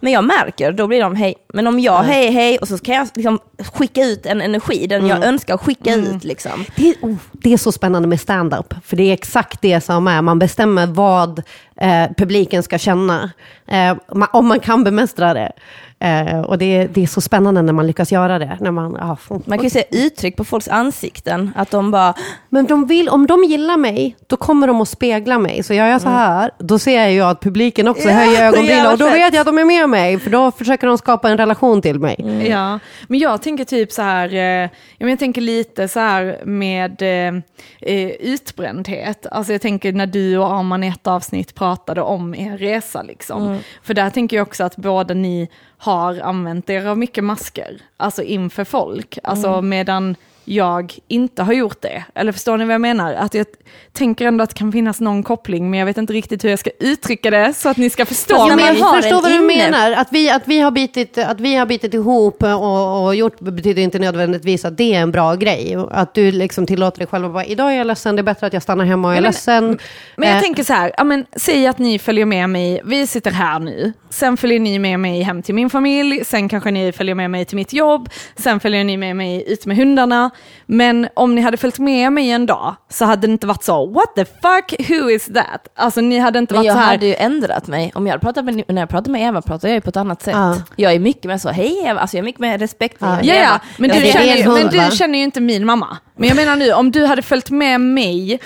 [0.00, 1.34] Men jag märker, då blir de hej.
[1.54, 3.38] Men om jag hej hej och så kan jag liksom
[3.72, 6.64] skicka ut en energi, den jag önskar skicka ut liksom.
[6.76, 10.22] det, oh, det är så spännande med stand-up, för det är exakt det som är,
[10.22, 11.42] man bestämmer vad
[11.80, 13.30] eh, publiken ska känna,
[13.66, 13.96] eh,
[14.32, 15.52] om man kan bemästra det.
[15.98, 18.56] Eh, och det, det är så spännande när man lyckas göra det.
[18.60, 22.14] När man, f- Man kan ju se uttryck på folks ansikten, att de bara,
[22.48, 25.62] Men de vill, om de gillar mig, då kommer de att spegla mig.
[25.62, 28.66] Så gör jag så här, då ser jag ju att publiken också Ja, höjer ögonbryn
[28.76, 31.30] jävla och då vet jag att de är med mig, för då försöker de skapa
[31.30, 32.46] en relation till mig.
[32.50, 32.78] Ja,
[33.08, 37.42] men jag tänker typ så här, eh, jag tänker lite så här med eh,
[37.80, 39.26] eh, utbrändhet.
[39.30, 43.58] Alltså jag tänker när du och Arman i ett avsnitt pratade om er resa liksom.
[43.82, 45.48] För där tänker jag också att båda ni
[45.78, 49.18] har använt er av mycket masker, alltså inför folk.
[49.22, 50.16] Alltså medan
[50.48, 52.04] jag inte har gjort det.
[52.14, 53.14] Eller förstår ni vad jag menar?
[53.14, 53.46] Att jag
[53.92, 56.58] tänker ändå att det kan finnas någon koppling, men jag vet inte riktigt hur jag
[56.58, 59.46] ska uttrycka det så att ni ska förstå Ja, men jag förstår vad du inne-
[59.70, 59.92] menar.
[59.92, 63.82] Att vi, att, vi har bitit, att vi har bitit ihop och, och gjort betyder
[63.82, 65.76] inte nödvändigtvis att det är en bra grej.
[65.90, 68.46] Att du liksom tillåter dig själv att bara, idag är jag ledsen, det är bättre
[68.46, 69.78] att jag stannar hemma och är Ja, men- ledsen.
[70.16, 73.06] Men jag Eh, tänker så här, ja, men, säg att ni följer med mig, vi
[73.06, 76.92] sitter här nu, sen följer ni med mig hem till min familj, sen kanske ni
[76.92, 80.30] följer med mig till mitt jobb, sen följer ni med mig ut med hundarna.
[80.66, 83.86] Men om ni hade följt med mig en dag så hade det inte varit så,
[83.86, 85.68] what the fuck, who is that?
[85.74, 87.92] Alltså ni hade inte Men varit jag så här, hade ju ändrat mig.
[87.94, 89.96] Om jag hade pratat med, när jag pratar med Eva pratar jag ju på ett
[89.96, 90.34] annat sätt.
[90.34, 90.56] Ja.
[90.76, 93.08] Jag är mycket mer så, hej Eva, alltså jag är mycket mer respektfull.
[93.08, 93.18] Ja.
[93.18, 93.60] än Ja, ja, Eva.
[93.78, 95.96] men, Jag du känner, ju, men du känner ju inte min mamma.
[96.16, 98.40] Men jag menar nu, om du hade följt med mig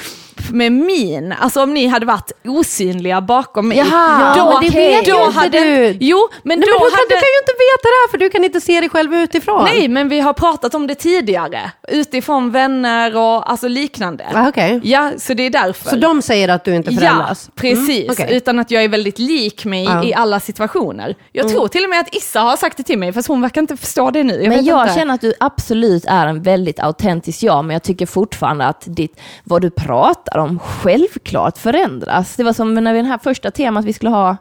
[0.53, 3.79] med min, alltså om ni hade varit osynliga bakom mig.
[3.79, 5.97] Jaha, då, men det vet ju då inte hade, du.
[6.01, 7.05] Jo, men Nej, då men du, kan, hade...
[7.09, 9.65] du kan ju inte veta det här, för du kan inte se dig själv utifrån.
[9.65, 11.71] Nej, men vi har pratat om det tidigare.
[11.89, 14.27] Utifrån vänner och alltså liknande.
[14.35, 14.81] Ah, okej.
[14.83, 15.91] Ja, så det är därför.
[15.91, 17.51] Så de säger att du inte Ja, förändras?
[17.55, 18.01] precis.
[18.01, 18.37] Mm, okej.
[18.37, 20.05] Utan att jag är väldigt lik mig Ja.
[20.05, 21.15] i alla situationer.
[21.33, 23.61] Jag tror till och med att Issa har sagt det till mig, fast hon verkar
[23.61, 24.33] inte förstå det nu.
[24.43, 24.95] Jag men jag inte.
[24.95, 29.21] känner att du absolut är en väldigt autentisk jag, men jag tycker fortfarande att ditt,
[29.45, 32.37] vad du pratar om självklart förändras.
[32.37, 34.37] Det var som när vi den här första temat vi skulle ha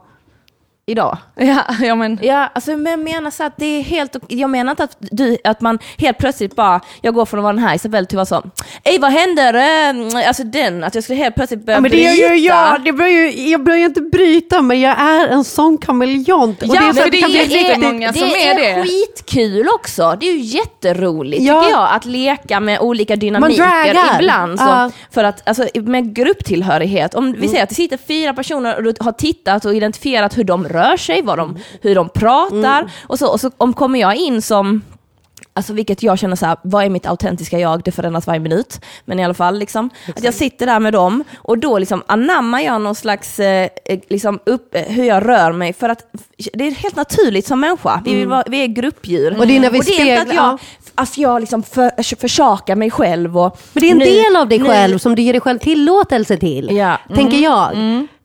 [0.89, 1.17] idag.
[1.35, 2.19] Ja, ja men.
[2.21, 5.37] Ja, alltså men jag menar så att det är helt, jag menar inte att, du,
[5.43, 8.31] att man helt plötsligt bara, jag går från att vara den här Isabelle till att
[8.31, 8.49] vara så,
[8.83, 11.97] ej vad händer, eh, alltså den, att jag skulle helt plötsligt börja Ja, men det
[11.97, 12.13] bryta.
[12.13, 12.83] gör ju jag.
[12.83, 16.57] Det börjar ju, jag börjar ju inte bryta, men jag är en sån kameleont.
[16.61, 18.83] Ja, det är så att det kan är många som det är är det.
[18.83, 20.17] skitkul också.
[20.19, 21.61] Det är ju jätteroligt Ja.
[21.61, 23.63] tycker jag att leka med olika dynamiker
[24.19, 24.59] ibland.
[24.59, 24.91] Så, Ja.
[25.11, 28.93] För att, alltså, med grupptillhörighet, om vi säger att det sitter fyra personer och du
[28.99, 33.27] har tittat och identifierat hur de rör sig, vad de, hur de pratar och så,
[33.31, 34.81] och så om kommer jag in som
[35.53, 37.83] Alltså vilket jag känner så här, vad är mitt autentiska jag?
[37.83, 38.81] Det förändras varje minut.
[39.05, 42.59] Men i alla fall, liksom, att jag sitter där med dem och då liksom anammar
[42.59, 45.73] jag någon slags, eh, eh, liksom upp, eh, hur jag rör mig.
[45.73, 46.05] För att
[46.53, 48.01] det är helt naturligt som människa.
[48.05, 49.39] Vi, vill vara, vi är gruppdjur.
[49.39, 50.59] Och det är när vi och det inte att speglar- jag,
[51.01, 53.37] att jag liksom för, försakar mig själv.
[53.37, 55.41] Och Men det är en nu- del av dig nu- själv som du ger dig
[55.41, 56.97] själv tillåtelse till, Ja.
[57.15, 57.73] tänker jag.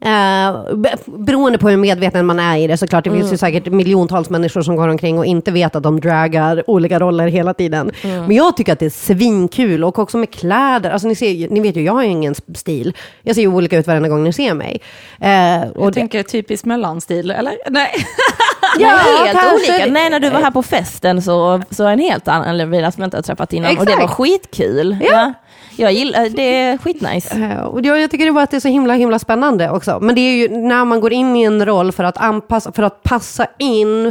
[0.06, 3.04] Eh, be- beroende på hur medveten man är i det såklart.
[3.04, 6.70] Det finns ju säkert miljontals människor som går omkring och inte vet att de dragar
[6.70, 7.90] olika roller hela tiden.
[8.02, 10.90] Men jag tycker att det är svinkul och också med kläder.
[10.90, 12.94] Alltså ni, ser, ni vet ju, jag har ju ingen stil.
[13.22, 14.80] Jag ser ju olika ut varenda gång ni ser mig.
[15.20, 17.52] Eh, och Jag det, tänker typiskt mellanstil, eller?
[17.70, 17.90] Nej.
[18.78, 19.72] Ja, Ja, helt kanske.
[19.72, 19.92] olika.
[19.92, 23.06] Nej, när du var här på festen så, så en helt annan, vi som jag
[23.06, 24.14] inte har träffat innan, och det var Exakt.
[24.14, 24.96] skitkul.
[25.00, 25.32] Ja.
[25.76, 27.34] Jag gillar, det är skitnice.
[27.34, 29.98] Eh, Och jag, jag tycker det bara att det är så himla, himla spännande också.
[30.00, 32.82] Men det är ju när man går in i en roll för att anpassa, för
[32.82, 34.06] att passa in,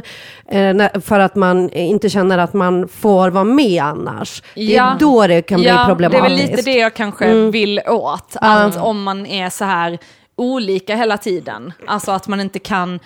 [0.49, 4.41] eh, när, för att man inte känner att man får vara med annars.
[4.55, 4.93] Det Ja.
[4.95, 6.25] är då det kan bli ja, det är problematiskt.
[6.25, 8.35] väl lite det jag kanske vill åt.
[8.35, 9.97] Att om man är så här
[10.35, 12.99] olika hela tiden, alltså att man inte kan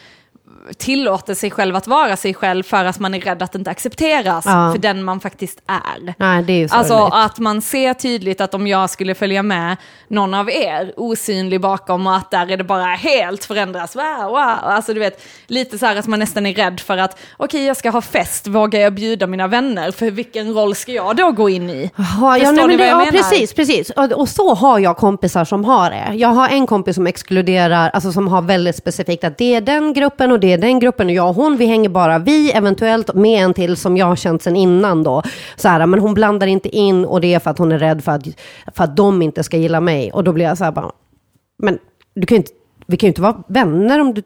[0.77, 4.45] tillåta sig själv att vara sig själv för att man är rädd att inte accepteras
[4.45, 4.71] Ja.
[4.73, 6.13] för den man faktiskt är.
[6.17, 7.13] Nej, det är ju Alltså sorgligt.
[7.13, 9.77] att man ser tydligt att om jag skulle följa med
[10.07, 13.95] någon av er osynlig bakom och att där är det bara helt förändras.
[13.95, 14.37] Wow, wow.
[14.39, 17.77] Alltså du vet, lite så här att man nästan är rädd för att okej jag
[17.77, 19.91] ska ha fest, vågar jag bjuda mina vänner?
[19.91, 21.91] För vilken roll ska jag då gå in i?
[21.95, 23.11] Ja, ja, nej, men det, ja menar?
[23.11, 23.89] precis, precis.
[23.89, 26.11] Och, och så har jag kompisar som har det.
[26.15, 29.93] Jag har en kompis som exkluderar, alltså som har väldigt specifikt att det är den
[29.93, 33.13] gruppen och det är den gruppen och jag och hon, vi hänger bara vi, eventuellt
[33.13, 35.23] med en till som jag har känt sedan innan då.
[35.55, 38.03] Så här, men hon blandar inte in och det är för att hon är rädd
[38.03, 38.27] för att,
[38.75, 40.11] för att de inte ska gilla mig.
[40.11, 40.91] Och då blir jag så här bara,
[41.57, 41.79] men
[42.13, 42.51] du kan ju inte,
[42.85, 44.23] vi kan ju inte vara vänner om du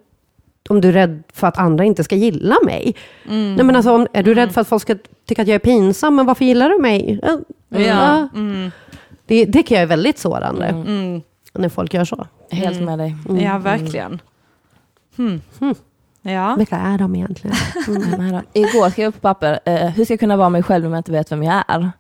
[0.70, 2.96] om du är rädd för att andra inte ska gilla mig.
[3.30, 3.56] Mm.
[3.56, 4.96] Nej, men alltså, om, är du rädd för att folk ska
[5.28, 7.20] tycka att jag är pinsam, men varför gillar du mig?
[7.24, 7.40] Ja,
[7.80, 8.30] Ja.
[9.26, 11.22] Det, det kan jag är väldigt sårande, Mm.
[11.54, 12.28] när folk gör så.
[12.52, 13.16] Helt med dig.
[13.44, 14.22] Ja, verkligen.
[15.18, 15.42] Hmm.
[16.22, 16.56] Ja.
[16.58, 17.56] Vilka är de egentligen?
[17.88, 18.42] Mm.
[18.54, 21.00] Igår skrev jag på papper, eh, hur ska jag kunna vara mig själv om jag
[21.00, 21.92] inte vet vem jag är?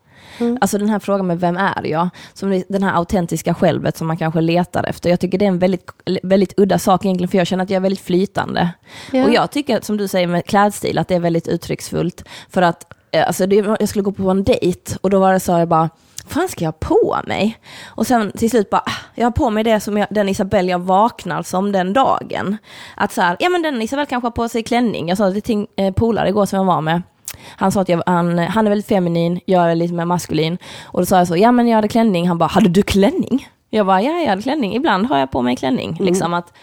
[0.62, 2.10] Alltså den här frågan med vem är jag?
[2.34, 5.10] Som den här autentiska självet som man kanske letar efter.
[5.10, 5.92] Jag tycker det är en väldigt,
[6.24, 8.70] väldigt udda sak egentligen, för jag känner att jag är väldigt flytande.
[9.12, 9.24] Ja.
[9.24, 12.24] Och jag tycker, som du säger med klädstil, att det är väldigt uttrycksfullt.
[12.50, 15.40] För att, eh, alltså det, jag skulle gå på en dejt och då var det
[15.40, 15.90] så jag bara,
[16.28, 17.58] fan ska jag på mig?
[17.86, 20.72] Och sen till slut bara, ah, jag har på mig det som jag, den Isabelle
[20.72, 22.58] jag vaknar som den dagen.
[22.96, 25.10] Att så här, ja men den Isabelle kanske har på sig klänning.
[25.10, 27.02] Jag sa det till eh, polare igår som jag var med.
[27.48, 30.58] Han sa att jag, han, han är väldigt feminin, jag är lite mer maskulin.
[30.84, 32.28] Och då sa jag så, ja men jag hade klänning.
[32.28, 33.50] Han bara, hade du klänning?
[33.70, 34.76] Jag bara, ja jag hade klänning.
[34.76, 35.98] Ibland har jag på mig klänning.
[36.00, 36.54] Liksom att,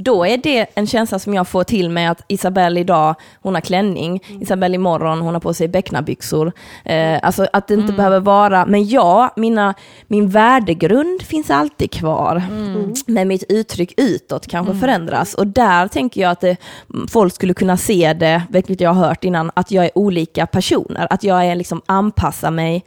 [0.00, 3.60] då är det en känsla som jag får till mig att Isabelle idag, hon har
[3.60, 4.22] klänning.
[4.40, 6.52] Isabelle imorgon, hon har på sig becknarbyxor.
[6.84, 9.74] Eh, alltså att det inte behöver vara, men ja, mina,
[10.06, 12.42] min värdegrund finns alltid kvar.
[13.06, 15.34] Men mitt uttryck utåt kanske förändras.
[15.34, 16.56] Och där tänker jag att det,
[17.08, 21.06] folk skulle kunna se det, vilket jag har hört innan, att jag är olika personer.
[21.10, 22.84] Att jag är liksom anpassar mig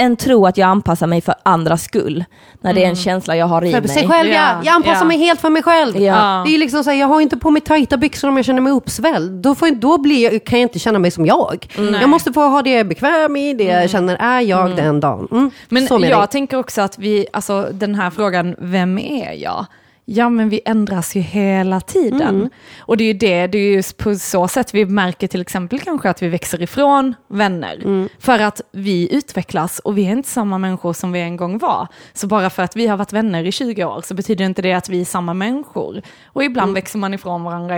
[0.00, 2.24] en tro att jag anpassar mig för andras skull.
[2.60, 3.88] När det är en känsla jag har i För mig.
[3.88, 4.34] sig själv, ja.
[4.34, 5.04] Ja, Jag anpassar ja.
[5.04, 5.96] mig helt för mig själv.
[5.96, 6.42] Ja.
[6.44, 8.46] Det är ju liksom så här, jag har inte på mig tajta byxor om jag
[8.46, 9.42] känner mig uppsvälld.
[9.42, 11.66] Då, får, då blir jag, kan jag inte känna mig som jag.
[12.00, 15.00] Jag måste få ha det jag är bekväm i, det jag känner är jag den
[15.00, 15.28] dagen.
[15.30, 15.50] Mm.
[15.68, 19.66] Men jag tänker också att vi, alltså den här frågan, vem är jag?
[20.10, 22.50] Ja men vi ändras ju hela tiden.
[22.80, 25.80] Och det är ju det, det är ju på så sätt vi märker till exempel
[25.80, 28.08] kanske att vi växer ifrån vänner.
[28.18, 31.86] För att vi utvecklas och vi är inte samma människor som vi en gång var.
[32.12, 34.72] Så bara för att vi har varit vänner i 20 år så betyder inte det
[34.72, 36.02] att vi är samma människor.
[36.26, 37.74] Och ibland växer man ifrån varandra,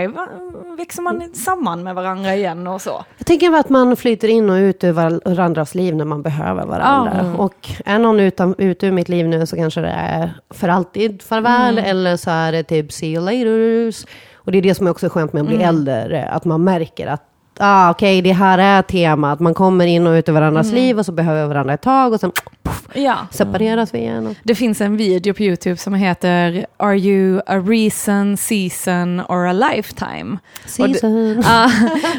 [0.77, 3.05] växer man samman med varandra igen och så.
[3.17, 7.35] Jag tänker att man flyter in och ut ur varandras liv när man behöver varandra.
[7.37, 11.21] Och är någon utan, ute ur mitt liv nu så kanske det är för alltid
[11.21, 13.93] farväl eller så är det typ see you later.
[14.35, 17.07] Och det är det som är också skönt med att bli äldre, att man märker
[17.07, 17.30] att
[17.61, 19.39] ah, okej, det här är temat.
[19.39, 22.19] Man kommer in och ut i varandras liv och så behöver varandra ett tag och
[22.19, 22.31] sen
[22.63, 23.15] puff, Ja.
[23.31, 24.35] separeras vi igen.
[24.43, 29.53] Det finns en video på YouTube som heter Are you a reason, season or a
[29.53, 30.37] lifetime?
[30.79, 31.43] Och det, Season.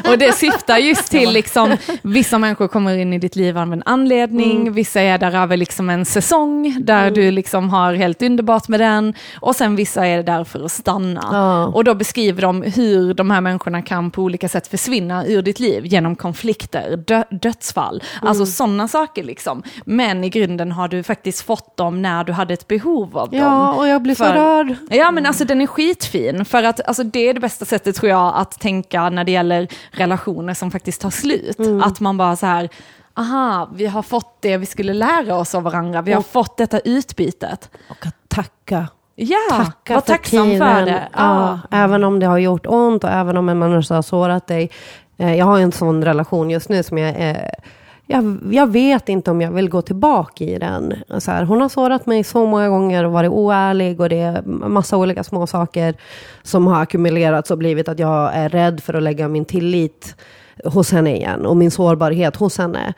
[0.11, 3.83] Och det syftar just till liksom, vissa människor kommer in i ditt liv av en
[3.85, 4.73] anledning, Mm.
[4.73, 9.13] vissa är där över liksom en säsong, där du liksom har helt underbart med den,
[9.39, 11.29] och sen vissa är där för att stanna.
[11.31, 11.65] Ja.
[11.65, 15.59] Och då beskriver de hur de här människorna kan på olika sätt försvinna ur ditt
[15.59, 18.27] liv genom konflikter, dö dödsfall, Mm.
[18.27, 19.63] alltså sådana saker liksom.
[19.85, 23.39] Men i grunden har du faktiskt fått dem när du hade ett behov av dem.
[23.39, 24.75] Ja, och jag blir För- rörd.
[24.89, 28.09] Ja men alltså den är skitfin, för att alltså, det är det bästa sättet tror
[28.09, 31.57] jag att tänka när det gäller relationer som faktiskt tar slut.
[31.83, 32.69] Att man bara så här,
[33.17, 36.57] aha, vi har fått det vi skulle lära oss av varandra, vi har Och- fått
[36.57, 37.69] detta utbytet.
[37.89, 38.87] Och att tacka.
[39.15, 40.75] Ja, Tacka var för tacksam tiden.
[40.77, 41.07] för det.
[41.13, 44.69] Ja, även om det har gjort ont och även om en människa har sårat dig.
[45.17, 47.15] Eh, Jag har en sån relation just nu som jag...
[47.29, 47.35] Eh,
[48.05, 50.93] jag, jag vet inte om jag vill gå tillbaka i den.
[51.17, 54.41] Så här, hon har sårat mig så många gånger och varit oärlig och det är
[54.45, 55.93] massa olika små saker
[56.43, 60.15] som har ackumulerats och blivit att jag är rädd för att lägga min tillit
[60.65, 62.93] hos henne igen och min sårbarhet hos henne.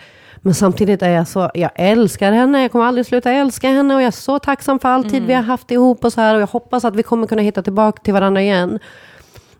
[0.45, 4.01] Men samtidigt är jag så, jag älskar henne, jag kommer aldrig sluta älska henne och
[4.01, 6.41] jag är så tacksam för all tid vi har haft ihop och så här och
[6.41, 8.79] jag hoppas att vi kommer kunna hitta tillbaka till varandra igen.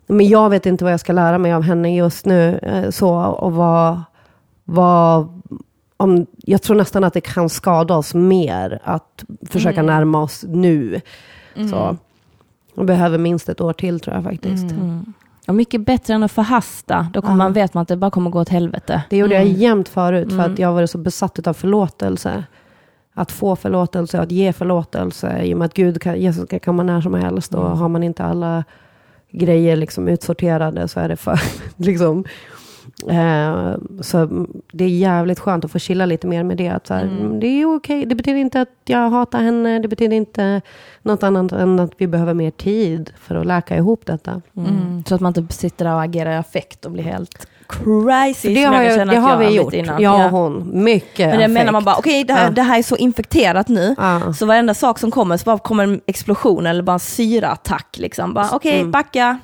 [0.06, 2.58] Men jag vet inte vad jag ska lära mig av henne just nu.
[2.62, 4.02] eh, Så, och vad,
[4.64, 5.42] vad,
[5.96, 11.00] om, jag tror nästan att det kan skada oss mer att försöka närma oss nu.
[11.70, 11.96] Så,
[12.74, 14.70] jag behöver minst ett år till tror jag faktiskt.
[14.70, 15.12] Mm.
[15.46, 17.06] Och mycket bättre än att förhasta.
[17.12, 19.02] Då kommer man vet man att det bara kommer gå åt helvete.
[19.10, 22.44] Det gjorde jag jämt förut för att jag var så besatt av förlåtelse.
[23.14, 25.42] Att få förlåtelse, att ge förlåtelse.
[25.42, 27.54] I och med att Gud kan, Jesus kan komma när som helst.
[27.54, 28.64] Och har man inte alla
[29.30, 31.40] grejer liksom utsorterade så är det för...
[31.76, 32.24] liksom,
[34.00, 36.68] så det är jävligt skönt att få chilla lite mer med det.
[36.68, 37.04] Att så här,
[37.40, 39.78] Det är okej, det betyder inte att jag hatar henne.
[39.78, 40.60] Det betyder inte
[41.02, 44.42] något annat än att vi behöver mer tid för att läka ihop detta.
[44.56, 45.04] Mm.
[45.08, 48.54] Så att man inte sitter där och agerar i affekt och blir helt crazy.
[48.54, 50.02] Det har, jag, känna det har jag vi gjort, innan.
[50.02, 50.24] jag Ja.
[50.24, 50.70] och hon.
[50.84, 52.50] Mycket Men det menar man bara, okej det, här- Ja.
[52.50, 53.94] det här är så infekterat nu.
[53.98, 54.32] Ja.
[54.32, 57.96] Så varenda sak som kommer så bara kommer en explosion eller bara en syraattack.
[57.98, 58.34] Liksom.
[58.34, 59.38] Bara, Okej, backa.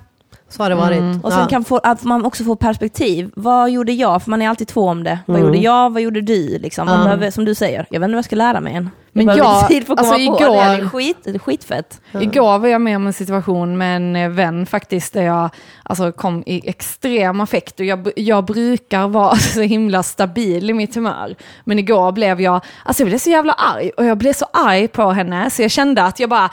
[0.52, 1.24] Så har det varit.
[1.24, 3.30] Och sen kan få, att man också får perspektiv.
[3.36, 4.22] Vad gjorde jag?
[4.22, 5.18] För man är alltid två om det.
[5.26, 5.46] Vad Mm.
[5.48, 5.92] gjorde jag?
[5.92, 6.58] Vad gjorde du?
[6.58, 6.86] Liksom.
[6.86, 8.90] Man behöver, som du säger, jag vet inte vad jag ska lära mig än.
[9.12, 10.76] Men jag behöver jag- lite tid för att komma alltså på igår- det.
[10.76, 12.00] Det är, skit, det är skitfett.
[12.20, 15.50] Igår var jag med om en situation med en eh, vän faktiskt, där jag
[15.82, 17.80] alltså, kom i extrem affekt.
[17.80, 21.34] Och jag, jag brukar vara så himla stabil i mitt humör.
[21.64, 23.90] Men igår blev jag, alltså jag blev så jävla arg.
[23.96, 26.50] Och jag blev så arg på henne, så jag kände att jag bara,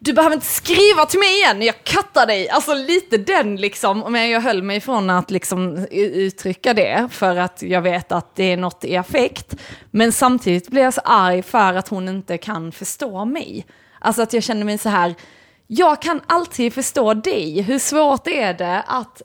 [0.00, 2.48] du behöver inte skriva till mig igen, jag kattar dig.
[2.48, 7.62] Alltså lite den liksom, men jag höll mig från att liksom uttrycka det för att
[7.62, 9.56] jag vet att det är något i affekt.
[9.90, 13.66] Men samtidigt blir jag så arg för att hon inte kan förstå mig.
[13.98, 15.14] Alltså att jag känner mig så här,
[15.66, 17.62] jag kan alltid förstå dig.
[17.62, 19.22] Hur svårt är det att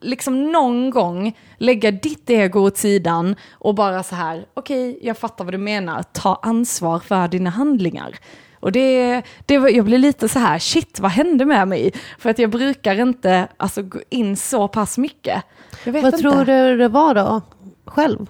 [0.00, 5.44] liksom någon gång lägga ditt ego åt sidan och bara så här, okej, jag fattar
[5.44, 8.18] vad du menar, ta ansvar för dina handlingar.
[8.64, 11.92] Och det, det var, jag blev lite så här, shit vad hände med mig?
[12.18, 15.42] För att jag brukar inte alltså, gå in så pass mycket.
[15.84, 16.18] Vad inte.
[16.18, 17.40] tror du det var då?
[17.86, 18.26] Själv?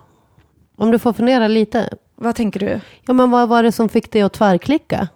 [0.77, 1.89] Om du får fundera lite.
[2.17, 2.81] Vad tänker du?
[3.07, 5.09] Ja, men vad var det som fick dig att tvärklicka?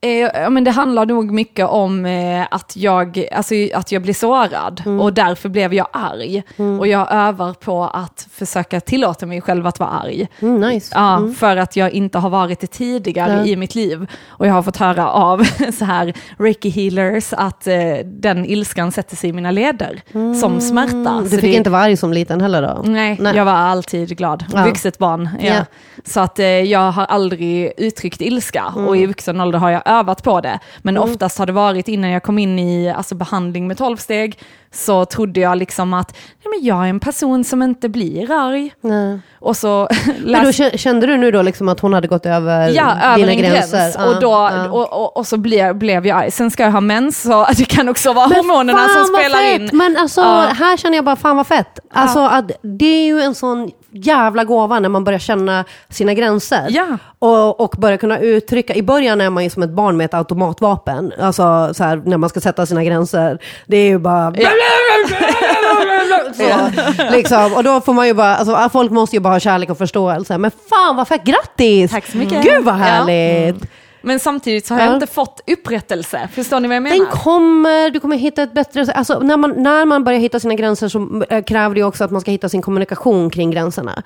[0.00, 4.82] Eh, men det handlar nog mycket om eh, att, jag, alltså, att jag blir sårad
[5.00, 6.42] och därför blev jag arg.
[6.78, 10.28] Och jag övar på att försöka tillåta mig själv att vara arg.
[10.40, 10.92] Mm, nice.
[10.94, 14.06] Ja, för att jag inte har varit det tidigare i mitt liv.
[14.28, 15.44] Och jag har fått höra av
[15.78, 17.74] så här reiki healers att eh,
[18.04, 20.02] den ilskan sätter sig i mina leder
[20.40, 20.94] som smärta.
[20.96, 22.82] Mm, Du Så fick det- inte vara arg som liten heller då?
[22.90, 23.36] Nej, Nej.
[23.36, 24.44] jag var alltid glad.
[24.54, 24.64] Ja.
[24.64, 25.28] Vuxet barn.
[25.40, 25.46] Ja.
[25.54, 25.64] Ja.
[26.04, 30.22] Så att eh, jag har aldrig uttryckt ilska och i vuxen ålder har jag övat
[30.22, 30.58] på det.
[30.78, 34.38] Men oftast har det varit innan jag kom in i alltså, behandling med tolvsteg
[34.76, 36.12] så trodde jag liksom att
[36.44, 38.72] nej, men jag är en person som inte blir arg.
[38.80, 39.18] Nej.
[39.40, 39.88] Och så
[40.24, 42.96] Men då läs- kä- kände du nu då liksom att hon hade gått över Ja,
[43.04, 43.78] över dina en gränser?
[43.78, 43.96] gräns.
[43.98, 44.68] Ja, och, då, ja.
[44.70, 46.30] och, och, och så blev, blev jag arg.
[46.30, 49.60] Sen ska jag ha mens, så det kan också vara hormonerna fan som spelar fett!
[49.72, 49.78] in.
[49.78, 50.46] Men alltså, Ja.
[50.58, 51.78] här känner jag bara, fan vad fett.
[51.92, 56.66] Alltså, att det är ju en sån jävla gåva när man börjar känna sina gränser.
[56.68, 56.86] Ja.
[57.18, 60.14] Och, och börjar kunna uttrycka, i början är man ju som ett barn med ett
[60.14, 61.12] automatvapen.
[61.20, 63.38] Alltså så här, när man ska sätta sina gränser.
[63.66, 64.30] Det är ju bara...
[66.34, 66.70] Så,
[67.10, 67.52] liksom.
[67.54, 70.38] Och då får man ju bara, alltså, folk måste ju bara ha kärlek och förståelse.
[70.38, 71.90] Men fan vad fett, grattis!
[71.90, 72.42] Tack så mycket.
[72.44, 72.78] Gud vad Ja.
[72.78, 73.56] härligt!
[74.06, 74.86] Men samtidigt så har Ja.
[74.86, 76.28] jag inte fått upprättelse.
[76.32, 76.96] Förstår ni vad jag menar?
[76.96, 78.86] Den kommer, du kommer hitta ett bättre...
[78.94, 82.10] Alltså, när, man, när man börjar hitta sina gränser så äh, kräver det också att
[82.10, 84.02] man ska hitta sin kommunikation kring gränserna.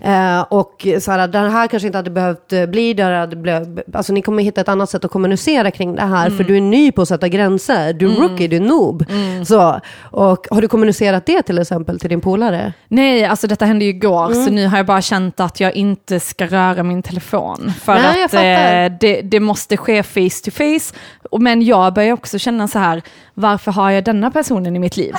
[0.00, 3.12] Eh, och så här, den här kanske inte hade behövt eh, bli där.
[3.12, 6.30] Hade alltså, ni kommer hitta ett annat sätt att kommunicera kring det här.
[6.30, 7.92] För du är ny på att sätta gränser.
[7.92, 9.04] Du är rookie, du är noob.
[9.46, 9.80] Så,
[10.10, 12.72] och har du kommunicerat det till exempel till din polare?
[12.88, 14.44] Nej, alltså detta hände ju igår, Mm.
[14.44, 17.72] så nu har jag bara känt att jag inte ska röra min telefon.
[17.82, 20.94] För Nej, att eh, det, det det måste ske face to face.
[21.40, 23.02] Men jag börjar också känna så här,
[23.34, 25.14] varför har jag denna personen i mitt liv?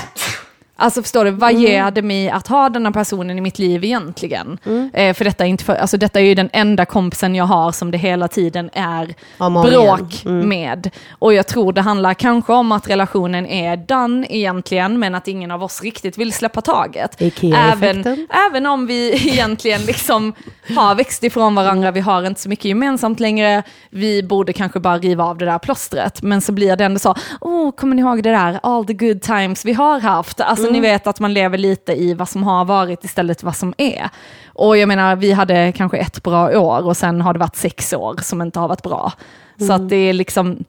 [0.79, 1.61] Alltså förstår du, vad Mm.
[1.61, 4.57] ger det mig att ha denna personen i mitt liv egentligen?
[4.65, 4.89] Mm.
[4.93, 7.71] Eh, för detta är, inte för, alltså detta är ju den enda kompisen jag har
[7.71, 10.25] som det hela tiden är Om bråk.
[10.25, 10.49] Mm.
[10.49, 10.89] med.
[11.19, 15.51] Och jag tror det handlar kanske om att relationen är done egentligen, men att ingen
[15.51, 17.21] av oss riktigt vill släppa taget.
[17.55, 20.33] Även, även om vi egentligen liksom
[20.75, 24.97] har växt ifrån varandra, vi har inte så mycket gemensamt längre, vi borde kanske bara
[24.97, 26.21] riva av det där plåstret.
[26.21, 29.21] Men så blir det ändå så, oh, kommer ni ihåg det där, all the good
[29.21, 30.41] times vi har haft?
[30.41, 33.55] Alltså ni vet att man lever lite i vad som har varit istället för vad
[33.55, 34.09] som är.
[34.47, 37.93] Och jag menar, vi hade kanske ett bra år och sen har det varit sex
[37.93, 39.13] år som inte har varit bra.
[39.59, 40.63] Så att det är liksom,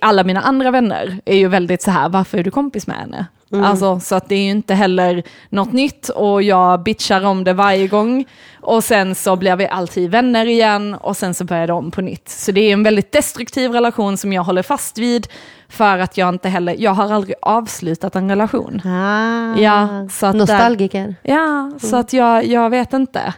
[0.00, 3.26] alla mina andra vänner är ju väldigt så här, varför är du kompis med henne?
[3.52, 7.52] Alltså, så att det är ju inte heller något nytt och jag bitchar om det
[7.52, 8.24] varje gång.
[8.60, 12.00] Och sen så blir vi alltid vänner igen och sen så börjar det om på
[12.00, 12.28] nytt.
[12.28, 15.26] Så det är en väldigt destruktiv relation som jag håller fast vid
[15.68, 18.80] för att jag inte heller, jag har aldrig avslutat en relation.
[18.84, 21.14] Ah, Ja, så att Nostalgiker.
[21.22, 23.34] Ja, så att jag, jag vet inte.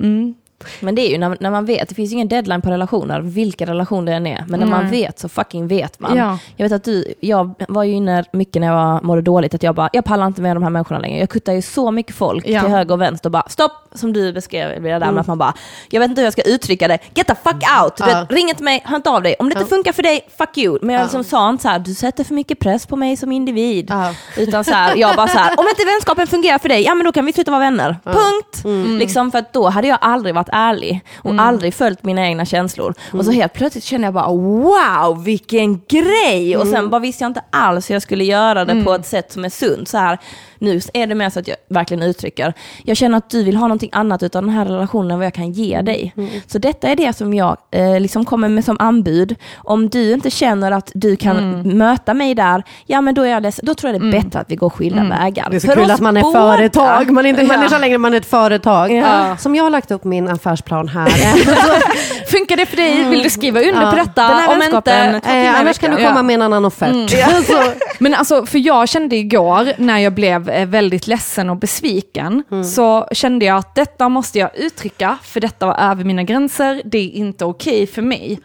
[0.00, 0.34] Mm.
[0.80, 3.20] Men det är ju när, när man vet, det finns ju ingen deadline på relationer,
[3.20, 4.44] vilka relationer det än är.
[4.48, 4.90] Men när man Nej.
[4.90, 6.16] vet så fucking vet man.
[6.16, 6.38] Ja.
[6.56, 9.74] Jag vet att du, jag var ju inne mycket när jag mådde dåligt, att jag
[9.74, 11.18] bara, jag pallar inte med de här människorna längre.
[11.18, 12.60] Jag kuttar ju så mycket folk Ja.
[12.60, 15.38] till höger och vänster och bara, stopp, som du beskrev det där med att man
[15.38, 15.54] bara,
[15.90, 17.96] jag vet inte hur jag ska uttrycka det, get the fuck out!
[17.96, 18.20] Du Ja.
[18.20, 19.34] vet, ring inte mig, hör inte av dig.
[19.38, 20.78] Om det inte funkar för dig, fuck you.
[20.82, 23.32] Men jag liksom sa inte så här, du sätter för mycket press på mig som
[23.32, 23.90] individ.
[24.36, 27.04] Utan så här, jag bara så här, om inte vänskapen fungerar för dig, ja men
[27.04, 27.96] då kan vi sluta vara vänner.
[28.04, 28.62] Punkt!
[28.98, 32.94] Liksom för att då hade jag aldrig varit ärlig och aldrig följt mina egna känslor.
[33.12, 36.56] Och så helt plötsligt kände jag bara wow, vilken grej!
[36.56, 39.32] Och sen bara visste jag inte alls hur jag skulle göra det på ett sätt
[39.32, 39.88] som är sunt.
[39.88, 40.18] Så här,
[40.58, 42.52] nu är det mer så att jag verkligen uttrycker,
[42.84, 45.34] jag känner att du vill ha någonting annat utav den här relationen än vad jag
[45.34, 46.14] kan ge dig.
[46.46, 49.36] Så detta är det som jag eh, liksom kommer med som anbud.
[49.56, 53.42] Om du inte känner att du kan möta mig där, ja men då, är jag
[53.42, 53.66] ledsen.
[53.66, 55.46] då tror jag det är bättre att vi går skilda vägar.
[55.50, 56.40] Det är så För kul att man är båda.
[56.56, 57.10] företag.
[57.10, 57.48] Man är inte Ja.
[57.48, 58.92] människa längre, man är ett företag.
[58.92, 59.36] Ja.
[59.36, 61.08] Som jag har lagt upp min affärsplan här.
[62.26, 63.04] Funkar det för dig?
[63.04, 63.90] Vill du skriva under Ja.
[63.90, 64.22] på detta?
[64.28, 64.92] Den här Om inte,
[65.32, 66.22] eh, annars kan du komma Ja.
[66.22, 67.10] med en annan offert.
[67.46, 67.62] Så,
[67.98, 72.42] Men alltså, för jag kände igår när jag blev väldigt ledsen och besviken,
[72.74, 76.98] så kände jag att detta måste jag uttrycka, för detta var över mina gränser, det
[76.98, 78.40] är inte okej för mig.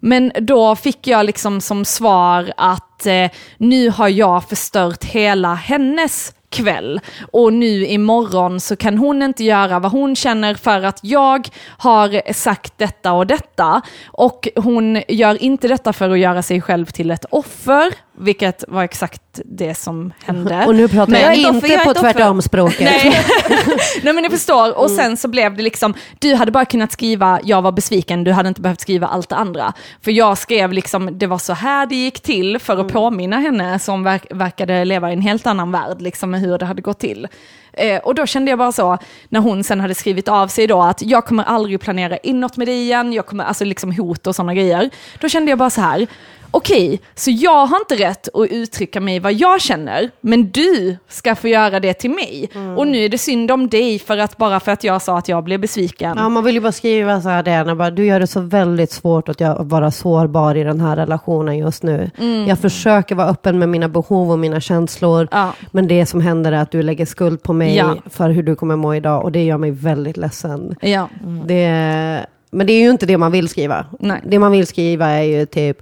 [0.00, 6.32] Men då fick jag liksom som svar att eh, nu har jag förstört hela hennes
[6.50, 7.00] kväll
[7.32, 12.32] och nu imorgon så kan hon inte göra vad hon känner för att jag har
[12.32, 17.10] sagt detta och detta och hon gör inte detta för att göra sig själv till
[17.10, 20.64] ett offer, vilket var exakt det som hände.
[20.66, 22.80] och nu pratar Men jag, inte offer, jag på tvärtom-språket.
[22.80, 23.24] Nej.
[24.02, 27.40] Nej men ni förstår, och sen så blev det liksom, du hade bara kunnat skriva
[27.44, 29.72] jag var besviken, du hade inte behövt skriva allt det andra.
[30.02, 33.02] För jag skrev liksom, det var så här det gick till för att Mm.
[33.02, 36.66] påminna henne som verk, verkade leva i en helt annan värld, liksom med hur det
[36.66, 37.28] hade gått till.
[37.72, 40.82] Eh, och då kände jag bara så, när hon sen hade skrivit av sig då,
[40.82, 44.36] att jag kommer aldrig planera inåt med dig igen, jag kommer, alltså liksom hot och
[44.36, 44.90] sådana grejer.
[45.20, 46.06] Då kände jag bara så här,
[46.50, 51.34] okej, så jag har inte rätt att uttrycka mig vad jag känner, men du ska
[51.34, 52.50] få göra det till mig.
[52.76, 55.28] Och nu är det synd om dig för att bara för att jag sa att
[55.28, 56.14] jag blev besviken.
[56.18, 58.90] Ja, man vill ju bara skriva så här, Diana, bara, du gör det så väldigt
[58.90, 62.10] svårt att jag vara sårbar i den här relationen just nu.
[62.48, 65.52] Jag försöker vara öppen med mina behov och mina känslor, Ja.
[65.72, 67.96] men det som händer är att du lägger skuld på mig Ja.
[68.10, 70.74] för hur du kommer må idag och det gör mig väldigt ledsen.
[70.80, 71.08] Ja.
[71.46, 73.86] Det, men det är ju inte det man vill skriva.
[74.00, 74.20] Nej.
[74.26, 75.78] Det man vill skriva är ju typ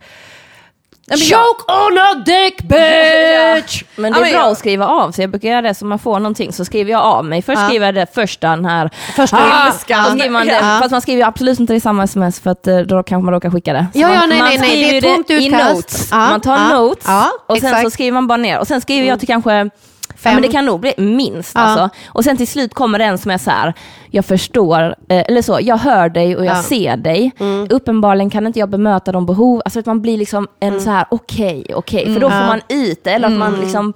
[1.09, 3.82] Nej, men jag- Choke on a dick bitch!
[3.96, 5.22] Men det Ja, är bra jag- att skriva av sig.
[5.22, 7.42] Jag brukar göra det så man får någonting, så skriver jag av mig.
[7.42, 7.66] Först Ja.
[7.68, 8.90] skriver jag det första, den här...
[9.16, 10.32] Första ah, ilskan.
[10.32, 10.78] Man det, Ja.
[10.80, 13.34] Fast man skriver absolut inte det i samma sms för att eh, då kanske man
[13.34, 13.86] råkar skicka det.
[13.92, 16.09] Så Ja, ja, man, nej, man nej, nej, skriver det är tomt i notes.
[16.11, 17.84] Ja, man tar ja, notes ja, och sen exakt.
[17.84, 18.59] så skriver man bara ner.
[18.59, 19.70] Och sen skriver jag till kanske
[20.09, 20.34] Ja, Fem.
[20.34, 21.61] men det kan nog bli minst Ja.
[21.61, 21.88] alltså.
[22.09, 23.74] Och sen till slut kommer den som är så här,
[24.16, 24.94] jag förstår, eh,
[25.28, 26.62] eller så, jag hör dig och jag Ja.
[26.62, 27.32] ser dig.
[27.70, 31.06] Uppenbarligen kan inte jag bemöta de behov, alltså att man blir liksom en så här
[31.10, 33.92] okej, okej, för då får man ut det, eller att man liksom,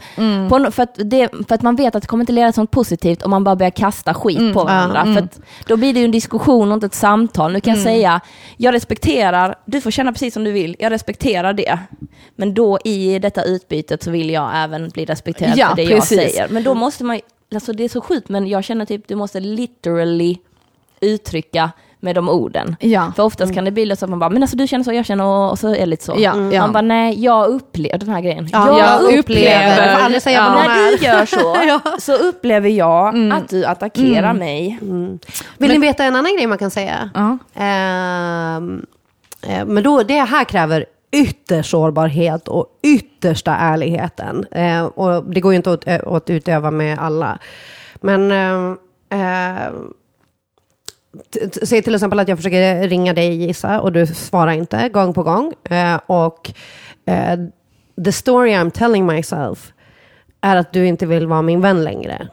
[0.48, 2.62] på, no- för, att det, för att man vet att det kommer inte leda till
[2.62, 5.04] något positivt om man bara börjar kasta skit på varandra.
[5.04, 7.52] För att då blir det ju en diskussion och inte ett samtal.
[7.52, 8.20] Nu kan jag säga,
[8.56, 11.78] jag respekterar, du får känna precis som du vill, jag respekterar det.
[12.36, 16.18] Men då i detta utbytet så vill jag även bli respekterad Ja, för det precis.
[16.18, 16.48] jag säger.
[16.48, 17.20] Men då måste man,
[17.54, 20.36] alltså det är så sjukt, men jag känner typ du måste literally
[21.00, 21.70] uttrycka
[22.02, 22.76] med de orden.
[22.80, 23.12] Ja.
[23.16, 25.06] För oftast kan det bli så att man bara, men alltså du känner så, jag
[25.06, 26.14] känner och, och så är det lite så.
[26.18, 26.58] Ja, Mm.
[26.58, 28.48] Man bara, nej, jag upplever den här grejen.
[28.52, 30.10] Ja, jag upplever- upplever.
[30.12, 30.54] Jag säga Ja.
[30.54, 30.98] När är.
[30.98, 33.32] du gör så, så upplever jag Mm.
[33.38, 34.78] att du attackerar mig.
[35.58, 37.10] Vill ni veta en annan grej man kan säga?
[37.54, 38.86] Ehm,
[39.42, 44.46] eh, men då, det här kräver ytterst sårbarhet och yttersta ärligheten.
[44.50, 47.38] Eh, och det går ju inte att, eh, att utöva med alla.
[48.00, 48.30] Men
[49.10, 49.72] eh,
[51.34, 55.14] t- säg till exempel att jag försöker ringa dig Gissa och du svarar inte gång
[55.14, 55.52] på gång.
[55.70, 56.50] Eh, och
[57.06, 57.38] eh,
[58.04, 59.72] the story I'm telling myself
[60.40, 62.28] är att du inte vill vara min vän längre.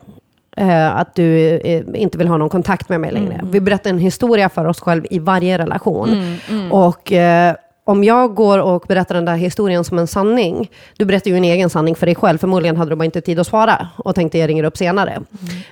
[0.58, 3.42] Eh, att du eh, inte vill ha någon kontakt med mig längre.
[3.52, 6.38] Vi berättar en historia för oss själva i varje relation.
[6.72, 7.56] Och eh,
[7.88, 11.44] om jag går och berättar den där historien som en sanning, du berättar ju en
[11.44, 14.38] egen sanning för dig själv, förmodligen hade du bara inte tid att svara och tänkte
[14.38, 15.22] jag ringer upp senare.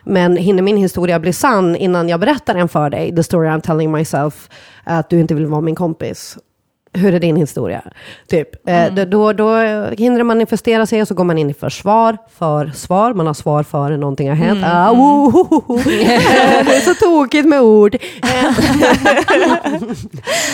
[0.04, 3.62] Men hinner min historia bli sann innan jag berättar den för dig, the story I'm
[3.62, 4.50] telling myself,
[4.84, 6.38] att du inte vill vara min kompis,
[6.96, 7.82] hur är din historia?
[8.28, 8.68] Typ.
[8.70, 9.56] Eh, då, då, då
[9.98, 13.34] hinner det manifestera sig och så går man in i försvar, för svar, man har
[13.34, 14.64] svar före någonting har hänt.
[14.66, 15.80] Ah, wohoho.
[15.80, 15.86] Eh,
[16.66, 17.96] det är så tokigt med ord.
[17.96, 18.00] Eh,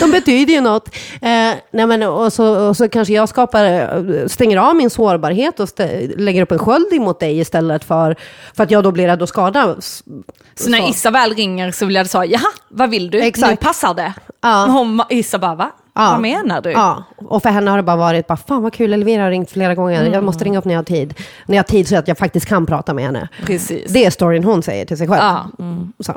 [0.00, 0.88] De betyder ju något.
[1.14, 5.60] Eh, nej men, och, så, och så kanske jag skapar, eh, stänger av min sårbarhet
[5.60, 8.16] och stä, lägger upp en sköld emot dig istället för,
[8.56, 9.76] för att jag då blir rädd att skada.
[10.54, 13.20] Så när Issa väl ringer så vill jag säga, jaha, vad vill du?
[13.20, 13.50] Exakt.
[13.50, 14.12] Nu passar det.
[14.42, 14.66] Ja.
[14.70, 15.70] Hon, Issa bara, va?
[15.94, 16.10] Ja.
[16.10, 16.70] Vad menar du?
[16.70, 19.50] Ja, och för henne har det bara varit, bara, fan vad kul, Elvira har ringt
[19.50, 21.14] flera gånger, jag måste ringa upp när jag har tid.
[21.46, 23.28] När jag har tid så att jag faktiskt kan prata med henne.
[23.46, 23.92] Precis.
[23.92, 25.22] Det är storyn hon säger till sig själv.
[25.22, 25.46] Ja.
[26.00, 26.14] Så.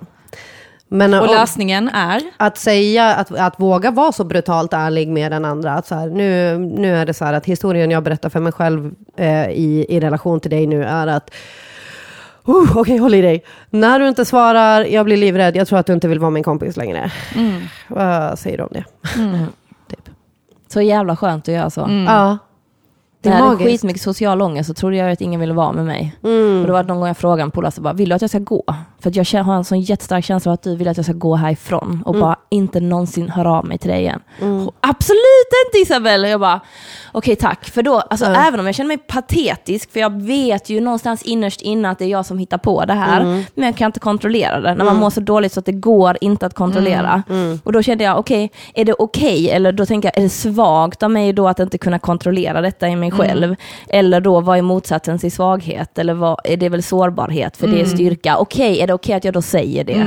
[0.88, 2.22] Men Och lösningen är?
[2.38, 5.74] att säga, att, att våga vara så brutalt ärlig med den andra.
[5.74, 8.52] Att så här, nu, nu är det så här att historien jag berättar för mig
[8.52, 11.32] själv eh, i, i relation till dig nu är att
[12.48, 13.44] Uh, Okej, håll i dig.
[13.70, 16.44] När du inte svarar, jag blir livrädd, jag tror att du inte vill vara min
[16.44, 17.12] kompis längre.
[17.88, 18.84] Vad säger du om det?
[19.14, 19.56] typ.
[20.68, 21.82] Så jävla skönt att göra så.
[22.08, 22.38] Ja.
[23.22, 23.72] Det När är jag hade magiskt.
[23.82, 26.16] skitmycket social ångest så trodde jag att ingen ville vara med mig.
[26.24, 26.62] Mm.
[26.62, 28.30] Och det var någon gång jag frågade en polare, så bara, vill du att jag
[28.30, 28.64] ska gå?
[29.06, 31.14] För att jag har en sån jättestark känsla av att du vill att jag ska
[31.14, 34.22] gå härifrån och bara inte någonsin höra av mig till dig igen.
[34.42, 36.28] Och, Absolut inte Isabelle!
[36.28, 36.60] Och jag bara,
[37.12, 37.66] okej tack.
[37.66, 41.62] För då, alltså, även om jag känner mig patetisk, för jag vet ju någonstans innerst
[41.62, 43.24] inne att det är jag som hittar på det här,
[43.56, 44.76] men jag kan inte kontrollera det.
[44.76, 47.24] När man mår så dåligt så att det går inte att kontrollera.
[47.64, 49.50] Och då kände jag, okej, är det okej?
[49.50, 52.88] Eller då tänker jag, är det svagt av mig då att inte kunna kontrollera detta
[52.88, 53.56] i mig själv?
[53.90, 55.98] Eller då, vad är motsatsen till svaghet?
[56.00, 57.58] Eller vad, är det väl sårbarhet?
[57.58, 58.38] För det är styrka.
[58.38, 60.06] Okej, är det okej att jag då säger det?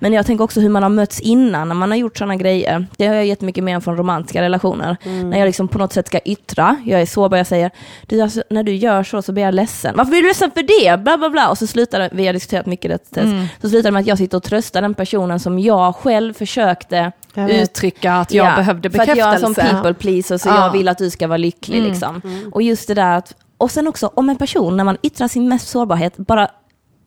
[0.00, 2.86] Men jag tänker också hur man har mötts innan när man har gjort sådana grejer.
[2.96, 4.96] Det har jag jättemycket med från romantiska relationer.
[5.04, 7.70] När jag liksom på något sätt ska yttra, jag är sårbar, jag säger,
[8.06, 9.94] du, alltså, när du gör så så blir jag ledsen.
[9.96, 11.02] Varför blir du ledsen för det?
[11.02, 11.48] Bla, bla, bla.
[11.50, 13.46] Och så slutar det, vi har diskuterat mycket det, mm.
[13.62, 17.12] så slutar det med att jag sitter och tröstar den personen som jag själv försökte.
[17.48, 19.62] Uttrycka att jag Ja, behövde För att jag bekräftelse.
[19.70, 20.64] people pleaser så Ja.
[20.64, 21.82] jag vill att du ska vara lycklig.
[21.82, 22.22] Liksom.
[22.52, 25.48] Och just det där att, och sen också om en person när man yttrar sin
[25.48, 26.48] mest sårbarhet bara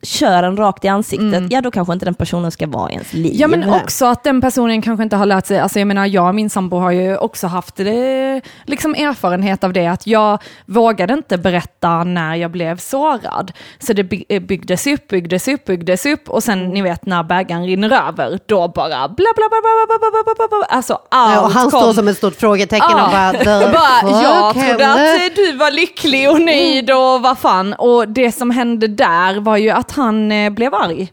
[0.02, 3.12] kör en rakt i ansiktet, ja då kanske inte den personen ska vara i ens
[3.12, 3.32] liv.
[3.34, 6.28] Ja men också att den personen kanske inte har lärt sig, alltså jag menar jag
[6.28, 11.12] och min sambo har ju också haft det, liksom erfarenhet av det att jag vågade
[11.14, 13.52] inte berätta när jag blev sårad.
[13.78, 17.66] Så det eh, byggdes upp, byggdes upp, byggdes upp och sen ni vet när bägaren
[17.66, 20.98] rinner över, då bara bla bla bla bla bla bla bla bla bla bla alltså
[21.08, 21.80] allt Ja, och han kom.
[21.80, 23.32] står som ett stort frågetecken och bara,
[23.72, 27.72] bara, jag trodde att du var lycklig och nöjd och vad fan.
[27.72, 31.12] Och det som hände där var ju att att han eh, blev arg.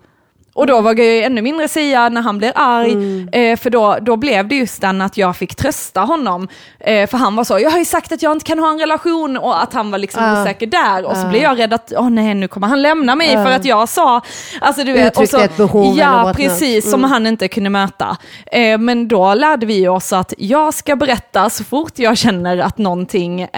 [0.58, 2.92] Och då vågade jag ju ännu mindre säga när han blev arg,
[3.32, 6.48] eh, för då, då blev det just den att jag fick trösta honom.
[6.80, 8.80] Eh, för han var så, jag har ju sagt att jag inte kan ha en
[8.80, 10.42] relation och att han var liksom Ja.
[10.42, 11.06] osäker där.
[11.06, 13.66] Och så blev jag rädd att, åh nej nu kommer han lämna mig för att
[13.66, 14.22] jag sa,
[14.62, 15.18] alltså du vet.
[15.18, 16.36] och så, ett behov Ja not.
[16.38, 18.18] precis, som han inte kunde möta.
[18.52, 22.78] Eh, men då lärde vi oss att jag ska berätta så fort jag känner att
[22.78, 23.50] någonting eh,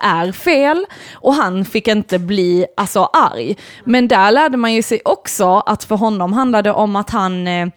[0.00, 0.86] är fel.
[1.14, 3.56] Och han fick inte bli alltså, arg.
[3.84, 7.68] Men där lärde man ju sig också att för honom handlade om att han, eh,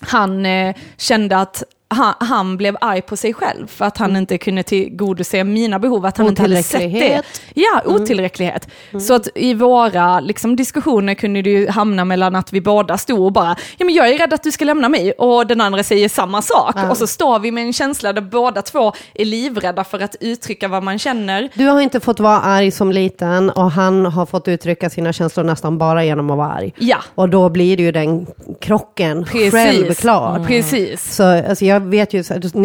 [0.00, 4.38] han eh, kände att han, han blev arg på sig själv för att han inte
[4.38, 7.22] kunde tillgodose mina behov, att han inte hade sett det.
[7.54, 8.68] Ja, otillräcklighet.
[9.00, 13.20] Så att i våra liksom, diskussioner kunde det ju hamna mellan att vi båda stod
[13.20, 15.82] och bara, ja men jag är rädd att du ska lämna mig och den andra
[15.82, 16.74] säger samma sak.
[16.76, 16.90] Ja.
[16.90, 20.68] Och så står vi med en känsla där båda två är livrädda för att uttrycka
[20.68, 21.48] vad man känner.
[21.54, 25.44] Du har inte fått vara arg som liten och han har fått uttrycka sina känslor
[25.44, 26.72] nästan bara genom att vara arg.
[26.78, 28.26] Ja, Och då blir det ju den
[28.60, 29.52] krocken precis.
[29.52, 30.44] självklar.
[30.46, 31.14] Precis.
[31.14, 32.22] Så alltså, jag vet ju,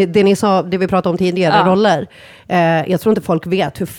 [0.08, 1.72] det ni sa, det vi pratade om tidigare, Ja.
[1.72, 2.08] roller.
[2.48, 3.90] Eh, jag tror inte folk vet hur,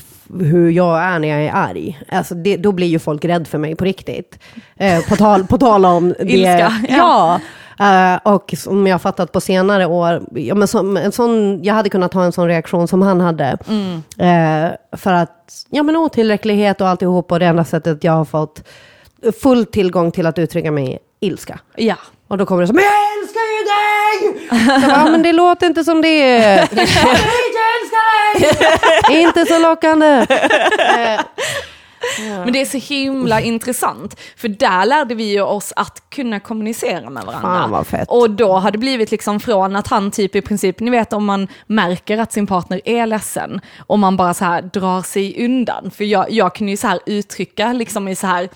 [0.44, 2.00] hur jag är när jag är arg.
[2.08, 4.38] Alltså, det, då blir ju folk rädd för mig på riktigt.
[4.76, 6.24] Eh, på, tal, på tal om det.
[6.32, 7.40] Ilska, Ja.
[7.80, 11.74] Eh, och som jag har fattat på senare år, ja, men som, en sån, jag
[11.74, 13.58] hade kunnat ha en sån reaktion som han hade.
[13.68, 14.02] Mm.
[14.18, 18.62] Eh, för att, ja men otillräcklighet och alltihop och det enda sättet jag har fått
[19.42, 21.58] full tillgång till att uttrycka mig ilska.
[21.76, 21.96] Ja.
[22.28, 23.41] Och då kommer det så, men jag älskar
[23.72, 24.48] dig!
[24.48, 26.68] Så bara, ja, men det låter inte som det.
[29.10, 30.26] inte så lockande.
[32.44, 37.10] Men det är så himla intressant, för där lärde vi ju oss att kunna kommunicera
[37.10, 37.48] med varandra.
[37.48, 38.08] Fan, vad fett.
[38.08, 41.24] Och då har det blivit liksom från att han typ i princip, ni vet om
[41.24, 45.90] man märker att sin partner är ledsen, och man bara så här drar sig undan.
[45.90, 48.48] För jag, jag kunde ju så här uttrycka liksom i så här,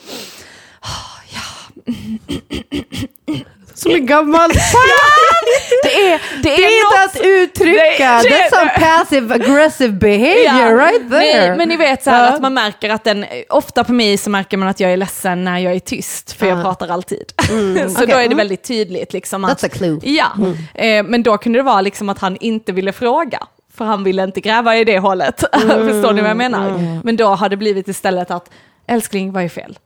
[3.77, 4.51] Som en gammal
[5.83, 8.21] det är, det Det är, är inte något att uttrycka.
[8.23, 11.49] Det- That's some passive aggressive behavior right there.
[11.49, 12.35] Nej, men ni vet så här Ja.
[12.35, 15.45] att man märker att den, ofta på mig så märker man att jag är ledsen
[15.45, 16.63] när jag är tyst, för jag Ja.
[16.63, 17.33] pratar alltid.
[17.39, 18.07] så okej.
[18.07, 18.37] då är det Mm.
[18.37, 19.13] väldigt tydligt.
[19.13, 20.01] Liksom, att, That's a clue.
[20.03, 20.27] Ja,
[20.75, 23.39] eh, men då kunde det vara liksom att han inte ville fråga.
[23.77, 25.41] För han ville inte gräva i det hålet.
[25.63, 27.01] Förstår ni vad jag menar?
[27.05, 28.51] Men då har det blivit istället att,
[28.89, 29.79] älskling, vad är fel?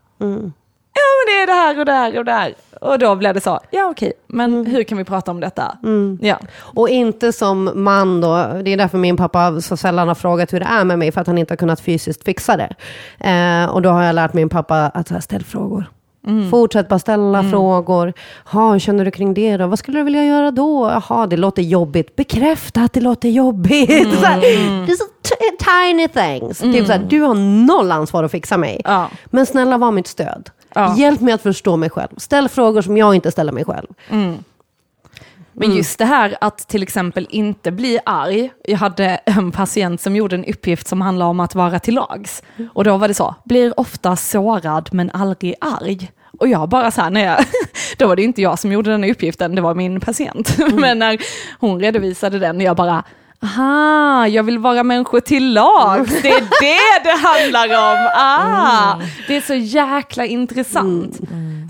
[0.94, 2.54] Ja men det är det här och det här och det här.
[2.80, 5.78] Och då blev det så, ja okej, men hur kan vi prata om detta?
[6.20, 6.38] Ja.
[6.58, 10.60] Och inte som man då, det är därför min pappa så sällan har frågat hur
[10.60, 12.74] det är med mig, för att han inte har kunnat fysiskt fixa det.
[13.30, 15.84] Eh, och då har jag lärt min pappa att så här, ställ frågor.
[16.50, 18.12] Fortsätt bara ställa frågor.
[18.44, 19.66] Ha, hur känner du kring det då?
[19.66, 20.90] Vad skulle du vilja göra då?
[20.90, 22.16] Jaha, det låter jobbigt.
[22.16, 24.14] Bekräfta att det låter jobbigt.
[24.20, 24.40] Så här,
[24.86, 25.04] det är så
[25.58, 26.58] tiny things.
[26.58, 27.34] Typ så här, du har
[27.66, 28.80] noll ansvar att fixa mig.
[28.84, 29.10] Ja.
[29.26, 30.50] Men snälla var mitt stöd.
[30.74, 30.96] Ja.
[30.96, 32.08] Hjälp mig att förstå mig själv.
[32.16, 33.86] Ställ frågor som jag inte ställer mig själv.
[35.52, 38.50] Men just det här att till exempel inte bli arg.
[38.64, 42.42] Jag hade en patient som gjorde en uppgift som handlade om att vara till lags.
[42.72, 46.10] Och då var det så, blir ofta sårad men aldrig arg.
[46.38, 47.44] Och jag bara så här, när jag,
[47.98, 50.56] då var det inte jag som gjorde den här uppgiften, det var min patient.
[50.74, 51.18] Men när
[51.58, 53.04] hon redovisade den, jag bara,
[53.42, 58.08] aha, jag vill vara människor till lags, det är det det handlar om.
[58.14, 61.20] Ah, det är så jäkla intressant.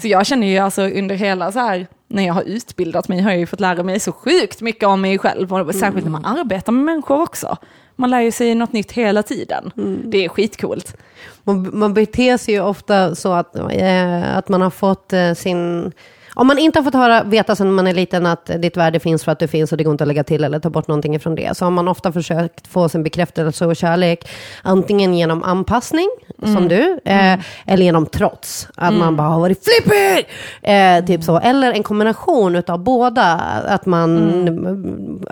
[0.03, 3.31] Så jag känner ju alltså under hela så här, när jag har utbildat mig har
[3.31, 6.25] jag ju fått lära mig så sjukt mycket om mig själv, och särskilt när man
[6.25, 7.57] arbetar med människor också.
[7.97, 9.71] Man lär ju sig något nytt hela tiden.
[10.05, 10.97] Det är skitcoolt.
[11.45, 15.93] Man, man beter sig ju ofta så att, eh, att man har fått eh, sin...
[16.35, 19.25] Om man inte har fått höra, veta sedan man är liten att ditt värde finns
[19.25, 21.15] för att du finns och det går inte att lägga till eller ta bort någonting
[21.15, 24.29] ifrån det, så har man ofta försökt få sin bekräftelse och kärlek
[24.63, 26.09] antingen genom anpassning,
[26.47, 28.69] som du, eh, eller genom trots.
[28.77, 30.27] Att man bara har varit flippig!
[30.63, 31.39] Eh, typ så.
[31.39, 33.33] Eller en kombination utav båda.
[33.69, 34.19] Att man,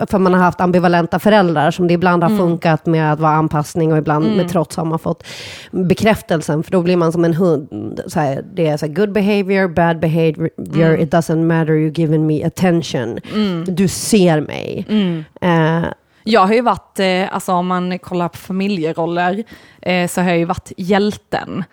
[0.09, 3.91] För man har haft ambivalenta föräldrar som det ibland har funkat med att vara anpassning
[3.91, 5.23] och ibland med trots har man fått
[5.71, 6.63] bekräftelsen.
[6.63, 8.01] För då blir man som en hund.
[8.07, 12.27] Så här, det är så här, good behavior, bad behavior, it doesn't matter, you're giving
[12.27, 13.19] me attention.
[13.65, 14.85] Du ser mig.
[15.41, 15.83] Eh,
[16.29, 19.43] Jag har ju varit, eh, alltså om man kollar på familjeroller,
[19.81, 21.63] eh, så har jag ju varit hjälten.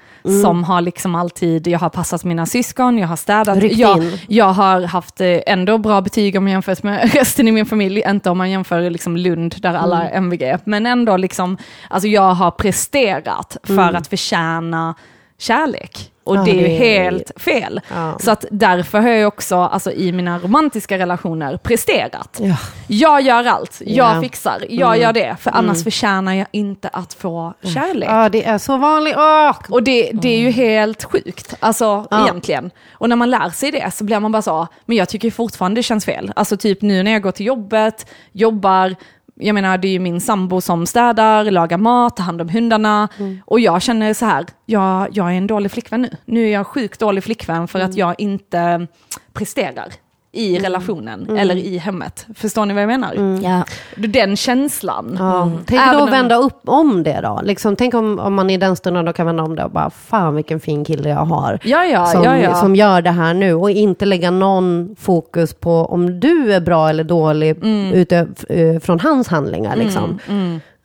[0.42, 3.62] Som har liksom alltid, jag har passat mina syskon, jag har städat.
[3.62, 7.66] Jag, jag har haft eh, ändå bra betyg om man jämför med resten i min
[7.66, 10.58] familj, inte om man jämför liksom Lund där alla är MVG.
[10.64, 11.56] Men ändå liksom,
[11.90, 14.94] alltså jag har presterat för att förtjäna
[15.38, 16.12] kärlek.
[16.24, 17.80] Och Ja, det är ju helt fel.
[17.94, 18.18] Ja.
[18.20, 22.38] Så att därför har jag också, alltså i mina romantiska relationer, presterat.
[22.42, 22.56] ja.
[22.86, 24.20] Jag gör allt, jag Ja.
[24.22, 28.08] fixar, jag gör det, för annars förtjänar jag inte att få kärlek.
[28.08, 29.14] ja, det är så vanligt.
[29.16, 29.56] Åh!
[29.68, 32.22] Och det, det är ju helt sjukt, alltså Ja.
[32.24, 32.70] egentligen.
[32.92, 35.78] Och när man lär sig det så blir man bara så, men jag tycker fortfarande
[35.78, 36.32] det känns fel.
[36.36, 38.94] Alltså typ nu när jag går till jobbet, jobbar,
[39.40, 43.08] jag menar det är ju min sambo som städar, lagar mat, tar hand om hundarna.
[43.44, 46.10] Och jag känner så här, jag, jag är en dålig flickvän nu.
[46.24, 48.86] Nu är jag sjukt dålig flickvän för att jag inte
[49.32, 49.88] presterar
[50.36, 52.26] i relationen eller i hemmet.
[52.34, 53.40] Förstår ni vad jag menar?
[53.44, 53.64] Ja.
[53.96, 55.16] Den känslan.
[55.18, 55.50] Ja.
[55.66, 57.40] Tänk Även då att vända upp om det då.
[57.44, 59.90] Liksom, tänk om, om man i den stunden då kan vända om det och bara,
[59.90, 61.58] fan vilken fin kille jag har.
[61.64, 62.54] Ja, ja, som, ja, ja.
[62.54, 66.88] som gör det här nu och inte lägga någon fokus på om du är bra
[66.88, 67.92] eller dålig Mm.
[67.92, 69.76] utifrån hans handlingar.
[69.76, 70.18] Liksom.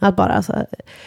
[0.04, 0.54] Att bara så,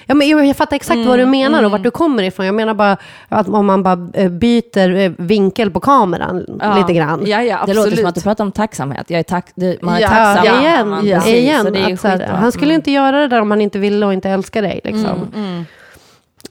[0.07, 2.47] ja, men jag, jag fattar exakt vad du menar och vart du kommer ifrån.
[2.47, 2.97] Jag menar bara
[3.29, 6.77] att om man bara eh, byter eh, vinkel på kameran Ja.
[6.79, 7.23] lite grann.
[7.27, 7.77] Ja, ja, Det absolut.
[7.85, 9.11] låter som att du pratar om tacksamhet.
[9.11, 10.45] Jag är tack, det, man är Ja, tacksam.
[10.47, 11.17] ja, igen, man- ja.
[11.17, 12.81] precis, igen att så här, han skulle Mm.
[12.81, 14.81] inte göra det där om han inte ville och inte älskar dig.
[14.85, 15.29] Liksom.
[15.37, 15.65] Mm,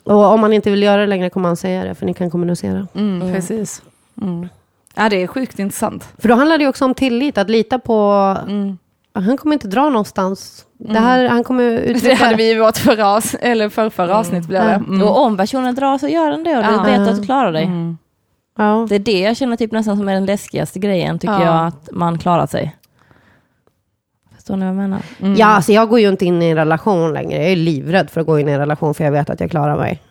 [0.04, 2.32] Och om han inte vill göra det längre kommer han säga det, för ni kan
[2.32, 2.88] kommunicera.
[2.96, 3.82] mm, Precis.
[4.22, 4.48] Mm.
[4.96, 6.08] Ja, det är sjukt intressant.
[6.18, 8.38] För då handlar det också om tillit, att lita på...
[9.16, 9.28] Mm.
[9.28, 10.66] Han kommer inte dra någonstans.
[10.78, 12.16] Det här, han kommer Det uttrycka...
[12.26, 14.48] hade vi i vårt förra, eller för förra avsnitt.
[14.48, 14.72] Blev det.
[14.74, 15.02] Mm.
[15.02, 16.84] Och om personen drar så gör den det och du Ja.
[16.84, 17.64] vet att du klarar dig.
[17.64, 17.98] Mm.
[18.58, 18.86] Ja.
[18.90, 21.44] Det är det jag känner typ nästan som är den läskigaste grejen, tycker Ja.
[21.46, 22.76] jag, att man klarar sig.
[24.36, 25.02] Förstår ni vad jag menar?
[25.20, 25.36] Mm.
[25.36, 27.42] ja, alltså jag går ju inte in i en relation längre.
[27.42, 29.52] Jag är livrädd för att gå in i en relation, för jag vet att jag
[29.52, 30.02] klarar mig.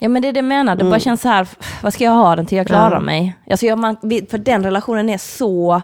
[0.00, 1.48] Ja men det är det jag menar, det bara känns så här,
[1.82, 3.00] vad ska jag ha den till jag klarar Ja.
[3.00, 3.36] mig?
[3.50, 3.96] Alltså jag, man,
[4.30, 5.82] för den relationen är så...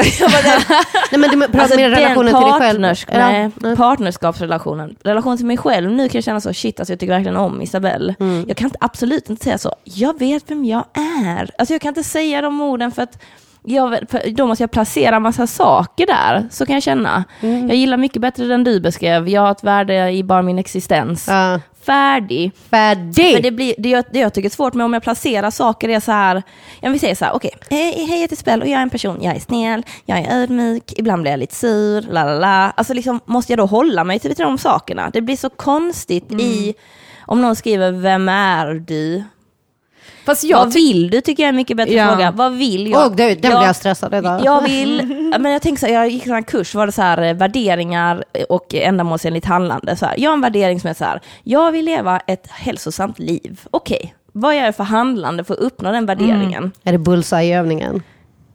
[1.10, 2.84] Nej, men du pratar alltså den relationen till dig själv.
[2.84, 2.94] Ja.
[3.18, 3.76] nej, nej.
[3.76, 4.96] partnerskapsrelationen.
[5.02, 7.62] Relation till mig själv, nu kan jag känna så, shit alltså jag tycker verkligen om
[7.62, 8.14] Isabelle.
[8.20, 8.44] Mm.
[8.48, 10.84] Jag kan inte, absolut inte säga så, jag vet vem jag
[11.26, 11.50] är.
[11.58, 13.22] Alltså jag kan inte säga de orden för att
[13.62, 17.24] jag, för då måste jag placera massa saker där, så kan jag känna.
[17.40, 17.68] Mm.
[17.68, 21.28] Jag gillar mycket bättre den du beskrev, jag har ett värde i bara min existens.
[21.28, 21.60] Ja.
[21.82, 22.52] Färdig.
[22.70, 23.34] Färdig!
[23.34, 25.88] För det, blir, det, jag, det jag tycker är svårt med om jag placerar saker
[25.88, 26.42] är så här,
[26.80, 28.90] jag vill säga så här, okej, hej, hej jag heter Spell och jag är en
[28.90, 32.70] person, jag är snäll, jag är ödmjuk, ibland blir jag lite sur, la la la.
[32.70, 35.10] Alltså liksom, måste jag då hålla mig till de sakerna?
[35.10, 36.74] Det blir så konstigt i,
[37.26, 39.24] om någon skriver, vem är du?
[40.24, 42.08] Fast jag Vad vill du tycker jag är en mycket bättre Ja.
[42.08, 42.30] fråga.
[42.30, 43.06] Vad vill jag?
[43.06, 44.40] Åh, det, den jag, blir jag stressad idag.
[44.44, 45.06] jag vill,
[45.40, 48.24] men jag tänker så här, jag gick en kurs, var det så här eh, värderingar
[48.48, 49.96] och ändamålsenligt handlande.
[49.96, 50.14] Så här.
[50.18, 53.60] Jag har en värdering som är så här, jag vill leva ett hälsosamt liv.
[53.70, 56.72] Okej, vad gör jag för handlande för att uppnå den värderingen?
[56.84, 58.02] Är det bullseye-övningen?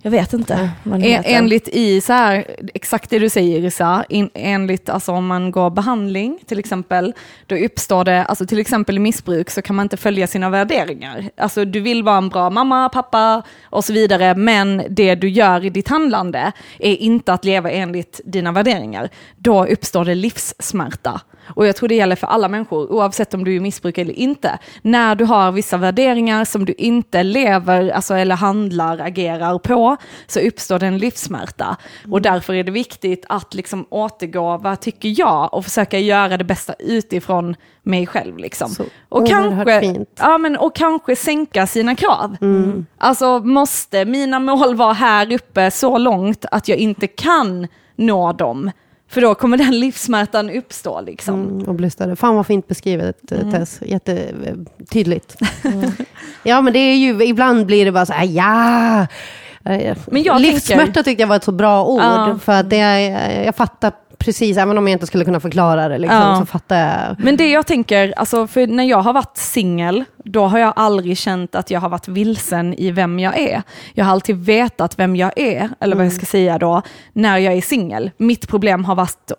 [0.06, 4.90] Jag vet inte den En, enligt i så här, exakt det du säger in, enligt
[4.90, 7.14] alltså om man går behandling till exempel,
[7.45, 11.30] då uppstår det, alltså till exempel i missbruk så kan man inte följa sina värderingar.
[11.38, 15.65] Alltså du vill vara en bra mamma, pappa och så vidare, men det du gör
[15.65, 19.10] i ditt handlande är inte att leva enligt dina värderingar.
[19.36, 21.22] Då uppstår det livssmärta.
[21.47, 24.13] Och jag tror det gäller för alla människor, oavsett om du är i missbruk eller
[24.13, 24.59] inte.
[24.81, 29.97] När du har vissa värderingar som du inte lever, alltså, eller handlar, agerar på,
[30.27, 31.77] så uppstår det en livssmärta.
[32.11, 35.53] Och därför är det viktigt att liksom återgå, vad tycker jag?
[35.53, 38.38] Och försöka göra det bästa utifrån mig själv.
[38.38, 38.69] Liksom.
[38.69, 40.09] Så och, kanske, fint.
[40.19, 42.38] ja, men, och kanske sänka sina krav.
[42.97, 48.72] Alltså måste mina mål vara här uppe så långt att jag inte kan nå dem?
[49.10, 51.02] För då kommer den livssmärtan uppstå.
[51.02, 51.44] Liksom.
[51.44, 52.15] Mm, och bli större.
[52.15, 53.52] Fan vad fint beskrivet mm.
[53.52, 55.36] Tess, jättetydligt.
[56.44, 59.07] ja men det är ju, ibland blir det bara så här, ja.
[60.07, 62.02] Men jag Livssmärta tänker- tyckte jag var ett så bra ord.
[62.02, 62.38] Ja.
[62.44, 62.77] För att det,
[63.45, 66.38] jag fattar precis, även om jag inte skulle kunna förklara det, liksom, Ja.
[66.40, 67.15] så fattar jag.
[67.19, 71.18] Men det jag tänker, alltså för när jag har varit singel, då har jag aldrig
[71.18, 73.61] känt att jag har varit vilsen i vem jag är.
[73.93, 76.81] Jag har alltid vetat vem jag är, eller vad jag ska säga då,
[77.14, 78.11] när jag är singel.
[78.18, 79.31] Mitt problem har varit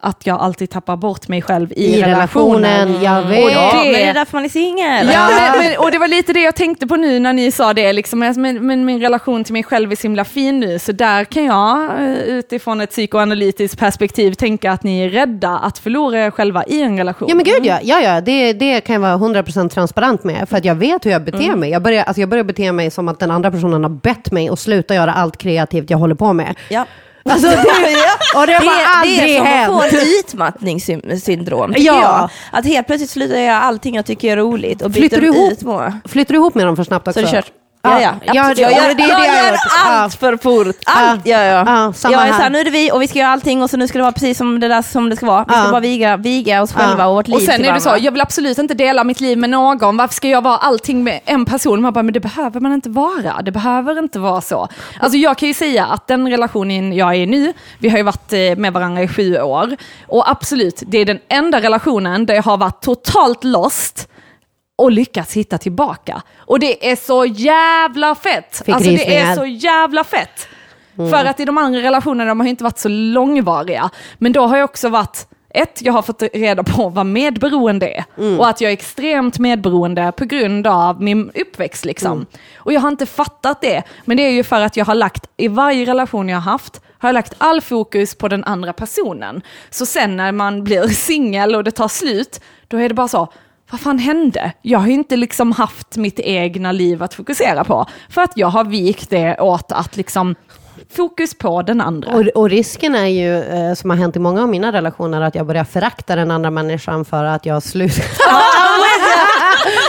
[0.00, 3.44] att jag alltid tappar bort mig själv i, I relationen, jag vet.
[3.44, 5.10] Och Ja, det- men det är därför man är singel.
[5.12, 7.74] Ja, men, men, och det var lite det jag tänkte på nu när ni sa
[7.74, 10.92] det, liksom, men, men min relation till mig själv är så himla fin nu, så
[10.92, 16.18] där kan jag eh, utifrån ett psykoanalytiskt perspektiv tänka att ni är rädda att förlora
[16.18, 17.28] er själva i en relation.
[17.28, 20.48] Ja men gud ja, ja, ja det, det kan jag vara 100% transparent med.
[20.48, 21.60] För att jag vet hur jag beter Mm.
[21.60, 21.70] mig.
[21.70, 24.48] Jag börjar, alltså jag börjar bete mig som att den andra personen har bett mig
[24.48, 26.54] att sluta göra allt kreativt jag håller på med.
[26.68, 26.86] Ja.
[27.30, 27.56] Alltså, det,
[28.36, 29.70] och det har bara det aldrig är som hänt.
[29.82, 32.02] att få utmattningssyndrom, Ja.
[32.02, 32.30] jag.
[32.58, 35.52] Att helt plötsligt slutar jag allting jag tycker är roligt och byter Flyttar du ihop?
[35.52, 36.10] ut.
[36.10, 37.20] Flyttar du ihop med dem för snabbt också?
[37.20, 37.52] Så det kört.
[37.82, 38.32] Ja, Ja, ja.
[38.34, 38.56] ja, absolut.
[38.56, 39.56] det- jag gör, det jag jag gör
[39.86, 40.76] allt för fort.
[40.86, 41.30] Allt Ja.
[41.36, 41.66] gör jag.
[41.68, 42.32] Ja, jag är här.
[42.32, 44.02] såhär, nu är det vi och vi ska göra allting och så nu ska det
[44.02, 45.44] vara precis som det där som det ska vara.
[45.48, 47.96] Vi ska bara viga, viga oss själva och vårt liv Och sen är det så,
[48.00, 51.20] jag vill absolut inte dela mitt liv med någon, varför ska jag vara allting med
[51.24, 51.82] en person?
[51.82, 54.68] Man bara, men det behöver man inte vara, det behöver inte vara så.
[55.00, 58.02] Alltså jag kan ju säga att den relationen jag är i nu, vi har ju
[58.04, 59.76] varit eh, med varandra i sju år,
[60.06, 64.08] och absolut, det är den enda relationen där jag har varit totalt lost,
[64.78, 66.22] och lyckats hitta tillbaka.
[66.38, 68.62] Och det är så jävla fett!
[68.64, 70.48] Fick alltså det är så jävla fett!
[70.96, 73.90] För att i de andra relationerna, de har inte varit så långvariga.
[74.18, 78.04] Men då har jag också varit ett, jag har fått reda på vad medberoende är.
[78.18, 78.40] Mm.
[78.40, 81.84] Och att jag är extremt medberoende på grund av min uppväxt.
[81.84, 82.12] Liksom.
[82.12, 82.26] Mm.
[82.56, 83.82] Och jag har inte fattat det.
[84.04, 86.80] Men det är ju för att jag har lagt, i varje relation jag har haft,
[86.98, 89.42] har jag lagt all fokus på den andra personen.
[89.70, 93.28] Så sen när man blir singel och det tar slut, då är det bara så,
[93.70, 94.52] vad fan hände?
[94.62, 97.86] Jag har ju inte liksom haft mitt egna liv att fokusera på.
[98.10, 100.34] För att jag har vikt det åt att liksom
[100.96, 102.12] fokus på den andra.
[102.12, 105.34] Och, och risken är ju, eh, som har hänt i många av mina relationer, att
[105.34, 108.04] jag börjar förakta den andra människan för att jag slutar.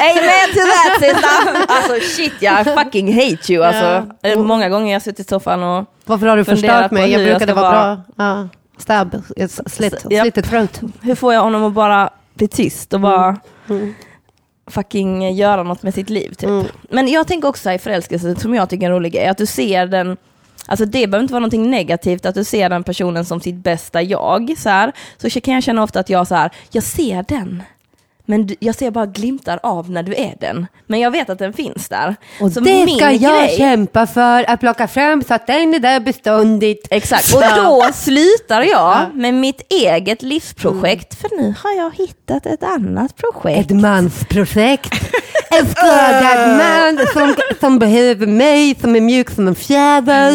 [0.02, 1.30] Amen to that sister!
[1.68, 4.16] Alltså shit, jag fucking hate you alltså.
[4.22, 7.12] Är Många gånger jag har suttit i soffan och Varför har du förstört mig?
[7.12, 8.02] Jag brukade vara bra.
[8.16, 8.48] Ja.
[8.78, 9.22] Stab,
[9.66, 10.82] slit, slit the throat.
[11.02, 13.38] hur får jag honom att bara bli tyst och bara
[14.68, 16.49] fucking göra något med sitt liv typ.
[16.90, 19.45] Men jag tänker också i förälskelse, som jag tycker är en rolig grej, att du
[19.45, 20.18] ser den
[20.66, 24.02] Alltså det behöver inte vara någonting negativt att du ser den personen som sitt bästa
[24.02, 24.53] jag.
[24.57, 24.91] Så, här.
[25.18, 27.64] så kan jag känna ofta att jag så här, jag ser den.
[28.30, 30.68] Men jag ser bara glimtar av när du är den.
[30.88, 32.16] Men jag vet att den finns där.
[32.42, 35.80] Och Så det ska jag grej- kämpa för, att plocka fram så att den är
[35.80, 36.88] där beståndigt.
[36.92, 42.64] Exakt, och då slutar jag med mitt eget livsprojekt, för nu har jag hittat ett
[42.64, 43.72] annat projekt.
[43.72, 44.94] Ett mansprojekt.
[45.52, 50.32] En skadad man som, som behöver mig, som är mjuk som en fjäder.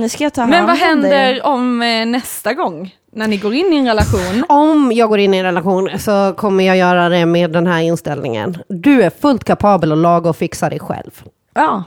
[0.00, 2.94] Nu ska jag ta hand Men vad händer om eh, nästa gång?
[3.12, 4.44] När ni går in i en relation?
[4.48, 7.80] Om jag går in i en relation så kommer jag göra det med den här
[7.80, 8.58] inställningen.
[8.68, 11.22] Du är fullt kapabel att laga och fixa dig själv.
[11.54, 11.84] Ja,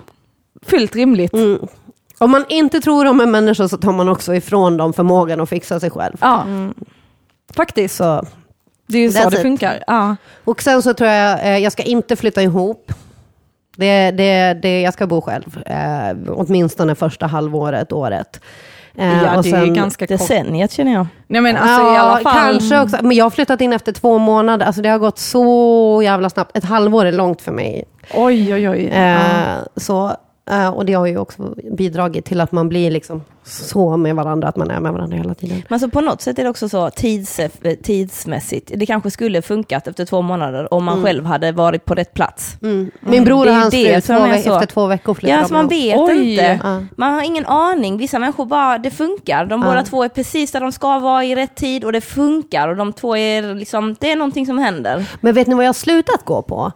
[0.66, 1.34] fullt rimligt.
[1.34, 1.60] Mm.
[2.18, 5.50] Om man inte tror om en människa så tar man också ifrån dem förmågan att
[5.50, 6.18] fixa sig själv.
[6.22, 6.46] Ja,
[7.56, 7.96] faktiskt.
[7.96, 8.26] Så.
[8.88, 9.42] Det är ju så That's det it.
[9.42, 9.84] funkar.
[9.88, 10.16] Ja.
[10.44, 12.92] Och sen så tror jag, eh, jag ska inte flytta ihop.
[13.78, 18.42] Det, det, det, jag ska bo själv, eh, åtminstone första halvåret, året.
[18.98, 20.18] Eh, Ja, och det är sen- ganska kort.
[20.18, 21.08] Decenniet känner jag.
[21.28, 22.34] Nej men alltså i alla fall.
[22.34, 22.98] kanske också.
[23.02, 24.66] Men jag har flyttat in efter två månader.
[24.66, 26.58] Alltså det har gått så jävla snabbt.
[26.58, 27.84] Ett halvår är långt för mig.
[28.14, 28.86] Oj, oj, oj.
[28.88, 29.18] Eh,
[29.76, 30.14] så, eh,
[30.74, 34.56] och det har ju också bidragit till att man blir liksom så med varandra, att
[34.56, 35.64] man är med varandra hela tiden.
[35.70, 37.40] Men alltså på något sätt är det också så tids,
[37.84, 42.14] tidsmässigt, det kanske skulle funkat efter två månader om man själv hade varit på rätt
[42.14, 42.58] plats.
[43.00, 44.54] Min bror Det och är hans det fru, som två är ve- så.
[44.54, 46.32] efter två veckor flyttade Ja, så man vet Oj.
[46.32, 46.60] inte.
[46.64, 46.84] Ja.
[46.98, 47.98] Man har ingen aning.
[47.98, 49.46] Vissa människor bara, det funkar.
[49.46, 52.68] De båda två är precis där de ska vara i rätt tid och det funkar.
[52.68, 55.06] Och de två är liksom, det är någonting som händer.
[55.22, 56.72] Men vet ni vad jag har slutat gå på?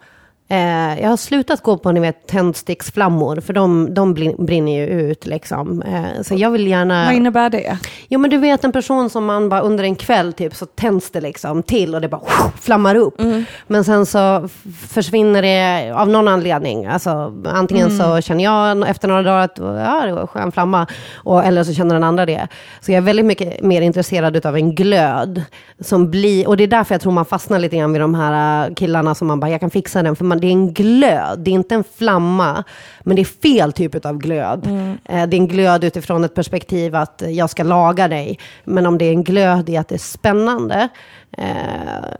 [0.49, 5.25] Eh, jag har slutat gå på ni vet, tändsticksflammor, för de, de brinner ju ut.
[5.25, 5.81] Liksom.
[5.81, 7.05] Eh, så jag vill gärna...
[7.05, 7.77] Vad innebär det?
[8.07, 11.11] Jo men du vet en person som man bara under en kväll typ så tänds
[11.11, 12.21] det liksom till och det bara
[12.61, 13.21] flammar upp.
[13.67, 14.49] Men sen så
[14.89, 16.85] försvinner det av någon anledning.
[16.85, 20.87] Alltså antingen så känner jag efter några dagar att ja, det var en skön flamma.
[21.15, 22.47] Och, eller så känner den andra det.
[22.81, 25.43] Så jag är väldigt mycket mer intresserad av en glöd.
[25.79, 28.67] Som blir, och det är därför jag tror man fastnar lite grann vid de här
[28.67, 30.15] äh, killarna som man bara, jag kan fixa den.
[30.15, 32.63] För man, det är en glöd, det är inte en flamma.
[33.01, 34.67] Men det är fel typ av glöd.
[35.05, 38.39] Eh, Det är en glöd utifrån ett perspektiv att jag ska laga dig.
[38.63, 40.87] Men om det är en glöd i att det är spännande,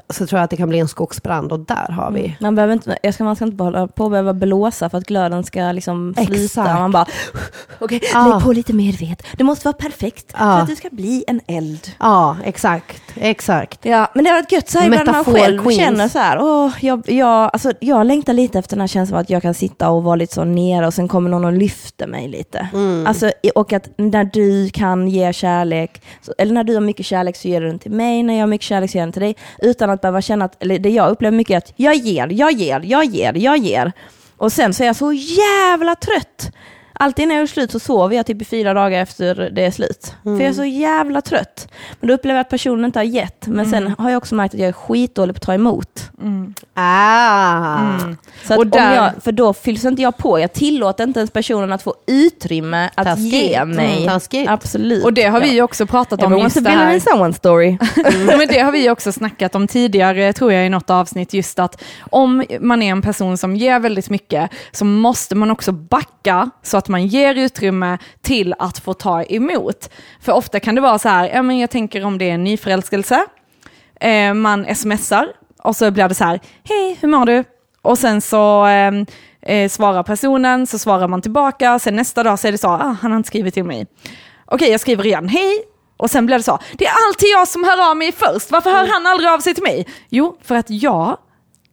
[0.10, 1.52] så tror jag att det kan bli en skogsbrand.
[1.52, 2.38] Och där har vi.
[2.40, 5.04] Man, behöver inte, jag ska, man ska inte hålla på och behöva blåsa för att
[5.06, 6.64] glöden ska liksom flyta.
[6.64, 7.06] Man bara,
[7.80, 8.28] okej, Ja.
[8.28, 9.24] lägg på lite mer ved.
[9.38, 10.58] Det måste vara perfekt för Ja.
[10.58, 11.88] att det ska bli en eld.
[12.00, 13.02] Ja, exakt.
[13.16, 13.86] Exakt.
[13.86, 15.78] Ja, men det har varit gött så här ibland man själv queens.
[15.78, 19.22] känner så här, åh, jag, jag, alltså, jag längtar lite efter den här känslan av
[19.22, 22.08] att jag kan sitta och vara lite så nere och sen kommer någon och lyfter
[22.08, 22.70] mig lite.
[22.74, 23.08] Mm.
[23.08, 26.02] Alltså, och att när du kan ge kärlek,
[26.38, 28.48] eller när du har mycket kärlek så ger du den till mig, när jag har
[28.48, 31.38] mycket kärlek så ger till dig, utan att behöva känna att, eller det jag upplever
[31.38, 33.92] mycket är att jag ger, jag ger, jag ger, jag ger.
[34.38, 36.52] Och sen så är jag så jävla trött.
[37.00, 39.72] Alltid när jag är slut så sover jag typ i fyra dagar efter det är
[39.72, 40.16] slut.
[40.24, 41.68] För jag är så jävla trött.
[42.00, 43.48] Men då upplever jag att personen inte har gett.
[43.48, 46.10] Men sen har jag också märkt att jag är skitdålig på att ta emot.
[46.74, 47.88] Ah.
[48.44, 50.40] Så att Och om där- jag, för då fylls inte jag på.
[50.40, 53.34] Jag tillåter inte ens personen att få utrymme att Taskigt.
[53.34, 53.94] ge mig.
[53.98, 54.50] Mm, taskigt.
[54.50, 55.04] Absolut.
[55.06, 56.94] Och det har vi ju också pratat om Everyone just det här.
[56.94, 57.78] in someone's story.
[58.38, 61.84] Men det har vi också snackat om tidigare, tror jag, i något avsnitt, just att
[62.10, 66.78] om man är en person som ger väldigt mycket, så måste man också backa så
[66.78, 69.90] att man ger utrymme till att få ta emot.
[70.22, 72.44] För ofta kan det vara så här, ja, men jag tänker om det är en
[72.44, 73.26] nyförälskelse,
[74.00, 75.28] eh, man smsar
[75.64, 77.44] och så blir det så här, hej, hur mår du?
[77.82, 78.92] Och sen så eh,
[79.42, 82.96] eh, svarar personen, så svarar man tillbaka, sen nästa dag så är det så, ah,
[83.02, 83.88] han har inte skrivit till mig.
[84.46, 85.64] Okej, jag skriver igen, hej,
[85.98, 88.70] och sen blir det så, det är alltid jag som hör av mig först, varför
[88.70, 89.88] hör han aldrig av sig till mig?
[90.10, 91.18] Jo, för att jag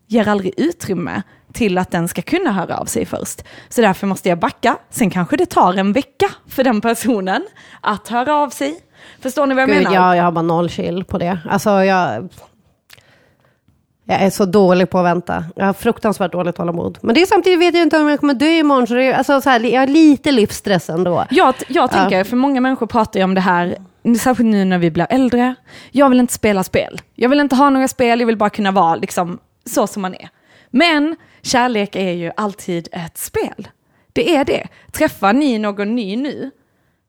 [0.09, 1.23] ger aldrig utrymme
[1.55, 3.45] till att den ska kunna höra av sig först.
[3.69, 4.77] Så därför måste jag backa.
[4.91, 7.47] Sen kanske det tar en vecka för den personen
[7.81, 8.81] att höra av sig.
[9.21, 9.95] Förstår ni vad jag Gud, menar?
[9.95, 11.39] ja, jag har bara noll chill på det.
[11.51, 12.29] Alltså, jag,
[14.05, 15.45] jag är så dålig på att vänta.
[15.57, 16.99] Jag har fruktansvärt dåligt tålamod.
[17.03, 19.15] Men det är samtidigt vet jag inte om jag kommer dö imorgon, så det är,
[19.15, 21.25] alltså, så här, jag har lite livsstress ändå.
[21.31, 23.77] Jag, jag tänker, för många människor pratar ju om det här,
[24.19, 25.55] särskilt nu när vi blir äldre.
[25.91, 27.01] Jag vill inte spela spel.
[27.15, 30.15] Jag vill inte ha några spel, jag vill bara kunna vara liksom så som man
[30.15, 30.29] är.
[30.71, 33.69] Men kärlek är ju alltid ett spel.
[34.13, 34.69] Det är det.
[34.93, 36.51] Träffar ni någon ny nu,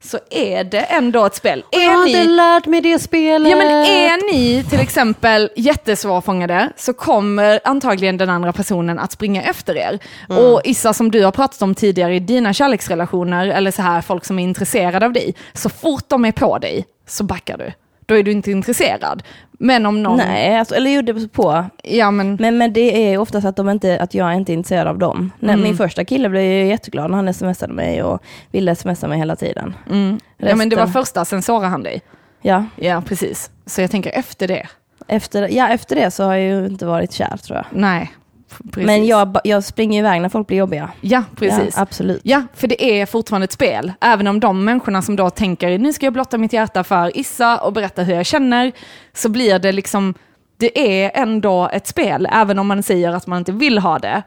[0.04, 1.64] så är det ändå ett spel.
[1.72, 3.52] jag Är har ni, inte lärt mig det spelet.
[3.52, 9.44] Ja men är ni till exempel jättesvårfångade så kommer antagligen den andra personen att springa
[9.44, 10.00] efter er.
[10.30, 14.26] Och Issa som du har pratat om tidigare i dina kärleksrelationer eller så här folk
[14.26, 15.36] som är intresserade av dig.
[15.54, 17.72] Så fort de är på dig så backar du.
[18.06, 19.24] Då är du inte intresserad.
[19.52, 20.18] Men om någon...
[20.18, 21.66] Nej, alltså, eller jo det beror på.
[21.84, 22.36] Ja men...
[22.40, 25.32] Men, men det är oftast att, de inte, att jag inte är intresserad av dem.
[25.42, 25.62] Mm.
[25.62, 28.22] Min första kille blev ju jätteglad när han smsade mig och
[28.52, 29.74] ville smsa mig hela tiden.
[29.92, 30.20] Mm.
[30.38, 32.02] Ja men det var Resten- första, sen sårade han dig.
[32.42, 33.52] Ja, Ja precis.
[33.66, 34.68] Så jag tänker efter det.
[35.08, 37.66] efter, ja, efter det så har jag ju inte varit kär tror jag.
[37.72, 38.12] Nej.
[38.64, 38.86] Precis.
[38.86, 40.92] Men jag, jag springer iväg när folk blir jobbiga.
[41.02, 41.74] Ja precis.
[41.76, 42.22] Ja, absolut.
[42.24, 43.94] Ja, för det är fortfarande ett spel.
[44.02, 47.58] Även om de människorna som då tänker nu ska jag blotta mitt hjärta för Issa
[47.58, 48.72] och berätta hur jag känner,
[49.14, 50.14] så blir det liksom,
[50.58, 54.24] det är ändå ett spel, även om man säger att man inte vill ha det.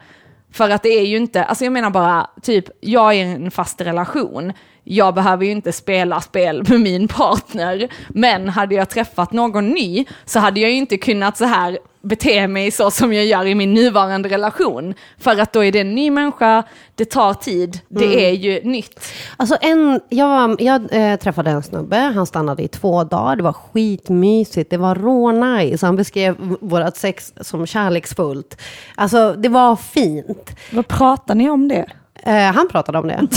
[0.52, 3.50] För att det är ju inte, alltså jag menar bara, typ, jag är i en
[3.50, 4.52] fast relation.
[4.84, 10.04] Jag behöver ju inte spela spel med min partner, men hade jag träffat någon ny
[10.24, 13.54] så hade jag ju inte kunnat så här bete mig så som jag gör i
[13.54, 14.94] min nuvarande relation.
[15.18, 16.62] För att då är det en ny människa,
[16.94, 19.00] det tar tid, det är ju nytt.
[19.36, 23.42] Alltså en, jag var, jag eh, träffade en snubbe, han stannade i två dagar, det
[23.42, 28.60] var skitmysigt, det var rånice, han beskrev vårt sex som kärleksfullt.
[28.94, 30.56] Alltså det var fint.
[30.72, 31.86] Vad pratar ni om det?
[32.22, 33.14] Eh, han pratade om det.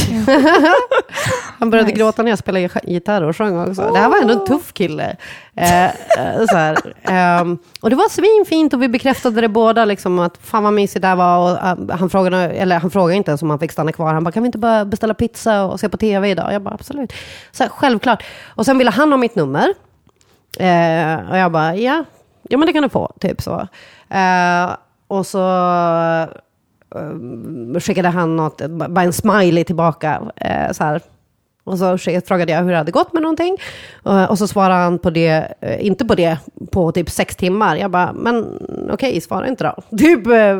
[1.59, 1.99] han började Nice.
[1.99, 3.91] gråta när jag spelade gi- gitarr och sjöng också.
[3.93, 5.15] Det här var ändå en tuff kille.
[5.55, 5.91] Eh, eh,
[6.49, 10.73] så ehm, och det var svinfint och vi bekräftade det båda, liksom, att fan vad
[10.73, 11.37] mysigt det här var.
[11.51, 14.13] Och, eh, han, frågade, eller, han frågade inte ens om han fick stanna kvar.
[14.13, 16.53] Han bara, kan vi inte bara beställa pizza och se på tv idag?
[16.53, 17.13] Jag bara, absolut.
[17.51, 18.23] Så självklart.
[18.55, 19.73] Och sen ville han ha mitt nummer.
[20.59, 22.03] Eh, och jag bara, ja,
[22.49, 23.67] ja men det kan du få, typ så.
[24.09, 24.69] Eh,
[25.07, 25.39] och så
[26.95, 30.21] Ehm, skickade han något, bara en smiley tillbaka.
[30.35, 31.01] Eh, så här.
[31.63, 33.57] Och så frågade jag hur det hade gått med någonting.
[34.05, 36.37] Eh, och så svarade han på det, eh, inte på det,
[36.71, 37.75] på typ sex timmar.
[37.75, 38.59] Jag bara, men
[38.91, 39.97] okej, svara inte då.
[39.97, 40.59] Typ, eh,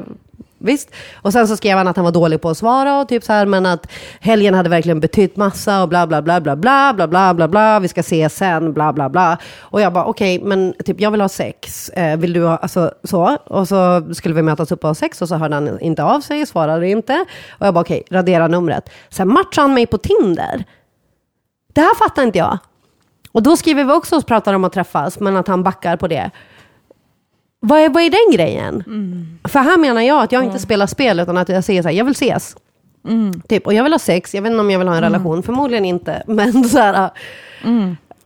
[0.62, 0.92] visst.
[1.22, 3.34] Och sen så skrev han att han var dålig på att svara och typ så
[3.34, 3.88] här, men att
[4.20, 7.80] helgen hade verkligen betytt massa och bla bla bla bla bla bla bla bla bla,
[7.80, 9.38] vi ska ses sen, bla bla bla.
[9.60, 12.92] Och jag bara, okej, men typ jag vill ha sex, eh, vill du ha, alltså
[13.04, 13.38] så.
[13.46, 16.22] Och så skulle vi mötas upp och ha sex och så hörde han inte av
[16.22, 17.26] sig, svarade inte.
[17.60, 18.90] Och jag bara, okej, radera numret.
[19.10, 20.64] Sen matchade han mig på Tinder.
[21.74, 22.58] Det här fattar inte jag.
[23.32, 26.08] Och då skriver vi också och pratar om att träffas, men att han backar på
[26.08, 26.32] det.
[27.64, 28.84] Vad är, vad är den grejen?
[29.44, 31.96] För här menar jag att jag inte spelar spel, utan att jag säger så här,
[31.96, 32.56] jag vill ses.
[33.48, 35.44] Typ, och jag vill ha sex, jag vet inte om jag vill ha en relation,
[35.44, 36.24] förmodligen inte.
[36.28, 37.10] Men, så här,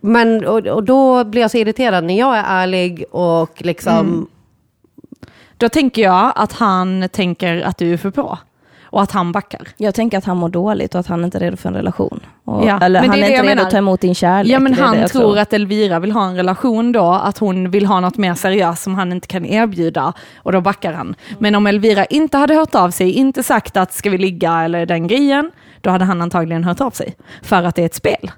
[0.02, 4.28] men och, och då blir jag så irriterad när jag är ärlig och liksom...
[5.58, 8.40] Då tänker jag att han tänker att du är för bra.
[8.96, 9.68] Och att han backar.
[9.78, 12.20] Jag tänker att han mår dåligt och att han inte är redo för en relation.
[12.46, 13.64] Och, Ja, eller han är är inte redo menar.
[13.64, 14.54] att ta emot din kärlek.
[14.54, 17.86] Ja men han jag tror att Elvira vill ha en relation då, att hon vill
[17.86, 20.14] ha något mer seriöst som han inte kan erbjuda.
[20.38, 21.16] Och då backar han.
[21.40, 24.86] Men om Elvira inte hade hört av sig, inte sagt att ska vi ligga eller
[24.86, 25.52] den grejen,
[25.82, 27.16] då hade han antagligen hört av sig.
[27.42, 28.32] För att det är ett spel.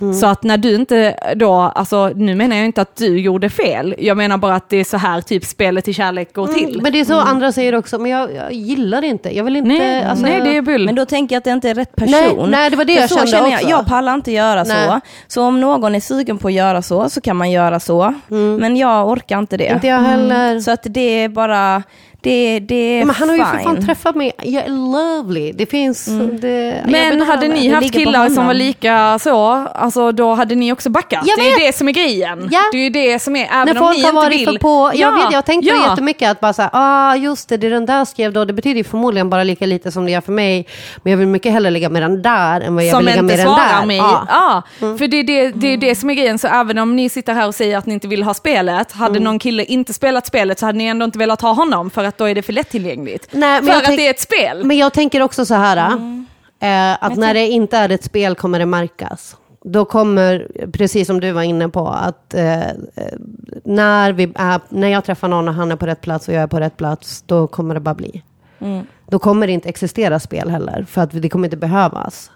[0.00, 0.14] Mm.
[0.14, 3.94] Så att när du inte då, alltså nu menar jag inte att du gjorde fel,
[3.98, 6.68] jag menar bara att det är så här typ spelet till kärlek går till.
[6.68, 9.36] Mm, Men det är så andra säger också, men jag, jag gillar det inte.
[9.36, 9.68] Jag vill inte...
[9.68, 10.84] nej, alltså, nej, det är bull.
[10.84, 12.10] Men då tänker jag att det inte är rätt person.
[12.10, 13.68] Nej, nej, det var det jag så kände känner jag, också.
[13.70, 14.88] jag pallar inte göra Nej.
[14.88, 15.00] så.
[15.28, 18.14] Så om någon är sugen på att göra så, så kan man göra så.
[18.28, 19.66] Men jag orkar inte det.
[19.66, 19.76] Mm.
[19.76, 20.60] Inte jag heller.
[20.60, 21.82] Så att det är bara,
[22.24, 23.64] det, det är men han har ju för fine.
[23.64, 24.32] fan träffat mig.
[24.42, 25.52] Jag är lovely.
[25.52, 26.04] Det finns...
[26.06, 28.46] Det, jag Men behöver- hade ni det haft ligger på killar som honom.
[28.46, 31.22] var lika så, alltså då hade ni också backat.
[31.26, 32.48] Jag det är ju det som är grejen.
[32.52, 32.60] Ja.
[32.72, 34.46] Det är ju det som är, även När om folk ni har inte varit vill.
[34.46, 34.90] för på.
[34.94, 35.90] Jag, vet, jag tänkte ja.
[35.90, 38.76] jättemycket att bara så här, ah just det, det den där skrev då, det betyder
[38.76, 40.66] ju förmodligen bara lika lite som det gör för mig.
[41.02, 43.20] Men jag vill mycket hellre ligga med den där än vad jag Som vill ligga
[43.20, 43.86] inte med den svarar där.
[43.86, 43.96] mig.
[43.96, 44.26] Ja.
[44.28, 44.62] Ja.
[44.98, 46.38] För det är det, det är det som är grejen.
[46.38, 49.10] Så även om ni sitter här och säger att ni inte vill ha spelet, hade
[49.10, 49.24] Mm.
[49.24, 52.13] någon kille inte spelat spelet så hade ni ändå inte velat ha honom för att
[52.18, 53.28] då är det för lättillgängligt.
[53.32, 54.64] Nej, för att det är ett spel.
[54.64, 55.76] Men jag tänker också så här,
[56.60, 59.36] eh, att när det inte är ett spel kommer det märkas.
[59.64, 62.72] Då kommer, precis som du var inne på, att eh, eh,
[63.64, 66.42] när, vi är, när jag träffar någon och han är på rätt plats och jag
[66.42, 68.22] är på rätt plats, då kommer det bara bli.
[69.06, 72.30] Då kommer det inte existera spel heller, för att det kommer inte behövas.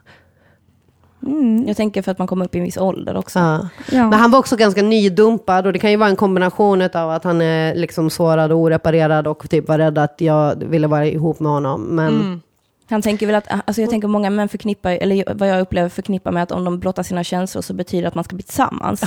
[1.66, 3.38] Jag tänker för att man kommer upp i en viss ålder också.
[3.38, 3.68] Ja.
[3.90, 4.08] Ja.
[4.08, 7.24] Men han var också ganska nydumpad och det kan ju vara en kombination av att
[7.24, 11.40] han är liksom sårad och oreparerad och typ var rädd att jag ville vara ihop
[11.40, 11.82] med honom.
[11.82, 12.42] Men
[12.90, 16.32] Han tänker väl att, alltså jag tänker många män förknippar, eller vad jag upplever förknippar
[16.32, 19.02] med att om de blottar sina känslor så betyder det att man ska bli tillsammans.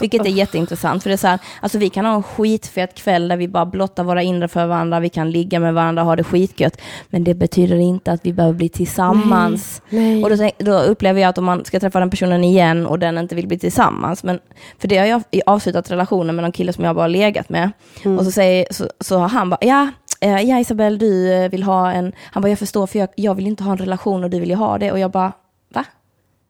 [0.00, 3.28] Vilket är jätteintressant, för det är så här, alltså vi kan ha en skitfet kväll
[3.28, 6.16] där vi bara blottar våra inre för varandra, vi kan ligga med varandra och ha
[6.16, 6.80] det skitgött,
[7.10, 9.82] men det betyder inte att vi behöver bli tillsammans.
[9.88, 10.24] Nej.
[10.24, 13.18] Och då, då upplever jag att om man ska träffa den personen igen och den
[13.18, 14.38] inte vill bli tillsammans, men
[14.78, 17.70] för det har jag avslutat relationen med någon kille som jag bara legat med,
[18.18, 19.88] och så, säger, så, så har han bara, ja,
[20.22, 22.12] eh, ja Isabel, du eh, vill ha en...
[22.32, 24.48] Han bara, jag förstår för jag, jag vill inte ha en relation och du vill
[24.50, 24.92] ju ha det.
[24.92, 25.32] Och jag bara,
[25.74, 25.84] va?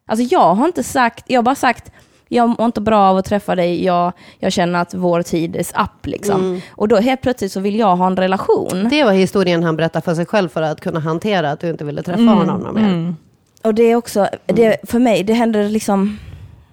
[0.07, 1.93] Alltså jag har inte sagt, jag har bara sagt,
[2.29, 5.61] jag mår inte bra av att träffa dig, jag, jag känner att vår tid är
[5.83, 6.61] up liksom.
[6.71, 8.89] Och då helt plötsligt så vill jag ha en relation.
[8.91, 11.85] det var historien han berättade för sig själv för att kunna hantera att du inte
[11.85, 13.15] ville träffa honom mer.
[13.63, 16.19] Och det är också, det, för mig, det händer liksom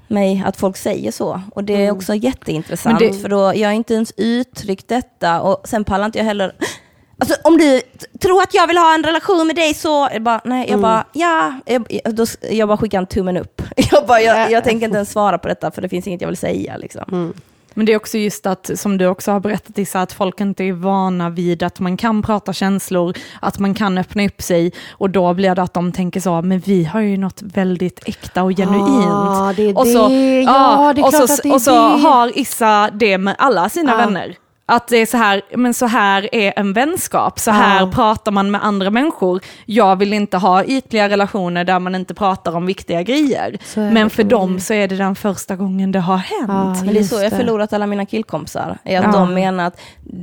[0.07, 1.41] mig att folk säger så.
[1.55, 5.41] Och det är också jätteintressant, det- för då jag har inte ens uttryckt detta.
[5.41, 6.51] Och sen pallar inte jag heller,
[7.19, 7.81] alltså om du
[8.21, 11.05] tror att jag vill ha en relation med dig så, jag bara, nej, jag bara,
[11.13, 11.85] ja, jag,
[12.15, 13.61] då, jag bara skickar en tummen upp.
[13.91, 16.27] Jag, bara, jag, jag tänker inte ens svara på detta, för det finns inget jag
[16.27, 16.77] vill säga.
[16.77, 17.33] Liksom.
[17.73, 20.63] Men det är också just att, som du också har berättat Issa, att folk inte
[20.63, 25.09] är vana vid att man kan prata känslor, att man kan öppna upp sig och
[25.09, 28.51] då blir det att de tänker så, men vi har ju något väldigt äkta och
[28.51, 29.11] genuint.
[29.11, 30.41] Ah, det är och så, det.
[30.41, 31.97] Ja, det är och klart så, att det är och så det.
[32.03, 33.97] har Issa det med alla sina Ja.
[33.97, 34.35] vänner.
[34.69, 37.91] Att det är så här, men så här är en vänskap, så här Ja.
[37.91, 39.41] pratar man med andra människor.
[39.65, 43.57] Jag vill inte ha ytliga relationer där man inte pratar om viktiga grejer.
[43.75, 46.45] Men för dem så är det den första gången det har hänt.
[46.47, 48.77] Ja, Men det är så jag har förlorat alla mina killkompisar.
[48.83, 49.11] Är att Ja.
[49.19, 49.79] de menar att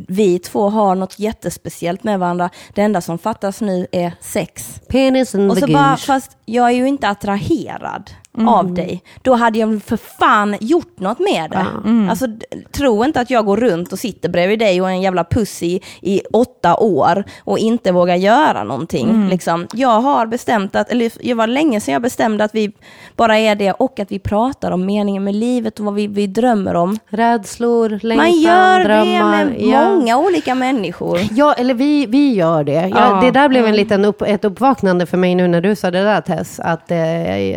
[0.09, 2.51] vi två har något jättespeciellt med varandra.
[2.75, 4.81] Det enda som fattas nu är sex.
[4.89, 8.49] Penis and Och the så bara, fast jag är ju inte attraherad Mm.
[8.49, 9.03] av dig.
[9.23, 11.67] Då hade jag för fan gjort något med det.
[11.85, 12.11] Mm.
[12.11, 12.27] Alltså,
[12.73, 15.81] tro inte att jag går runt och sitter bredvid dig och är en jävla pussy
[16.03, 19.11] i åtta år och inte vågar göra någonting.
[19.11, 19.29] Mm.
[19.29, 19.67] Liksom.
[19.73, 22.73] Jag har bestämt att, eller det var länge sedan jag bestämde att vi
[23.17, 26.27] bara är det och att vi pratar om meningen med livet och vad vi, vi
[26.27, 26.99] drömmer om.
[27.09, 29.45] Rädslor, längtan, Man gör drömmar.
[29.45, 29.89] det med ja.
[29.91, 31.21] många olika människor.
[31.31, 32.73] Ja, eller vi, vi gör det.
[32.73, 33.21] Ja, Ja.
[33.21, 36.03] Det där blev en liten upp, ett uppvaknande för mig nu när du sa det
[36.03, 36.61] där Tess.
[36.61, 36.97] Att eh,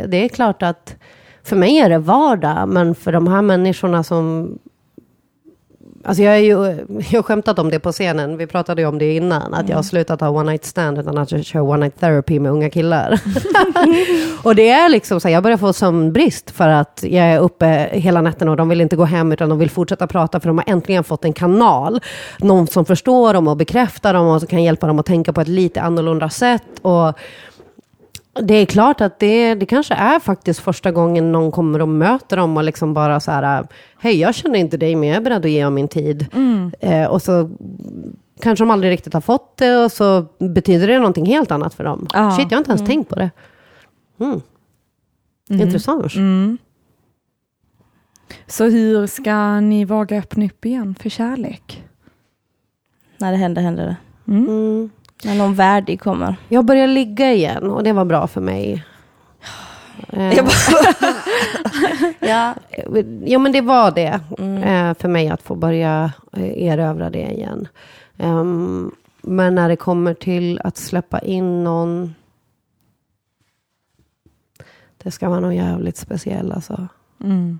[0.08, 0.69] det är klart att
[1.44, 4.58] för mig är det vardag, men för de här människorna som...
[6.04, 8.98] Alltså jag, är ju, jag har skämtat om det på scenen, vi pratade ju om
[8.98, 11.78] det innan, att jag har slutat ha one night stand utan att jag kör one
[11.78, 13.22] night therapy med unga killar.
[14.44, 17.90] och det är liksom så här, jag börjar få sömnbrist för att jag är uppe
[17.91, 20.58] hela natten och de vill inte gå hem utan de vill fortsätta prata för de
[20.58, 22.00] har äntligen fått en kanal.
[22.40, 25.41] Någon som förstår dem och bekräftar dem och som kan hjälpa dem att tänka på
[25.41, 26.64] ett lite annorlunda sätt.
[26.82, 27.18] Och
[28.41, 32.38] det är klart att det, det kanske är faktiskt första gången någon kommer och möter
[32.38, 33.68] dem och liksom bara så här,
[33.99, 36.26] hej jag känner inte dig men jag är beredd att ge om min tid.
[36.80, 37.49] Eh, och så
[38.41, 41.84] kanske de aldrig riktigt har fått det och så betyder det någonting helt annat för
[41.84, 42.07] dem.
[42.14, 42.32] Ja.
[42.32, 43.32] Shit, jag har inte ens tänkt på det.
[44.20, 44.41] Mm.
[45.49, 46.14] Intressant.
[48.48, 51.84] Så hur ska ni våga öppna upp igen för kärlek?
[53.18, 53.95] När det händer, händer det.
[55.24, 55.38] Mm.
[55.38, 56.36] När någon värdig kommer.
[56.50, 58.86] Jag började ligga igen och det var bra för mig.
[60.08, 60.84] Eh, Jag bara,
[62.20, 62.54] ja,
[63.26, 67.68] Ja, men det var det eh, för mig att få börja eh, erövra det igen.
[68.18, 68.91] Ehm,
[69.22, 72.16] men när det kommer till att släppa in någon.
[75.04, 76.88] Det ska vara någon jävligt speciell alltså.
[77.24, 77.60] Mm.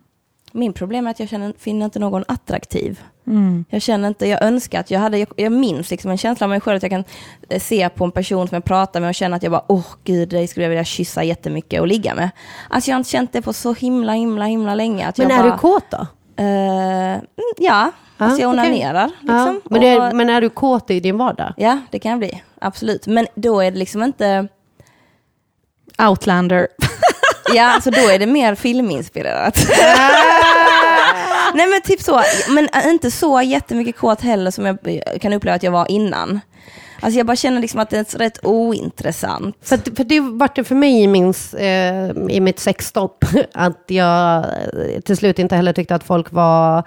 [0.52, 3.02] Min problem är att jag känner, finner inte någon attraktiv.
[3.28, 3.66] Mm.
[3.70, 6.50] Jag känner inte, jag önskar att jag hade, jag, jag minns liksom en känsla av
[6.50, 7.04] mig själv att jag kan
[7.50, 9.86] eh, se på en person som jag pratar med och känna att jag bara, åh
[10.04, 12.30] gud, dig skulle jag vilja kyssa jättemycket och ligga med.
[12.70, 15.08] Alltså jag har inte känt det på så himla, himla, himla länge.
[15.08, 16.08] Att Men jag är bara, du kåt då?
[16.36, 17.22] Mm,
[17.58, 19.12] ja, alltså jag onanerar.
[19.22, 19.34] Ja.
[19.34, 19.62] Liksom.
[19.70, 21.54] Men, det, Och- men är du kåt i din vardag?
[21.58, 22.44] ja, det kan jag bli.
[22.60, 23.08] Absolut.
[23.08, 24.48] Men då är det liksom inte...
[26.10, 26.68] Outlander.
[27.56, 29.60] Ja, alltså då är det mer filminspirerat.
[31.54, 34.78] Nej men typ så, men inte så jättemycket kåt heller som jag
[35.22, 36.40] kan uppleva att jag var innan.
[37.02, 39.56] Alltså jag bara känner liksom att det är rätt ointressant.
[39.62, 43.26] För, att- för det vart det för mig i, min, eh, i mitt sexstopp.
[43.54, 46.84] Att jag eh, till slut inte heller tyckte att folk var,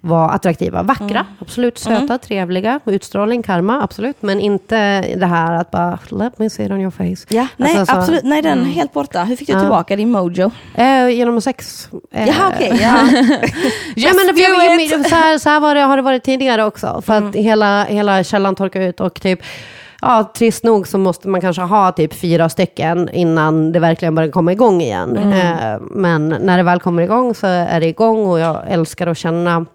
[0.00, 0.82] var attraktiva.
[0.82, 1.78] Vackra, absolut.
[1.78, 2.80] Söta, trevliga.
[2.86, 4.16] Utstrålning, karma, absolut.
[4.22, 7.26] Men inte det här att bara, let me see it on your face.
[7.56, 9.24] Nej Alltså, så- absolut, nej den är helt borta.
[9.24, 10.50] Hur fick du tillbaka din mojo?
[10.74, 11.88] Eh, genom sex.
[12.12, 12.98] Eh, Jaha okej, ja.
[13.96, 17.02] Ja, men det, jag, så här, så här var det, har det varit tidigare också.
[17.06, 19.40] För att hela, hela källan torkade ut och typ
[20.00, 24.30] ja, trist nog så måste man kanske ha typ fyra stycken innan det verkligen börjar
[24.30, 25.16] komma igång igen.
[25.32, 29.18] Eh, men när det väl kommer igång så är det igång och jag älskar att
[29.18, 29.66] känna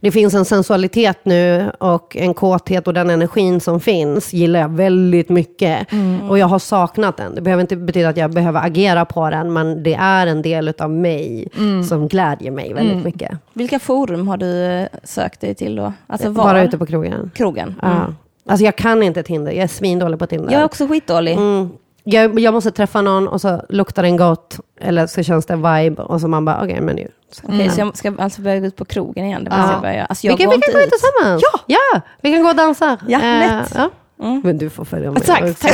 [0.00, 4.68] det finns en sensualitet nu och en kåthet och den energin som finns gillar jag
[4.68, 5.86] väldigt mycket.
[6.28, 7.34] Och jag har saknat den.
[7.34, 10.72] Det behöver inte betyda att jag behöver agera på den, men det är en del
[10.78, 11.48] av mig
[11.88, 13.30] som glädjer mig väldigt mycket.
[13.52, 15.92] Vilka forum har du eh, sökt dig till då?
[16.06, 16.44] Alltså var?
[16.44, 17.30] Bara ute på krogen.
[17.34, 17.74] krogen?
[17.82, 17.96] Mm.
[17.96, 18.14] Ja.
[18.46, 20.52] Alltså jag kan inte Tinder, jag är svindålig på Tinder.
[20.52, 21.32] Jag är också skitdålig.
[21.32, 21.70] Mm.
[22.04, 26.02] Jag, jag måste träffa någon och så luktar den gott, eller så känns det vibe,
[26.02, 27.08] och så man bara, okej, men nu.
[27.42, 29.44] Okej, så jag ska alltså börja gå ut på krogen igen?
[29.44, 29.72] Det Ja.
[29.72, 30.04] jag börja.
[30.04, 30.90] Alltså jag vi kan, vi kan gå ut.
[30.90, 31.42] tillsammans.
[31.52, 31.60] Ja!
[31.94, 32.00] ja!
[32.20, 32.98] Vi kan gå och dansa.
[33.08, 33.72] Ja, lätt.
[33.74, 33.90] ja.
[34.22, 34.40] Mm.
[34.44, 35.68] Men du får följa med Tack, också.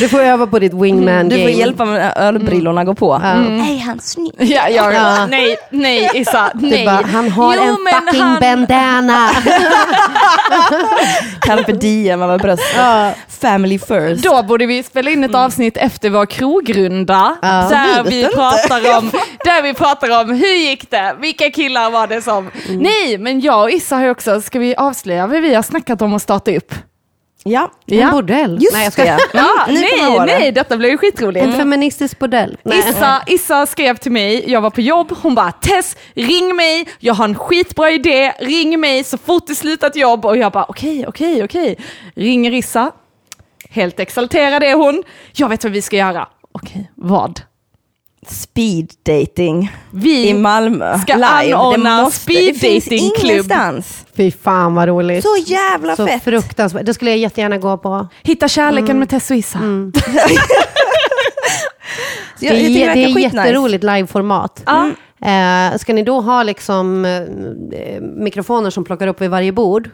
[0.00, 1.50] Du får öva på ditt wingman Du får game.
[1.52, 3.20] hjälpa med när ölbrillorna går på.
[3.22, 3.34] Ja.
[3.34, 4.32] Nej, han snygg.
[4.38, 5.26] Ja, jag, Ja.
[5.26, 6.84] Nej, nej Issa, nej.
[6.86, 9.30] bara, han har Jo, en men fucking han- bandana.
[11.40, 12.66] Carpe diem över bröstet.
[12.76, 13.12] Ja.
[13.40, 14.22] Family first.
[14.24, 17.36] Då borde vi spela in ett avsnitt efter vår krogrunda.
[17.42, 17.48] Ja.
[17.48, 19.10] Där, vi pratar om,
[19.44, 22.50] där vi pratar om hur gick det, vilka killar var det som...
[22.68, 26.14] Nej, men jag och Issa har också, ska vi avslöja vad vi har snackat om
[26.14, 26.74] att starta upp?
[27.44, 28.58] Ja, En bordell.
[28.62, 29.04] just Nej, jag ska...
[29.04, 29.18] det.
[29.32, 31.46] Ja, Mm, nej, nej, detta blev ju skitroligt.
[31.46, 32.56] En feministisk bordell.
[32.62, 32.78] Nej.
[32.78, 37.14] Issa, Issa skrev till mig, jag var på jobb, hon bara Tess, ring mig, jag
[37.14, 40.24] har en skitbra idé, ring mig så fort det slutat jobb.
[40.24, 41.76] Och jag bara okej, okej, okej.
[42.16, 42.90] Ringer Issa,
[43.70, 45.02] helt exalterad är hon,
[45.32, 46.28] jag vet vad vi ska göra.
[46.52, 47.40] Okej, vad?
[48.30, 50.98] Speed dating Vi i Malmö.
[50.98, 51.26] ska live.
[51.54, 53.30] anordna det måste, speed Det finns dating-klubb.
[53.30, 54.04] ingenstans.
[54.16, 55.22] Fy fan vad roligt.
[55.24, 56.24] Så jävla Så fett.
[56.24, 56.86] fruktansvärt.
[56.86, 58.08] Det skulle jag jättegärna gå på.
[58.22, 59.58] Hitta kärleken med Tess och Issa.
[62.38, 64.62] Så Det jag, är, det är jätteroligt liveformat.
[64.66, 64.90] Ja.
[65.28, 69.90] Eh, ska ni då ha liksom eh, mikrofoner som plockar upp vid varje bord?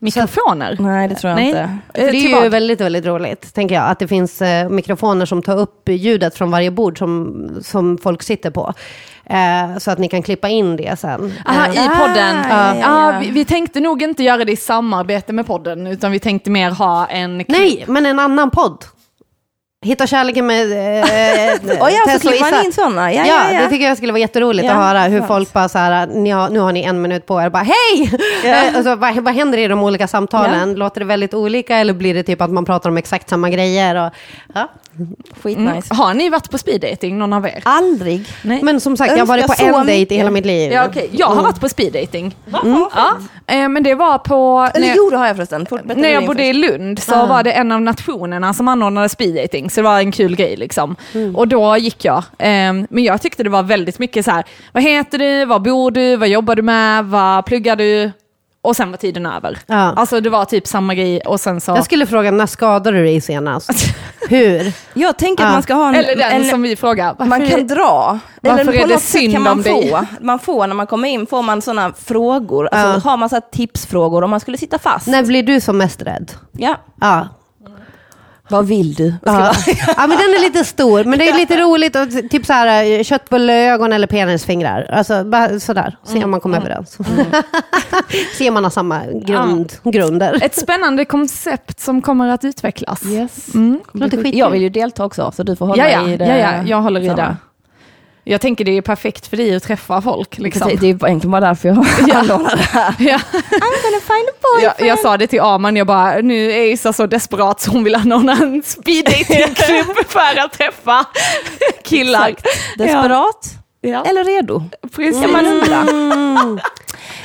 [0.00, 0.76] Mikrofoner?
[0.80, 1.48] Nej, det tror jag Nej.
[1.48, 1.78] inte.
[1.94, 3.90] För det är ju väldigt, väldigt roligt, tänker jag.
[3.90, 8.22] Att det finns eh, mikrofoner som tar upp ljudet från varje bord som, som folk
[8.22, 8.74] sitter på.
[9.24, 11.34] Eh, så att ni kan klippa in det sen.
[11.46, 12.36] Aha, Eh, i podden.
[12.36, 13.18] Ah, ja, ja, ja.
[13.20, 16.70] vi, vi tänkte nog inte göra det i samarbete med podden, utan vi tänkte mer
[16.70, 17.44] ha en...
[17.48, 18.84] nej, men en annan podd.
[19.86, 22.64] Hitta kärleken med eh, Och ja, så Tess och Issa.
[22.64, 23.12] in sådana.
[23.12, 25.28] Ja, Ja, ja, det tycker jag skulle vara jätteroligt att höra hur sant.
[25.28, 28.10] folk bara så här, ni har, nu har ni en minut på er, bara hej!
[28.44, 30.74] Eh, Alltså, vad, vad händer i de olika samtalen?
[30.74, 34.06] Låter det väldigt olika eller blir det typ att man pratar om exakt samma grejer?
[34.06, 34.12] Och.
[35.42, 35.66] Skitnice.
[35.66, 35.82] Mm.
[35.90, 37.62] Har ni varit på speeddating, någon av er?
[37.64, 38.26] Aldrig.
[38.42, 38.62] Nej.
[38.62, 40.72] Men som sagt, jag har varit på en dejt i hela mitt liv.
[40.72, 41.08] Ja, okej.
[41.12, 42.36] Jag har varit på speeddating.
[42.52, 43.16] Ja.
[43.46, 44.68] Eh, men det var på...
[44.74, 45.66] Eller när- jo, det har jag förresten.
[45.96, 46.52] När jag bodde i.
[46.52, 50.36] Lund så var det en av nationerna som anordnade speeddating, så det var en kul
[50.36, 50.96] grej liksom.
[51.36, 52.24] Och då gick jag.
[52.38, 55.90] Ehm, men jag tyckte det var väldigt mycket så här, vad heter du, var bor
[55.90, 58.10] du, vad jobbar du med, vad pluggar du?
[58.68, 59.58] Och sen var tiden över.
[59.66, 59.74] Ja.
[59.76, 61.70] Alltså det var typ samma grej och sen så...
[61.72, 63.70] Jag skulle fråga, när skadade du dig senast?
[64.28, 64.72] Hur?
[64.94, 65.52] Jag tänker att Ja.
[65.52, 65.94] man ska ha en...
[65.94, 67.14] Eller den en som vi frågar.
[67.18, 68.18] man varför- kan dra.
[68.42, 69.90] Varför Eller är på det något sätt synd kan man om dig?
[69.90, 70.06] få.
[70.20, 72.68] Man får när man kommer in, får man sådana frågor.
[72.72, 75.06] Alltså, Har man så här tipsfrågor om man skulle sitta fast.
[75.06, 76.32] När blir du som mest rädd?
[76.52, 76.76] Ja.
[77.00, 77.28] Ja.
[78.50, 79.14] Vad vill du?
[79.24, 79.52] Ja.
[79.66, 81.96] ja, men den är lite stor, men det är lite roligt.
[81.96, 84.90] Och typ så här, eh, köttbulleögon eller penisfingrar.
[84.92, 86.98] Alltså bara sådär, se om man kommer överens.
[88.38, 90.38] se om man har samma grund, grunder.
[90.42, 93.06] Ett spännande koncept som kommer att utvecklas.
[93.06, 93.54] Yes.
[93.54, 93.80] Mm.
[94.32, 96.26] Jag vill ju delta också, så du får hålla Ja, ja, i det.
[96.26, 97.16] ja, ja, jag håller i samma.
[97.16, 97.36] det.
[98.30, 100.38] Jag tänker det är perfekt för dig att träffa folk.
[100.38, 100.62] Liksom.
[100.62, 101.76] Precis, Det är egentligen bara därför jag
[102.16, 102.94] anordnar det här.
[102.98, 103.16] Ja.
[103.16, 106.92] I'm gonna find a Jag, jag sa det till Aman, jag bara, nu är Issa
[106.92, 111.04] så desperat så hon vill anordna en speeddatingklubb för att träffa
[111.84, 112.34] killar.
[112.78, 113.58] Desperat Ja,
[113.94, 114.62] eller redo?
[114.96, 115.22] precis.
[115.22, 115.86] Kan man undra.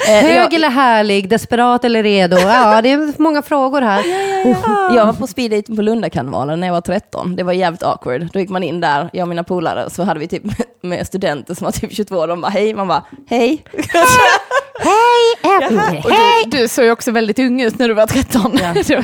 [0.10, 2.38] Eh, Hög eller härlig, desperat eller redo?
[2.38, 4.04] Ja, det är många frågor här.
[4.96, 7.36] jag var på speeddating på Lundakarnevalen när jag var 13.
[7.36, 8.30] Det var jävligt awkward.
[8.34, 10.44] Då gick man in där, jag och mina polare, så hade vi typ
[10.82, 12.26] med studenter som var typ 22.
[12.26, 13.64] De bara hej, man bara hej.
[14.80, 16.02] Hej, äppel.
[16.04, 16.12] Och
[16.52, 18.60] du, du såg ju också väldigt ung ut när du var 13.
[18.62, 18.74] Ja.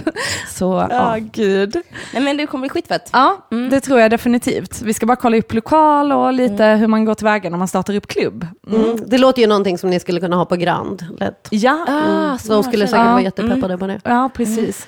[0.49, 1.25] Så Ja, ja.
[1.33, 1.77] gud.
[2.13, 3.09] Nej men det kommer bli skitfett.
[3.13, 4.81] Ja, det tror jag definitivt.
[4.81, 7.95] Vi ska bara kolla upp lokal och lite hur man går tillväga när man startar
[7.95, 8.47] upp klubb.
[8.67, 8.99] Mm.
[9.07, 11.05] Det låter ju någonting som ni skulle kunna ha på Grand.
[11.19, 11.47] Lätt.
[11.51, 13.11] Ja, Ah, Så de skulle säkert Ja.
[13.11, 13.99] vara jättepeppade på det.
[14.03, 14.87] ja precis.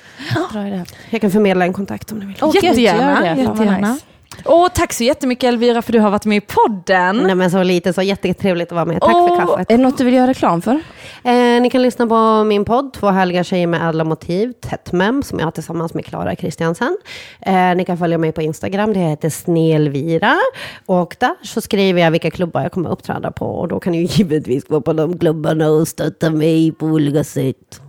[1.09, 2.35] Jag kan förmedla en kontakt om ni vill.
[2.41, 3.27] Gud, Jättegärna.
[3.27, 3.43] gör det.
[3.45, 3.97] Fan vad jättegärna.
[4.45, 7.17] Och tack så jättemycket Elvira för du har varit med i podden.
[7.17, 9.01] Nej men så lite, så jättetrevligt att vara med.
[9.01, 9.71] Tack Åh, för kaffet.
[9.71, 10.79] Är det något du vill göra reklam för?
[11.23, 15.39] Eh, ni kan lyssna på min podd, Två härliga tjejer med ädla motiv, Tättmem, som
[15.39, 16.97] jag har tillsammans med Klara Kristiansen.
[17.41, 20.37] Eh, ni kan följa mig på Instagram, det heter Snelvira.
[20.85, 23.45] Och där så skriver jag vilka klubbar jag kommer uppträda på.
[23.45, 27.23] Och då kan ni ju givetvis gå på de klubbarna och stötta mig på olika
[27.23, 27.81] sätt.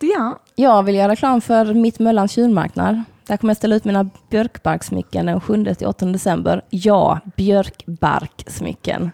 [0.00, 0.38] Ja.
[0.54, 3.02] Jag vill göra reklam för Mitt Möllans djurmarknad.
[3.30, 6.62] Där kommer jag ställa ut mina björkbarksmycken den 7-8 december.
[6.70, 9.10] Ja, björkbarksmycken.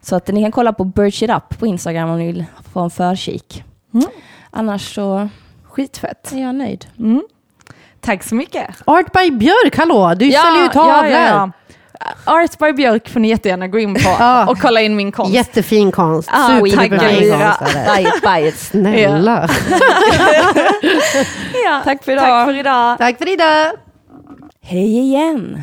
[0.00, 2.80] Så att ni kan kolla på Birch It Up på Instagram om ni vill få
[2.80, 3.64] en förkik.
[3.94, 4.06] Mm.
[4.50, 5.28] Annars så
[5.64, 6.32] Skitfett.
[6.32, 6.86] är jag nöjd.
[6.98, 7.22] Mm.
[8.00, 8.76] Tack så mycket.
[8.84, 10.14] Art by Björk, hallå!
[10.14, 11.52] Du säljer ju tavlor.
[12.24, 14.10] Art by Björk får ni jättegärna gå in på
[14.48, 15.34] och kolla in min konst.
[15.34, 16.28] Jättefin konst.
[16.32, 18.20] Ah, tackar.
[18.20, 18.70] konst.
[18.70, 19.48] Snälla.
[21.64, 21.80] Ja.
[21.84, 22.24] Tack för idag.
[22.24, 22.98] Tack för idag.
[22.98, 23.72] Tack för idag.
[24.60, 25.62] Hej igen!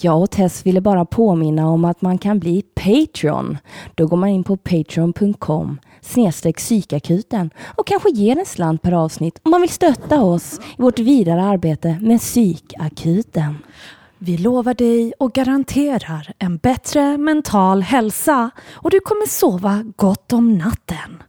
[0.00, 3.58] Jag och Tess ville bara påminna om att man kan bli Patreon.
[3.94, 9.40] Då går man in på patreon.com snedstreck psykakuten och kanske ger en slant per avsnitt
[9.42, 13.58] om man vill stötta oss i vårt vidare arbete med psykakuten.
[14.18, 20.58] Vi lovar dig och garanterar en bättre mental hälsa och du kommer sova gott om
[20.58, 21.22] natten.